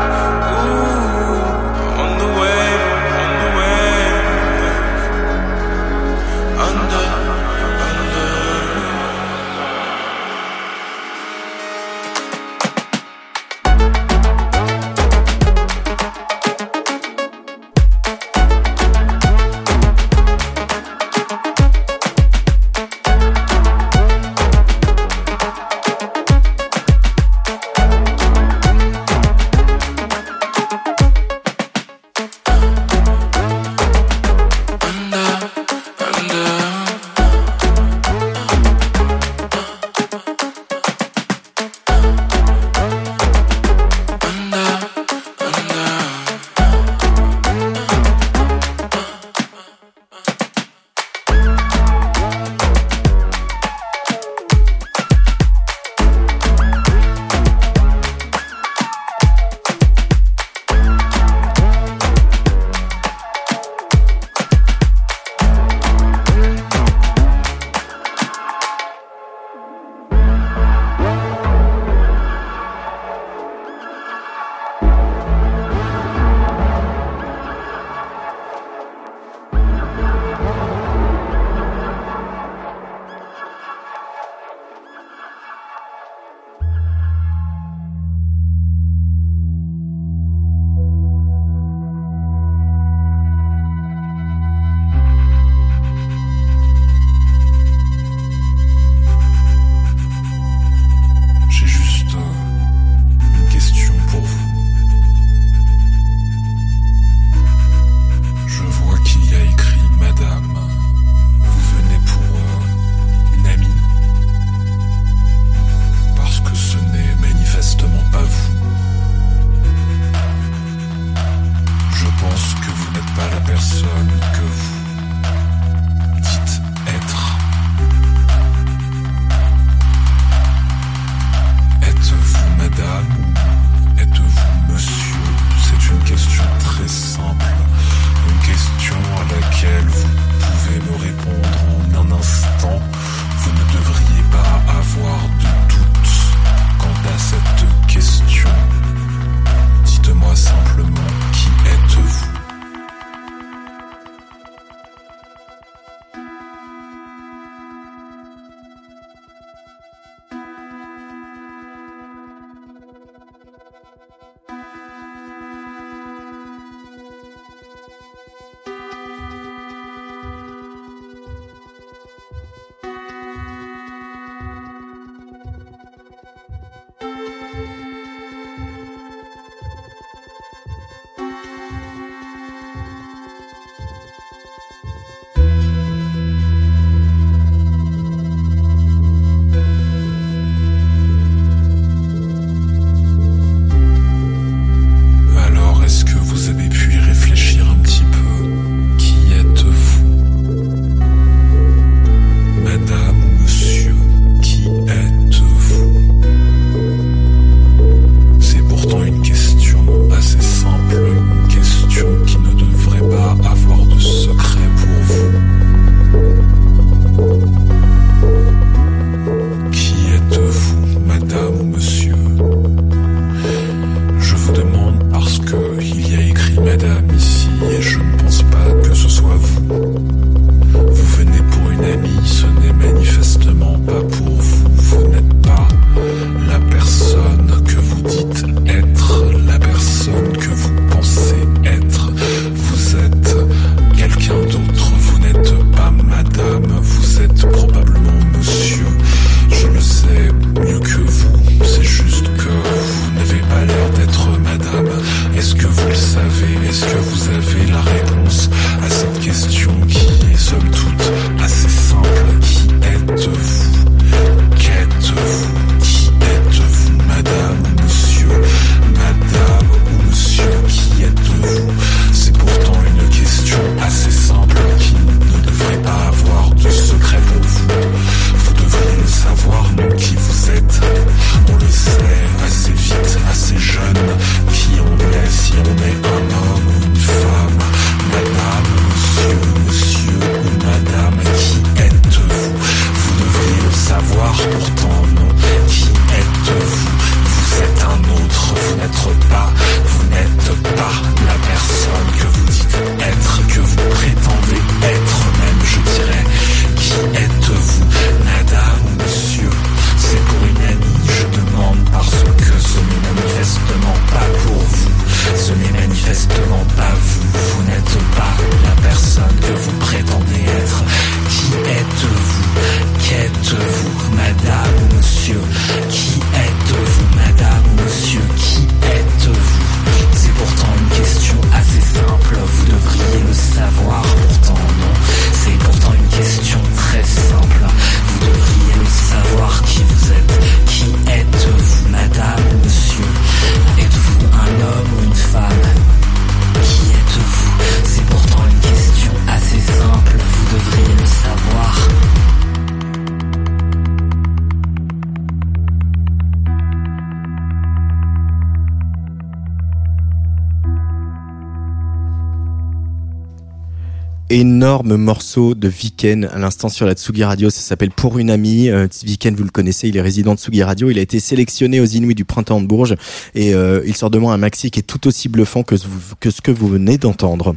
Énorme 364.34 364.96
morceau 364.98 365.54
de 365.54 365.68
Viken 365.68 366.26
à 366.26 366.40
l'instant 366.40 366.70
sur 366.70 366.86
la 366.86 366.94
Tsugi 366.94 367.24
Radio. 367.24 367.50
Ça 367.50 367.62
s'appelle 367.62 367.92
Pour 367.92 368.18
une 368.20 368.30
amie. 368.30 368.70
Euh, 368.70 368.88
Viken, 369.04 369.36
vous 369.36 369.44
le 369.44 369.50
connaissez, 369.50 369.90
il 369.90 369.98
est 369.98 370.02
résident 370.02 370.34
de 370.34 370.40
Tsugi 370.40 370.64
Radio. 370.64 370.90
Il 370.90 370.98
a 370.98 371.02
été 371.02 371.20
sélectionné 371.20 371.80
aux 371.80 371.86
Inuits 371.86 372.16
du 372.16 372.26
printemps 372.26 372.60
de 372.62 372.66
Bourges 372.68 372.96
et 373.36 373.54
euh, 373.54 373.82
il 373.86 373.96
sort 373.96 374.10
de 374.10 374.18
moi 374.18 374.34
un 374.34 374.38
maxi 374.38 374.72
qui 374.72 374.80
est 374.80 374.84
tout 374.84 375.08
aussi 375.08 375.30
bluffant 375.30 375.64
que, 375.64 375.78
ce- 375.78 375.88
que 376.20 376.32
ce 376.32 376.42
que 376.42 376.52
vous 376.52 376.68
venez 376.68 376.98
d'entendre. 376.98 377.56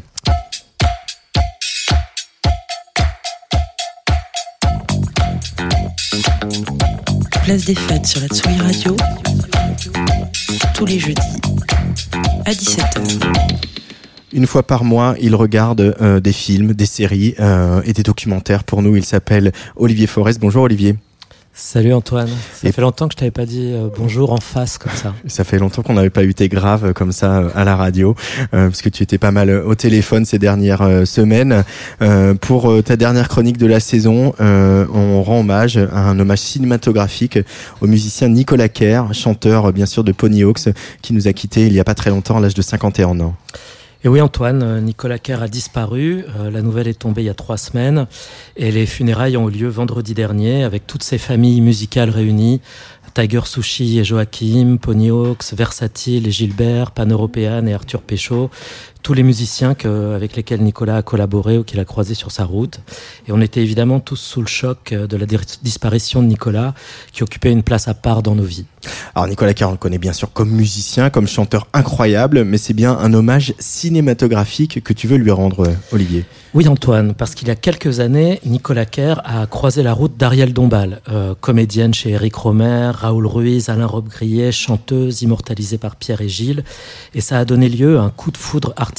Place 7.45 7.65
des 7.65 7.75
fêtes 7.75 8.07
sur 8.07 8.21
la 8.21 8.27
Tsugi 8.29 8.59
Radio. 8.61 8.97
Tous 10.75 10.87
les 10.87 10.99
jeudis 10.99 11.21
à 12.45 12.53
17h. 12.53 13.76
Une 14.37 14.47
fois 14.47 14.63
par 14.63 14.85
mois, 14.85 15.15
il 15.19 15.35
regarde 15.35 15.97
euh, 16.03 16.21
des 16.21 16.33
films, 16.33 16.75
des 16.75 16.85
séries 16.85 17.35
euh, 17.41 17.81
et 17.87 17.95
des 17.95 18.03
documentaires. 18.03 18.65
Pour 18.65 18.83
nous, 18.83 18.95
il 18.95 19.05
s'appelle 19.05 19.51
Olivier 19.77 20.07
Forest. 20.07 20.41
Bonjour 20.41 20.65
Olivier. 20.65 20.95
Salut 21.55 21.95
Antoine. 21.95 22.29
Ça 22.53 22.69
Et- 22.69 22.73
fait 22.73 22.83
longtemps 22.83 23.09
que 23.09 23.15
je 23.15 23.17
t'avais 23.17 23.31
pas 23.31 23.47
dit 23.47 23.71
euh, 23.73 23.89
bonjour 23.97 24.33
en 24.33 24.37
face 24.37 24.77
comme 24.77 24.93
ça. 24.93 25.15
Ça 25.27 25.43
fait 25.43 25.59
longtemps 25.59 25.81
qu'on 25.81 25.95
n'avait 25.95 26.11
pas 26.11 26.23
eu 26.23 26.35
tes 26.35 26.51
graves 26.51 26.93
comme 26.93 27.13
ça 27.13 27.39
euh, 27.39 27.49
à 27.55 27.65
la 27.65 27.77
radio, 27.77 28.15
euh, 28.53 28.69
parce 28.69 28.83
que 28.83 28.91
tu 28.91 29.03
étais 29.03 29.17
pas 29.17 29.31
mal 29.31 29.49
euh, 29.49 29.65
au 29.65 29.75
téléphone 29.75 30.27
ces 30.27 30.39
dernières 30.39 30.83
euh, 30.83 31.07
semaines. 31.07 31.65
Euh, 32.03 32.35
pour 32.35 32.71
euh, 32.71 32.83
ta 32.83 32.97
dernière 32.97 33.31
chronique 33.31 33.57
de 33.57 33.65
la 33.65 33.81
saison, 33.81 34.35
euh, 34.43 34.85
on 34.93 35.23
rend 35.23 35.41
hommage 35.41 35.79
à 35.79 36.01
un 36.11 36.21
hommage 36.21 36.41
cinématographique 36.41 37.39
au 37.81 37.87
musicien 37.87 38.29
Nicolas 38.29 38.69
Kerr, 38.69 39.15
chanteur 39.15 39.65
euh, 39.65 39.73
bien 39.73 39.87
sûr 39.87 40.05
de 40.05 40.13
Ponyhawks, 40.13 40.69
qui 41.01 41.15
nous 41.15 41.27
a 41.27 41.33
quittés 41.33 41.67
il 41.69 41.73
y 41.73 41.81
a 41.81 41.85
pas 41.85 41.95
très 41.95 42.11
longtemps 42.11 42.37
à 42.37 42.41
l'âge 42.41 42.53
de 42.53 42.61
51 42.61 43.19
ans. 43.21 43.35
Et 44.07 44.09
oui 44.09 44.21
Antoine, 44.21 44.63
euh, 44.63 44.81
Nicolas 44.81 45.19
Kerr 45.19 45.43
a 45.43 45.49
disparu. 45.49 46.25
Euh, 46.39 46.49
la 46.49 46.63
nouvelle 46.63 46.87
est 46.87 47.01
tombée 47.01 47.23
il 47.23 47.25
y 47.25 47.29
a 47.29 47.35
trois 47.35 47.57
semaines 47.57 48.07
et 48.55 48.71
les 48.71 48.87
funérailles 48.87 49.37
ont 49.37 49.49
eu 49.49 49.53
lieu 49.53 49.67
vendredi 49.67 50.15
dernier 50.15 50.63
avec 50.63 50.87
toutes 50.87 51.03
ces 51.03 51.19
familles 51.19 51.61
musicales 51.61 52.11
réunies. 52.11 52.61
Tiger 53.15 53.41
Sushi 53.47 53.99
et 53.99 54.05
Joachim, 54.05 54.77
Ponyhawks, 54.81 55.53
Versatile 55.55 56.29
et 56.29 56.31
Gilbert, 56.31 56.93
Pan-Européenne 56.93 57.67
et 57.67 57.75
Arthur 57.75 58.01
Péchaud, 58.03 58.49
tous 59.07 59.15
les 59.15 59.23
musiciens 59.23 59.75
que, 59.77 60.17
avec 60.17 60.35
lesquels 60.35 60.61
Nicolas 60.61 60.97
a 60.97 61.03
collaboré 61.03 61.59
ou 61.59 61.63
qu'il 61.63 61.79
a 61.79 61.85
croisé 61.85 62.15
sur 62.15 62.33
sa 62.33 62.45
route. 62.45 62.81
Et 63.29 63.31
on 63.31 63.41
était 63.41 63.63
évidemment 63.63 64.01
tous 64.01 64.17
sous 64.17 64.41
le 64.41 64.49
choc 64.49 64.91
euh, 64.91 65.07
de 65.07 65.17
la 65.17 65.27
disparition 65.63 66.25
de 66.25 66.27
Nicolas, 66.27 66.75
qui 67.13 67.23
occupait 67.23 67.53
une 67.53 67.63
place 67.63 67.87
à 67.87 67.95
part 67.95 68.25
dans 68.25 68.35
nos 68.35 68.43
vies. 68.43 68.65
Alors 69.15 69.29
Nicolas 69.29 69.55
Kerr, 69.55 69.69
on 69.69 69.73
le 69.73 69.77
connaît 69.77 69.99
bien 69.99 70.13
sûr 70.13 70.33
comme 70.33 70.51
musicien, 70.51 71.09
comme 71.09 71.29
chanteur 71.29 71.69
incroyable, 71.73 72.43
mais 72.43 72.59
c'est 72.59 72.75
bien 72.75 72.99
un 72.99 73.15
hommage 73.15 73.55
cinématographique 73.61 74.83
que 74.83 74.93
tu 74.93 75.07
veux 75.07 75.19
lui 75.19 75.31
rendre, 75.31 75.69
euh, 75.69 75.75
Olivier. 75.93 76.25
Oui 76.55 76.67
Antoine, 76.67 77.15
parce 77.15 77.35
qu'il 77.35 77.49
y 77.49 77.51
a 77.51 77.55
quelques 77.55 78.01
années, 78.01 78.41
Nicolas 78.45 78.87
Kerr 78.87 79.21
a 79.25 79.47
croisé 79.47 79.83
la 79.83 79.93
route 79.93 80.17
d'Ariel 80.17 80.53
Dombal, 80.53 81.03
euh, 81.11 81.35
comédienne 81.39 81.93
chez 81.93 82.11
Eric 82.11 82.35
Romer, 82.35 82.91
Raoul 82.95 83.27
Ruiz, 83.27 83.69
Alain 83.69 83.87
Robbe-Grillet, 83.87 84.53
chanteuse 84.53 85.23
immortalisée 85.23 85.79
par 85.79 85.97
Pierre 85.97 86.23
et 86.23 86.29
Gilles, 86.29 86.65
et 87.15 87.21
ça 87.21 87.39
a 87.39 87.45
donné 87.45 87.69
lieu 87.69 87.99
à 87.99 88.03
un 88.03 88.11
coup 88.11 88.31
de 88.31 88.39
foudre 88.39 88.73
artistique 88.77 88.96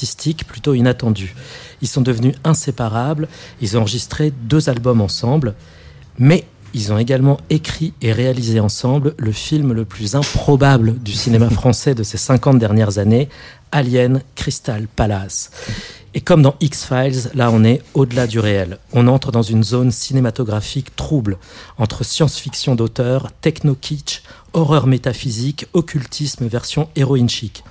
plutôt 0.48 0.74
inattendu. 0.74 1.36
Ils 1.82 1.88
sont 1.88 2.02
devenus 2.02 2.36
inséparables, 2.44 3.28
ils 3.62 3.78
ont 3.78 3.82
enregistré 3.82 4.32
deux 4.32 4.70
albums 4.70 5.02
ensemble, 5.02 5.56
mais 6.20 6.46
ils 6.74 6.92
ont 6.92 6.98
également 6.98 7.40
écrit 7.50 7.94
et 8.02 8.12
réalisé 8.12 8.60
ensemble 8.60 9.16
le 9.18 9.32
film 9.32 9.74
le 9.74 9.86
plus 9.86 10.16
improbable 10.16 11.00
du 11.00 11.14
cinéma 11.14 11.50
français 11.62 11.96
de 11.96 12.04
ces 12.04 12.18
50 12.18 12.60
dernières 12.60 12.98
années, 12.98 13.30
Alien 13.72 14.22
Crystal 14.36 14.88
Palace. 14.88 15.50
Et 16.14 16.22
comme 16.22 16.42
dans 16.42 16.56
X-Files, 16.62 17.32
là 17.36 17.52
on 17.52 17.64
est 17.64 17.82
au-delà 17.94 18.28
du 18.28 18.40
réel. 18.40 18.80
On 18.94 19.08
entre 19.08 19.32
dans 19.32 19.42
une 19.42 19.64
zone 19.64 19.92
cinématographique 19.92 20.96
trouble, 20.96 21.38
entre 21.78 22.04
science-fiction 22.04 22.76
d'auteur, 22.76 23.32
techno-kitsch, 23.42 24.24
horreur 24.54 24.88
métaphysique, 24.88 25.68
occultisme 25.74 26.48
version 26.48 26.90
héroïne 26.96 27.30
chic. 27.30 27.64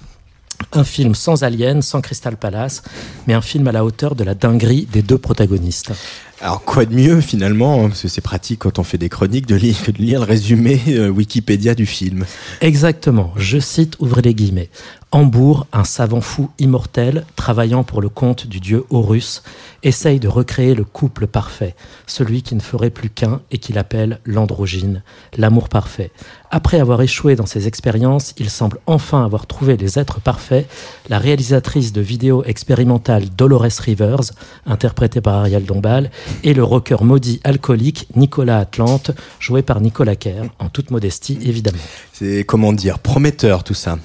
Un 0.73 0.85
film 0.85 1.15
sans 1.15 1.43
Alien, 1.43 1.83
sans 1.83 2.01
Crystal 2.01 2.37
Palace, 2.37 2.83
mais 3.27 3.35
un 3.35 3.43
film 3.43 3.67
à 3.69 3.73
la 3.73 3.85
hauteur 3.85 4.15
de 4.15 4.25
la 4.25 4.35
dinguerie 4.35 4.87
des 4.93 5.03
deux 5.03 5.19
protagonistes. 5.19 5.93
Alors 6.41 6.63
quoi 6.65 6.85
de 6.85 6.95
mieux 6.95 7.23
finalement, 7.23 7.85
hein, 7.85 7.89
parce 7.89 8.03
que 8.03 8.09
c'est 8.09 8.21
pratique 8.21 8.61
quand 8.61 8.79
on 8.79 8.85
fait 8.85 8.99
des 8.99 9.09
chroniques 9.09 9.47
de 9.47 9.55
lire, 9.55 9.83
que 9.83 9.91
de 9.91 9.99
lire 9.99 10.21
le 10.21 10.27
résumé 10.27 10.81
euh, 10.89 11.09
Wikipédia 11.09 11.75
du 11.75 11.87
film. 11.87 12.27
Exactement, 12.61 13.33
je 13.37 13.59
cite, 13.59 13.97
ouvrez 14.01 14.21
les 14.21 14.35
guillemets. 14.35 14.69
Hambourg, 15.13 15.67
un 15.73 15.85
savant 15.85 16.21
fou 16.21 16.51
immortel, 16.59 17.25
travaillant 17.37 17.85
pour 17.85 18.03
le 18.03 18.09
compte 18.09 18.47
du 18.47 18.59
dieu 18.59 18.85
Horus, 18.91 19.43
essaye 19.85 20.19
de 20.19 20.27
recréer 20.27 20.75
le 20.75 20.85
couple 20.85 21.29
parfait, 21.29 21.77
celui 22.07 22.43
qui 22.43 22.57
ne 22.57 22.61
ferait 22.61 22.91
plus 22.91 23.09
qu'un 23.09 23.41
et 23.53 23.59
qu'il 23.59 23.79
appelle 23.79 24.19
l'androgyne, 24.25 25.03
l'amour 25.37 25.69
parfait. 25.69 26.11
Après 26.51 26.81
avoir 26.81 27.03
échoué 27.03 27.37
dans 27.37 27.47
ses 27.47 27.67
expériences, 27.69 28.35
il 28.37 28.51
semble 28.51 28.79
enfin 28.87 29.25
avoir 29.25 29.47
trouvé 29.47 29.77
les 29.77 29.99
êtres 29.99 30.21
parfaits. 30.21 30.69
La 31.09 31.19
réalisatrice 31.19 31.93
de 31.93 32.01
vidéos 32.01 32.45
expérimentales 32.45 33.31
Dolores 33.31 33.81
Rivers, 33.81 34.33
interprétée 34.67 35.21
par 35.21 35.37
Ariel 35.37 35.65
Dombal, 35.65 36.11
et 36.43 36.55
le 36.55 36.65
rocker 36.65 37.03
maudit 37.03 37.41
alcoolique 37.45 38.09
Nicolas 38.17 38.59
Atlante, 38.59 39.13
joué 39.39 39.63
par 39.63 39.81
Nicolas 39.81 40.17
Kerr, 40.17 40.45
en 40.59 40.69
toute 40.69 40.91
modestie 40.91 41.39
évidemment. 41.43 41.79
C'est 42.13 42.45
comment 42.45 42.73
dire 42.73 42.99
prometteur 42.99 43.63
tout 43.63 43.75
ça. 43.75 43.99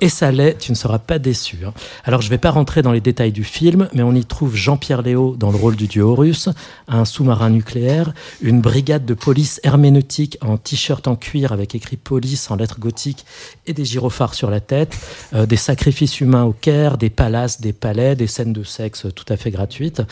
Et 0.00 0.10
ça 0.10 0.30
l'est, 0.30 0.58
tu 0.58 0.72
ne 0.72 0.76
seras 0.76 0.98
pas 0.98 1.18
déçu. 1.18 1.60
hein. 1.66 1.72
Alors 2.04 2.20
je 2.20 2.26
ne 2.26 2.30
vais 2.30 2.38
pas 2.38 2.50
rentrer 2.50 2.82
dans 2.82 2.92
les 2.92 3.00
détails 3.00 3.32
du 3.32 3.44
film, 3.44 3.88
mais 3.94 4.02
on 4.02 4.14
y 4.14 4.24
trouve 4.24 4.54
Jean-Pierre 4.54 5.00
Léo 5.00 5.36
dans 5.38 5.50
le 5.50 5.56
rôle 5.56 5.74
du 5.74 5.86
dieu 5.86 6.02
Horus, 6.02 6.50
un 6.86 7.06
sous-marin 7.06 7.48
nucléaire, 7.48 8.12
une 8.42 8.60
brigade 8.60 9.06
de 9.06 9.14
police 9.14 9.58
herméneutique 9.64 10.36
en 10.42 10.58
t-shirt 10.58 11.08
en 11.08 11.16
cuir 11.16 11.52
avec 11.52 11.74
écrit 11.74 11.96
police 11.96 12.50
en 12.50 12.56
lettres 12.56 12.78
gothiques 12.78 13.24
et 13.66 13.72
des 13.72 13.86
gyrophares 13.86 14.34
sur 14.34 14.50
la 14.50 14.60
tête, 14.60 14.94
euh, 15.34 15.46
des 15.46 15.56
sacrifices 15.56 16.20
humains 16.20 16.44
au 16.44 16.52
Caire, 16.52 16.98
des 16.98 17.10
palaces, 17.10 17.60
des 17.62 17.72
palais, 17.72 18.16
des 18.16 18.26
scènes 18.26 18.52
de 18.52 18.64
sexe 18.64 19.06
tout 19.14 19.24
à 19.30 19.38
fait 19.38 19.50
gratuites, 19.50 20.02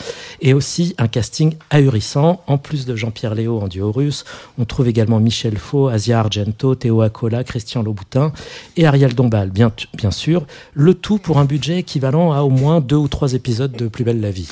et 0.41 0.53
aussi 0.55 0.95
un 0.97 1.07
casting 1.07 1.55
ahurissant. 1.69 2.41
En 2.47 2.57
plus 2.57 2.85
de 2.87 2.95
Jean-Pierre 2.95 3.35
Léo 3.35 3.59
en 3.59 3.67
dieu 3.67 3.83
Horus, 3.83 4.25
on 4.57 4.65
trouve 4.65 4.87
également 4.87 5.19
Michel 5.19 5.57
Faux, 5.57 5.89
Asia 5.89 6.19
Argento, 6.19 6.73
Théo 6.73 7.01
Acola, 7.01 7.43
Christian 7.43 7.83
Louboutin 7.83 8.31
et 8.77 8.87
Ariel 8.87 9.13
Dombal, 9.13 9.51
bien, 9.51 9.69
bien 9.93 10.11
sûr. 10.11 10.45
Le 10.73 10.93
tout 10.93 11.17
pour 11.17 11.39
un 11.39 11.45
budget 11.45 11.79
équivalent 11.79 12.31
à 12.31 12.41
au 12.41 12.49
moins 12.49 12.81
deux 12.81 12.95
ou 12.95 13.07
trois 13.07 13.33
épisodes 13.33 13.71
de 13.71 13.87
Plus 13.87 14.03
belle 14.03 14.21
la 14.21 14.31
vie. 14.31 14.49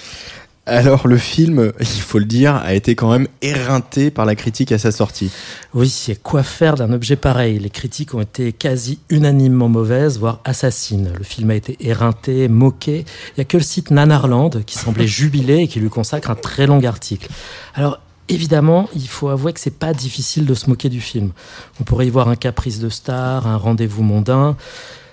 Alors 0.66 1.10
le 1.10 1.18
film, 1.18 1.74
il 1.82 1.86
faut 1.86 2.20
le 2.20 2.26
dire, 2.26 2.56
a 2.56 2.74
été 2.74 2.95
quand 2.95 3.12
même 3.12 3.28
éreinté 3.41 4.12
par 4.12 4.26
la 4.26 4.34
critique 4.36 4.72
à 4.72 4.78
sa 4.78 4.94
sortie. 4.94 5.30
Oui, 5.74 5.90
c'est 5.90 6.16
quoi 6.16 6.41
faire 6.41 6.76
d'un 6.76 6.94
objet 6.94 7.18
pareil? 7.18 7.60
Les 7.60 7.70
critiques 7.70 8.14
ont 8.14 8.22
été 8.22 8.54
quasi 8.54 9.00
unanimement 9.10 9.68
mauvaises, 9.68 10.20
voire 10.20 10.40
assassines. 10.45 11.12
Le 11.18 11.24
film 11.26 11.50
a 11.50 11.56
été 11.56 11.76
éreinté, 11.82 12.48
moqué. 12.48 13.00
Il 13.00 13.34
n'y 13.40 13.41
a 13.41 13.45
que 13.45 13.58
le 13.58 13.64
site 13.64 13.91
Nanarland 13.91 14.52
qui 14.66 14.78
semblait 14.78 15.08
jubilé 15.22 15.64
et 15.64 15.68
qui 15.68 15.82
lui 15.82 15.90
consacre 15.90 16.32
un 16.32 16.36
très 16.36 16.66
long 16.66 16.82
article. 16.84 17.28
Alors, 17.76 18.00
Évidemment, 18.30 18.90
il 18.95 19.08
faut 19.08 19.28
avouer 19.28 19.52
que 19.52 19.60
c'est 19.60 19.78
pas 19.78 19.94
difficile 19.94 20.45
de 20.45 20.54
se 20.54 20.70
moquer 20.70 20.88
du 20.88 21.02
film. 21.02 21.34
On 21.82 21.84
pourrait 21.84 22.08
y 22.08 22.10
voir 22.10 22.30
un 22.30 22.38
caprice 22.38 22.80
de 22.80 22.88
star, 22.88 23.48
un 23.48 23.58
rendez-vous 23.58 24.02
mondain. 24.02 24.56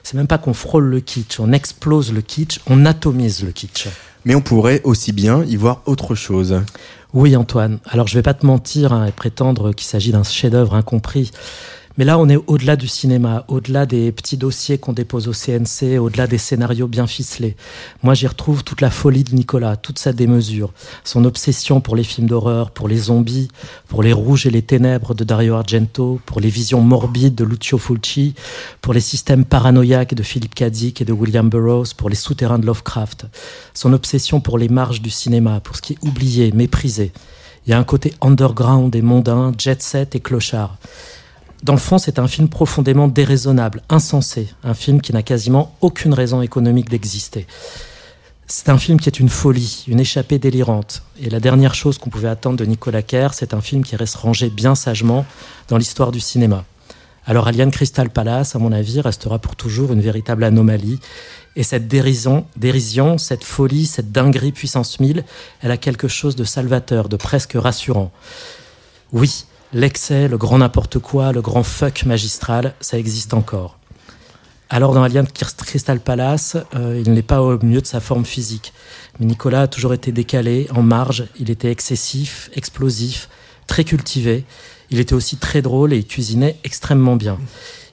C'est 0.03 0.17
même 0.17 0.27
pas 0.27 0.39
qu'on 0.39 0.55
frôle 0.55 0.85
le 0.85 1.01
kitsch, 1.01 1.41
on 1.41 1.53
explose 1.53 2.13
le 2.13 2.23
kitsch, 2.23 2.61
on 2.67 2.87
atomise 2.87 3.43
le 3.45 3.53
kitsch. 3.53 3.89
Mais 4.25 4.35
on 4.35 4.41
pourrait 4.41 4.81
aussi 4.85 5.13
bien 5.13 5.45
y 5.45 5.57
voir 5.57 5.83
autre 5.87 6.15
chose. 6.15 6.61
Oui, 7.13 7.35
Antoine. 7.37 7.79
Alors, 7.87 8.07
je 8.07 8.15
vais 8.15 8.23
pas 8.23 8.35
te 8.35 8.47
mentir 8.47 8.93
hein, 8.93 9.07
et 9.07 9.13
prétendre 9.13 9.73
qu'il 9.73 9.87
s'agit 9.87 10.13
d'un 10.13 10.23
chef-d'œuvre 10.23 10.75
incompris. 10.75 11.31
Mais 11.97 12.05
là, 12.05 12.19
on 12.19 12.29
est 12.29 12.37
au-delà 12.47 12.77
du 12.77 12.87
cinéma, 12.87 13.45
au-delà 13.49 13.85
des 13.85 14.13
petits 14.13 14.37
dossiers 14.37 14.79
qu'on 14.79 14.93
dépose 14.93 15.29
au 15.29 15.33
CNC, 15.33 15.99
au-delà 15.99 16.27
des 16.27 16.39
scénarios 16.39 16.87
bien 16.87 17.07
ficelés. 17.07 17.57
Moi, 18.03 18.15
j'y 18.15 18.27
retrouve 18.27 18.63
toute 18.63 18.81
la 18.81 18.91
folie 18.91 19.25
de 19.25 19.35
Nicolas, 19.35 19.77
toute 19.77 19.99
sa 19.99 20.13
démesure, 20.13 20.73
son 21.05 21.25
obsession 21.25 21.81
pour 21.81 21.97
les 21.97 22.05
films 22.05 22.29
d'horreur, 22.29 22.71
pour 22.71 22.87
les 22.87 22.97
zombies, 22.97 23.49
pour 23.89 24.03
les 24.03 24.13
rouges 24.13 24.47
et 24.47 24.51
les 24.51 24.63
ténèbres 24.63 25.15
de 25.15 25.25
Dario 25.25 25.55
Argento, 25.55 26.21
pour 26.27 26.41
les 26.41 26.49
visions 26.49 26.81
morbides 26.81 27.35
de 27.35 27.45
Lucio 27.45 27.77
Fulci, 27.77 28.35
pour 28.81 28.95
les 28.95 29.01
systèmes 29.01 29.45
paranoïaques 29.45 30.15
de 30.15 30.23
Philip 30.23 30.55
K. 30.55 30.65
Dick 30.71 31.01
et 31.03 31.05
de 31.05 31.13
William 31.13 31.51
Burroughs, 31.51 31.93
pour 31.97 32.09
les 32.09 32.17
souterrains 32.17 32.61
de 32.61 32.67
Lovecraft. 32.67 33.27
Son 33.75 33.93
obsession 33.93 34.41
pour 34.41 34.59
les 34.59 34.69
marges 34.69 35.03
du 35.03 35.11
cinéma, 35.11 35.61
pour 35.61 35.77
ce 35.77 35.83
qui 35.83 35.95
est 35.95 36.05
oublié, 36.07 36.53
méprisé. 36.53 37.13
Il 37.67 37.71
y 37.71 37.73
a 37.73 37.79
un 37.79 37.85
côté 37.85 38.15
underground 38.21 38.95
et 38.95 39.03
mondain, 39.03 39.53
jet 39.59 39.83
set 39.83 40.15
et 40.15 40.21
clochard. 40.21 40.79
Dans 41.63 41.75
le 41.75 41.79
fond, 41.79 41.99
c'est 41.99 42.19
un 42.19 42.27
film 42.27 42.49
profondément 42.49 43.07
déraisonnable, 43.07 43.83
insensé, 43.91 44.49
un 44.65 44.73
film 44.73 45.03
qui 45.03 45.13
n'a 45.13 45.23
quasiment 45.23 45.75
aucune 45.83 46.15
raison 46.15 46.41
économique 46.41 46.89
d'exister. 46.89 47.47
C'est 48.47 48.71
un 48.71 48.79
film 48.79 48.99
qui 48.99 49.09
est 49.09 49.21
une 49.21 49.29
folie, 49.29 49.85
une 49.87 50.01
échappée 50.01 50.39
délirante. 50.39 51.03
Et 51.21 51.29
la 51.29 51.39
dernière 51.39 51.75
chose 51.75 51.99
qu'on 51.99 52.11
pouvait 52.11 52.29
attendre 52.29 52.57
de 52.57 52.65
Nicolas 52.65 53.03
Kerr, 53.03 53.35
c'est 53.35 53.53
un 53.55 53.61
film 53.61 53.85
qui 53.85 53.95
reste 53.95 54.17
rangé 54.17 54.49
bien 54.49 54.75
sagement 54.75 55.27
dans 55.69 55.77
l'histoire 55.77 56.13
du 56.13 56.19
cinéma. 56.19 56.65
Alors 57.27 57.47
Alien 57.47 57.71
Crystal 57.71 58.09
Palace, 58.09 58.57
à 58.57 58.59
mon 58.59 58.73
avis, 58.73 59.01
restera 59.01 59.39
pour 59.39 59.55
toujours 59.55 59.93
une 59.93 60.01
véritable 60.01 60.43
anomalie. 60.45 60.99
Et 61.57 61.63
cette 61.63 61.87
dérision, 61.87 63.19
cette 63.19 63.45
folie, 63.45 63.87
cette 63.87 64.11
dinguerie 64.11 64.53
puissance 64.53 64.99
1000, 64.99 65.25
elle 65.61 65.71
a 65.71 65.77
quelque 65.77 66.09
chose 66.09 66.37
de 66.37 66.45
salvateur, 66.45 67.09
de 67.09 67.17
presque 67.17 67.53
rassurant. 67.55 68.11
Oui, 69.13 69.45
l'excès, 69.73 70.29
le 70.29 70.39
grand 70.39 70.59
n'importe 70.59 70.99
quoi, 70.99 71.33
le 71.33 71.41
grand 71.41 71.63
fuck 71.63 72.05
magistral, 72.05 72.75
ça 72.81 72.99
existe 72.99 73.35
encore. 73.35 73.79
Alors 74.69 74.95
dans 74.95 75.03
Alien 75.03 75.27
Crystal 75.27 75.99
Palace, 75.99 76.57
euh, 76.77 77.03
il 77.05 77.13
n'est 77.13 77.23
pas 77.23 77.43
au 77.43 77.59
mieux 77.65 77.81
de 77.81 77.87
sa 77.87 77.99
forme 77.99 78.25
physique. 78.25 78.73
Mais 79.19 79.27
Nicolas 79.27 79.63
a 79.63 79.67
toujours 79.67 79.95
été 79.95 80.13
décalé, 80.13 80.69
en 80.75 80.83
marge, 80.83 81.25
il 81.39 81.51
était 81.51 81.73
excessif, 81.73 82.51
explosif, 82.55 83.29
très 83.67 83.83
cultivé. 83.83 84.45
Il 84.91 85.01
était 85.01 85.15
aussi 85.15 85.37
très 85.37 85.63
drôle 85.63 85.93
et 85.93 85.99
il 85.99 86.07
cuisinait 86.07 86.57
extrêmement 86.63 87.17
bien. 87.17 87.39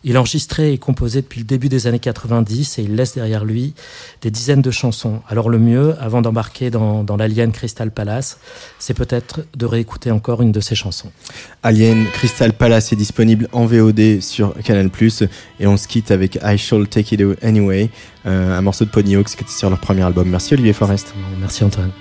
Il 0.03 0.17
enregistrait 0.17 0.73
et 0.73 0.77
composait 0.77 1.21
depuis 1.21 1.39
le 1.39 1.45
début 1.45 1.69
des 1.69 1.87
années 1.87 1.99
90 1.99 2.79
et 2.79 2.83
il 2.83 2.95
laisse 2.95 3.15
derrière 3.15 3.45
lui 3.45 3.73
des 4.21 4.31
dizaines 4.31 4.61
de 4.61 4.71
chansons. 4.71 5.21
Alors 5.27 5.49
le 5.49 5.59
mieux, 5.59 5.95
avant 5.99 6.21
d'embarquer 6.21 6.69
dans, 6.69 7.03
dans 7.03 7.17
l'Alien 7.17 7.51
Crystal 7.51 7.91
Palace, 7.91 8.39
c'est 8.79 8.93
peut-être 8.93 9.41
de 9.55 9.65
réécouter 9.65 10.11
encore 10.11 10.41
une 10.41 10.51
de 10.51 10.59
ses 10.59 10.75
chansons. 10.75 11.11
Alien 11.63 12.05
Crystal 12.13 12.53
Palace 12.53 12.93
est 12.93 12.95
disponible 12.95 13.47
en 13.51 13.65
VOD 13.65 14.21
sur 14.21 14.53
Canal+, 14.63 14.89
et 15.59 15.67
on 15.67 15.77
se 15.77 15.87
quitte 15.87 16.11
avec 16.11 16.39
I 16.43 16.57
Shall 16.57 16.87
Take 16.87 17.15
It 17.15 17.21
Anyway, 17.41 17.89
euh, 18.25 18.57
un 18.57 18.61
morceau 18.61 18.85
de 18.85 18.89
Pony 18.89 19.15
Hawks 19.15 19.35
qui 19.35 19.43
était 19.43 19.51
sur 19.51 19.69
leur 19.69 19.79
premier 19.79 20.03
album. 20.03 20.29
Merci 20.29 20.53
Olivier 20.53 20.73
Forest. 20.73 21.13
Merci 21.39 21.63
Antoine. 21.63 21.91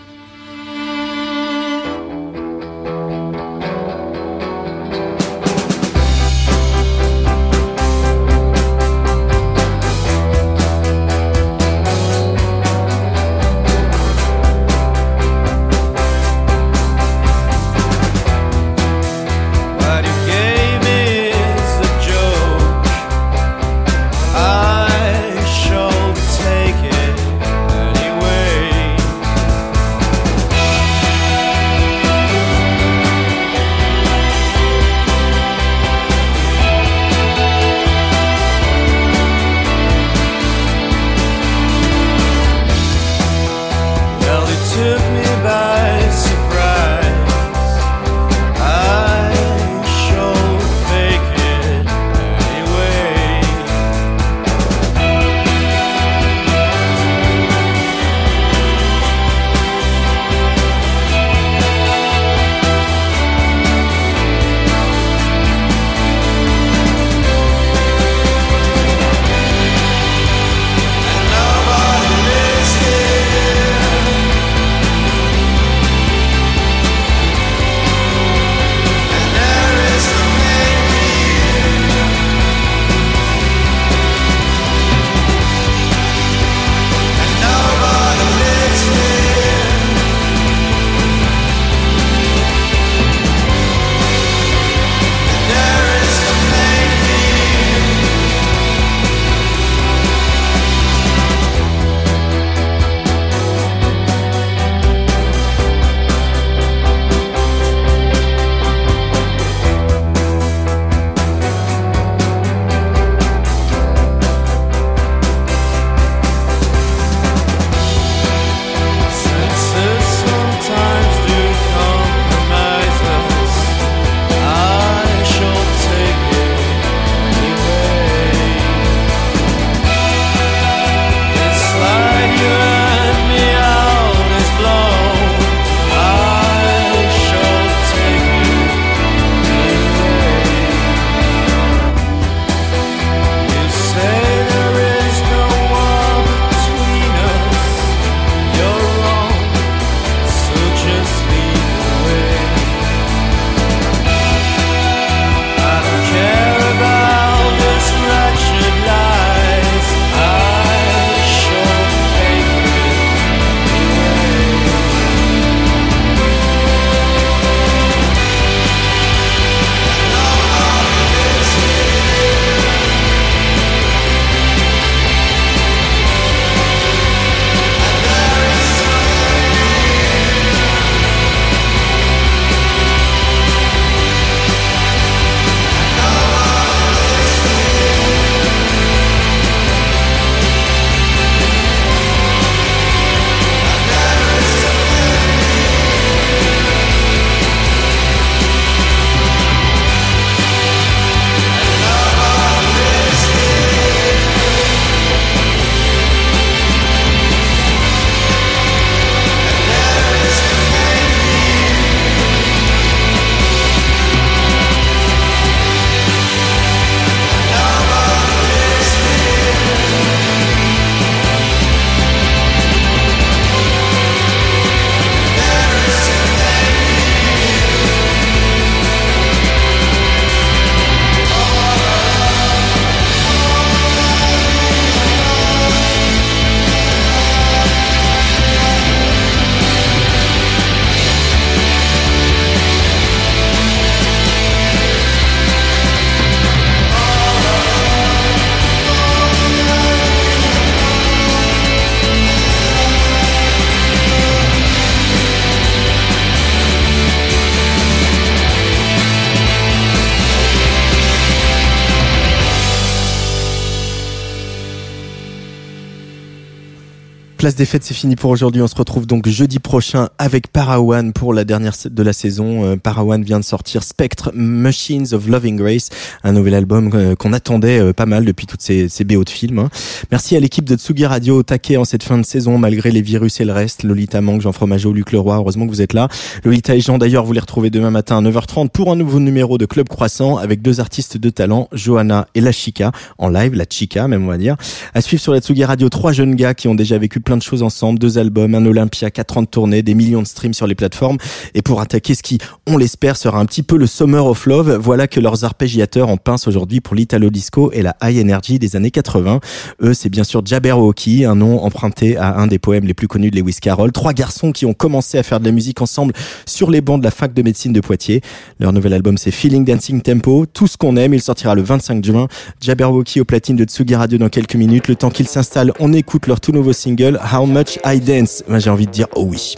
Place 267.56 267.68
des 267.68 267.70
fêtes, 267.70 267.84
c'est 267.84 267.94
fini 267.94 268.16
pour 268.16 268.30
aujourd'hui. 268.30 268.60
On 268.60 268.66
se 268.66 268.74
retrouve 268.74 269.06
donc 269.06 269.26
jeudi 269.28 269.60
prochain 269.60 270.10
avec 270.18 270.48
Parawan 270.48 271.14
pour 271.14 271.32
la 271.32 271.44
dernière 271.44 271.72
de 271.88 272.02
la 272.02 272.12
saison. 272.12 272.66
Euh, 272.66 272.76
Parawan 272.76 273.22
vient 273.22 273.40
de 273.40 273.44
sortir 273.44 273.82
Spectre 273.82 274.30
Machines 274.34 275.06
of 275.12 275.26
Loving 275.26 275.56
Grace, 275.56 275.88
un 276.22 276.32
nouvel 276.32 276.54
album 276.54 276.90
euh, 276.92 277.14
qu'on 277.14 277.32
attendait 277.32 277.78
euh, 277.78 277.92
pas 277.94 278.04
mal 278.04 278.26
depuis 278.26 278.46
toutes 278.46 278.60
ces, 278.60 278.88
BO 279.04 279.24
de 279.24 279.30
films. 279.30 279.60
hein. 279.60 279.70
Merci 280.10 280.36
à 280.36 280.40
l'équipe 280.40 280.66
de 280.66 280.76
Tsugi 280.76 281.06
Radio 281.06 281.38
au 281.38 281.42
taquet 281.42 281.78
en 281.78 281.86
cette 281.86 282.02
fin 282.02 282.18
de 282.18 282.26
saison 282.26 282.58
malgré 282.58 282.90
les 282.90 283.00
virus 283.00 283.40
et 283.40 283.46
le 283.46 283.52
reste. 283.52 283.84
Lolita 283.84 284.20
Manque, 284.20 284.42
Jean 284.42 284.52
Fromageau, 284.52 284.92
Luc 284.92 285.12
Leroy, 285.12 285.36
heureusement 285.36 285.64
que 285.64 285.70
vous 285.70 285.80
êtes 285.80 285.94
là. 285.94 286.08
Lolita 286.44 286.74
et 286.74 286.80
Jean 286.80 286.98
d'ailleurs, 286.98 287.24
vous 287.24 287.32
les 287.32 287.40
retrouvez 287.40 287.70
demain 287.70 287.90
matin 287.90 288.18
à 288.18 288.20
9h30 288.20 288.68
pour 288.68 288.92
un 288.92 288.96
nouveau 288.96 289.18
numéro 289.20 289.56
de 289.56 289.64
Club 289.64 289.88
Croissant 289.88 290.36
avec 290.36 290.60
deux 290.60 290.80
artistes 290.80 291.16
de 291.16 291.30
talent, 291.30 291.68
Johanna 291.72 292.26
et 292.34 292.42
La 292.42 292.52
Chica, 292.52 292.92
en 293.16 293.30
live, 293.30 293.54
La 293.54 293.64
Chica 293.70 294.08
même 294.08 294.24
on 294.24 294.28
va 294.28 294.36
dire. 294.36 294.56
À 294.92 295.00
suivre 295.00 295.22
sur 295.22 295.32
la 295.32 295.40
Tsugi 295.40 295.64
Radio, 295.64 295.88
trois 295.88 296.12
jeunes 296.12 296.34
gars 296.34 296.52
qui 296.52 296.68
ont 296.68 296.74
déjà 296.74 296.98
vécu 296.98 297.20
plein 297.20 297.38
de 297.38 297.45
choses 297.46 297.62
ensemble, 297.62 297.98
deux 297.98 298.18
albums, 298.18 298.54
un 298.54 298.66
Olympia, 298.66 299.10
quatre 299.10 299.38
ans 299.38 299.42
de 299.42 299.46
tournée, 299.46 299.82
des 299.82 299.94
millions 299.94 300.22
de 300.22 300.26
streams 300.26 300.54
sur 300.54 300.66
les 300.66 300.74
plateformes. 300.74 301.16
Et 301.54 301.62
pour 301.62 301.80
attaquer 301.80 302.14
ce 302.14 302.22
qui, 302.22 302.38
on 302.66 302.76
l'espère, 302.76 303.16
sera 303.16 303.38
un 303.38 303.46
petit 303.46 303.62
peu 303.62 303.76
le 303.76 303.86
Summer 303.86 304.26
of 304.26 304.46
Love, 304.46 304.76
voilà 304.76 305.06
que 305.06 305.20
leurs 305.20 305.44
arpégiateurs 305.44 306.08
en 306.08 306.16
pince 306.16 306.48
aujourd'hui 306.48 306.80
pour 306.80 306.94
l'Italo 306.94 307.30
Disco 307.30 307.70
et 307.72 307.82
la 307.82 307.96
High 308.02 308.20
Energy 308.20 308.58
des 308.58 308.76
années 308.76 308.90
80. 308.90 309.40
Eux, 309.82 309.94
c'est 309.94 310.08
bien 310.08 310.24
sûr 310.24 310.44
Jabberwocky, 310.44 311.24
un 311.24 311.36
nom 311.36 311.62
emprunté 311.62 312.16
à 312.16 312.36
un 312.38 312.46
des 312.46 312.58
poèmes 312.58 312.84
les 312.84 312.94
plus 312.94 313.08
connus 313.08 313.30
de 313.30 313.40
Lewis 313.40 313.58
Carroll. 313.60 313.92
Trois 313.92 314.12
garçons 314.12 314.52
qui 314.52 314.66
ont 314.66 314.74
commencé 314.74 315.18
à 315.18 315.22
faire 315.22 315.40
de 315.40 315.44
la 315.44 315.52
musique 315.52 315.80
ensemble 315.80 316.12
sur 316.46 316.70
les 316.70 316.80
bancs 316.80 316.98
de 317.00 317.04
la 317.04 317.10
fac 317.10 317.32
de 317.32 317.42
médecine 317.42 317.72
de 317.72 317.80
Poitiers. 317.80 318.20
Leur 318.58 318.72
nouvel 318.72 318.92
album, 318.92 319.18
c'est 319.18 319.30
Feeling 319.30 319.64
Dancing 319.64 320.02
Tempo. 320.02 320.46
Tout 320.46 320.66
ce 320.66 320.76
qu'on 320.76 320.96
aime, 320.96 321.14
il 321.14 321.20
sortira 321.20 321.54
le 321.54 321.62
25 321.62 322.04
juin. 322.04 322.28
Jabberwocky 322.60 323.20
au 323.20 323.24
platine 323.24 323.56
de 323.56 323.64
Tsugi 323.64 323.94
Radio 323.94 324.18
dans 324.18 324.28
quelques 324.28 324.56
minutes. 324.56 324.88
Le 324.88 324.96
temps 324.96 325.10
qu'ils 325.10 325.28
s'installent, 325.28 325.72
on 325.78 325.92
écoute 325.92 326.26
leur 326.26 326.40
tout 326.40 326.52
nouveau 326.52 326.72
single, 326.72 327.18
How 327.36 327.44
Much 327.44 327.78
I 327.84 328.00
Dance. 328.00 328.42
J'ai 328.48 328.70
envie 328.70 328.86
de 328.86 328.92
dire, 328.92 329.08
oh 329.14 329.26
oui. 329.28 329.56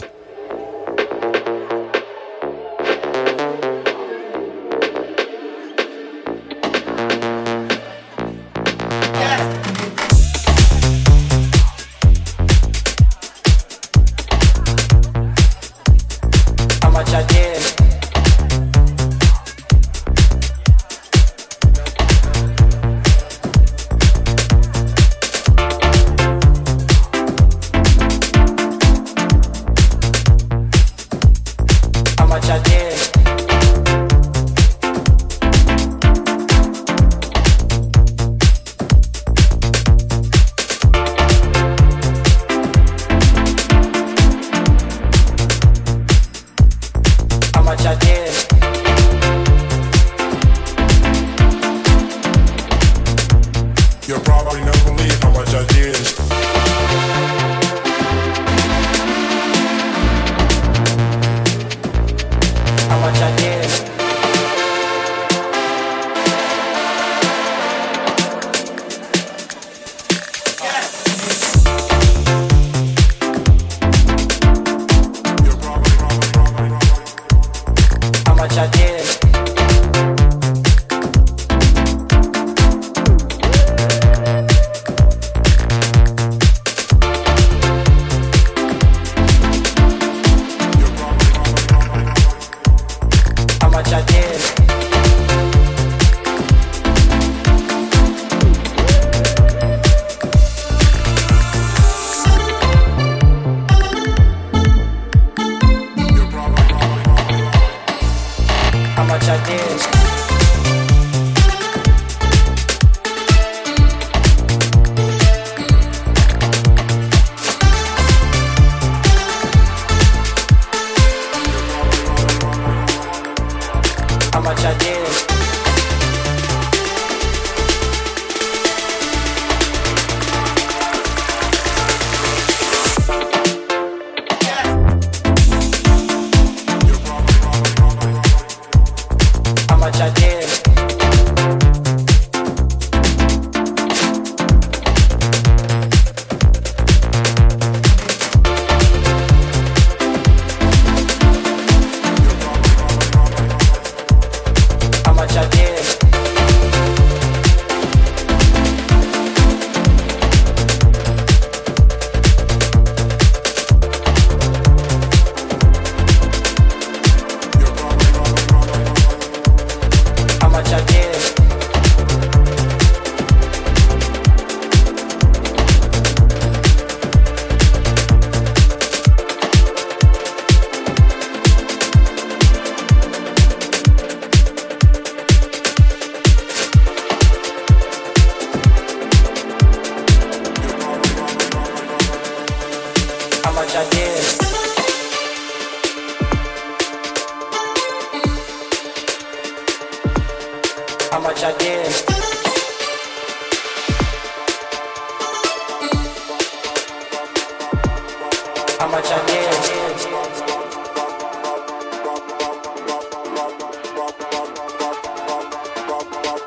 Yeah. 32.67 33.18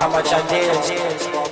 How 0.03 0.09
much 0.09 0.33
I 0.33 0.43
did. 0.49 1.52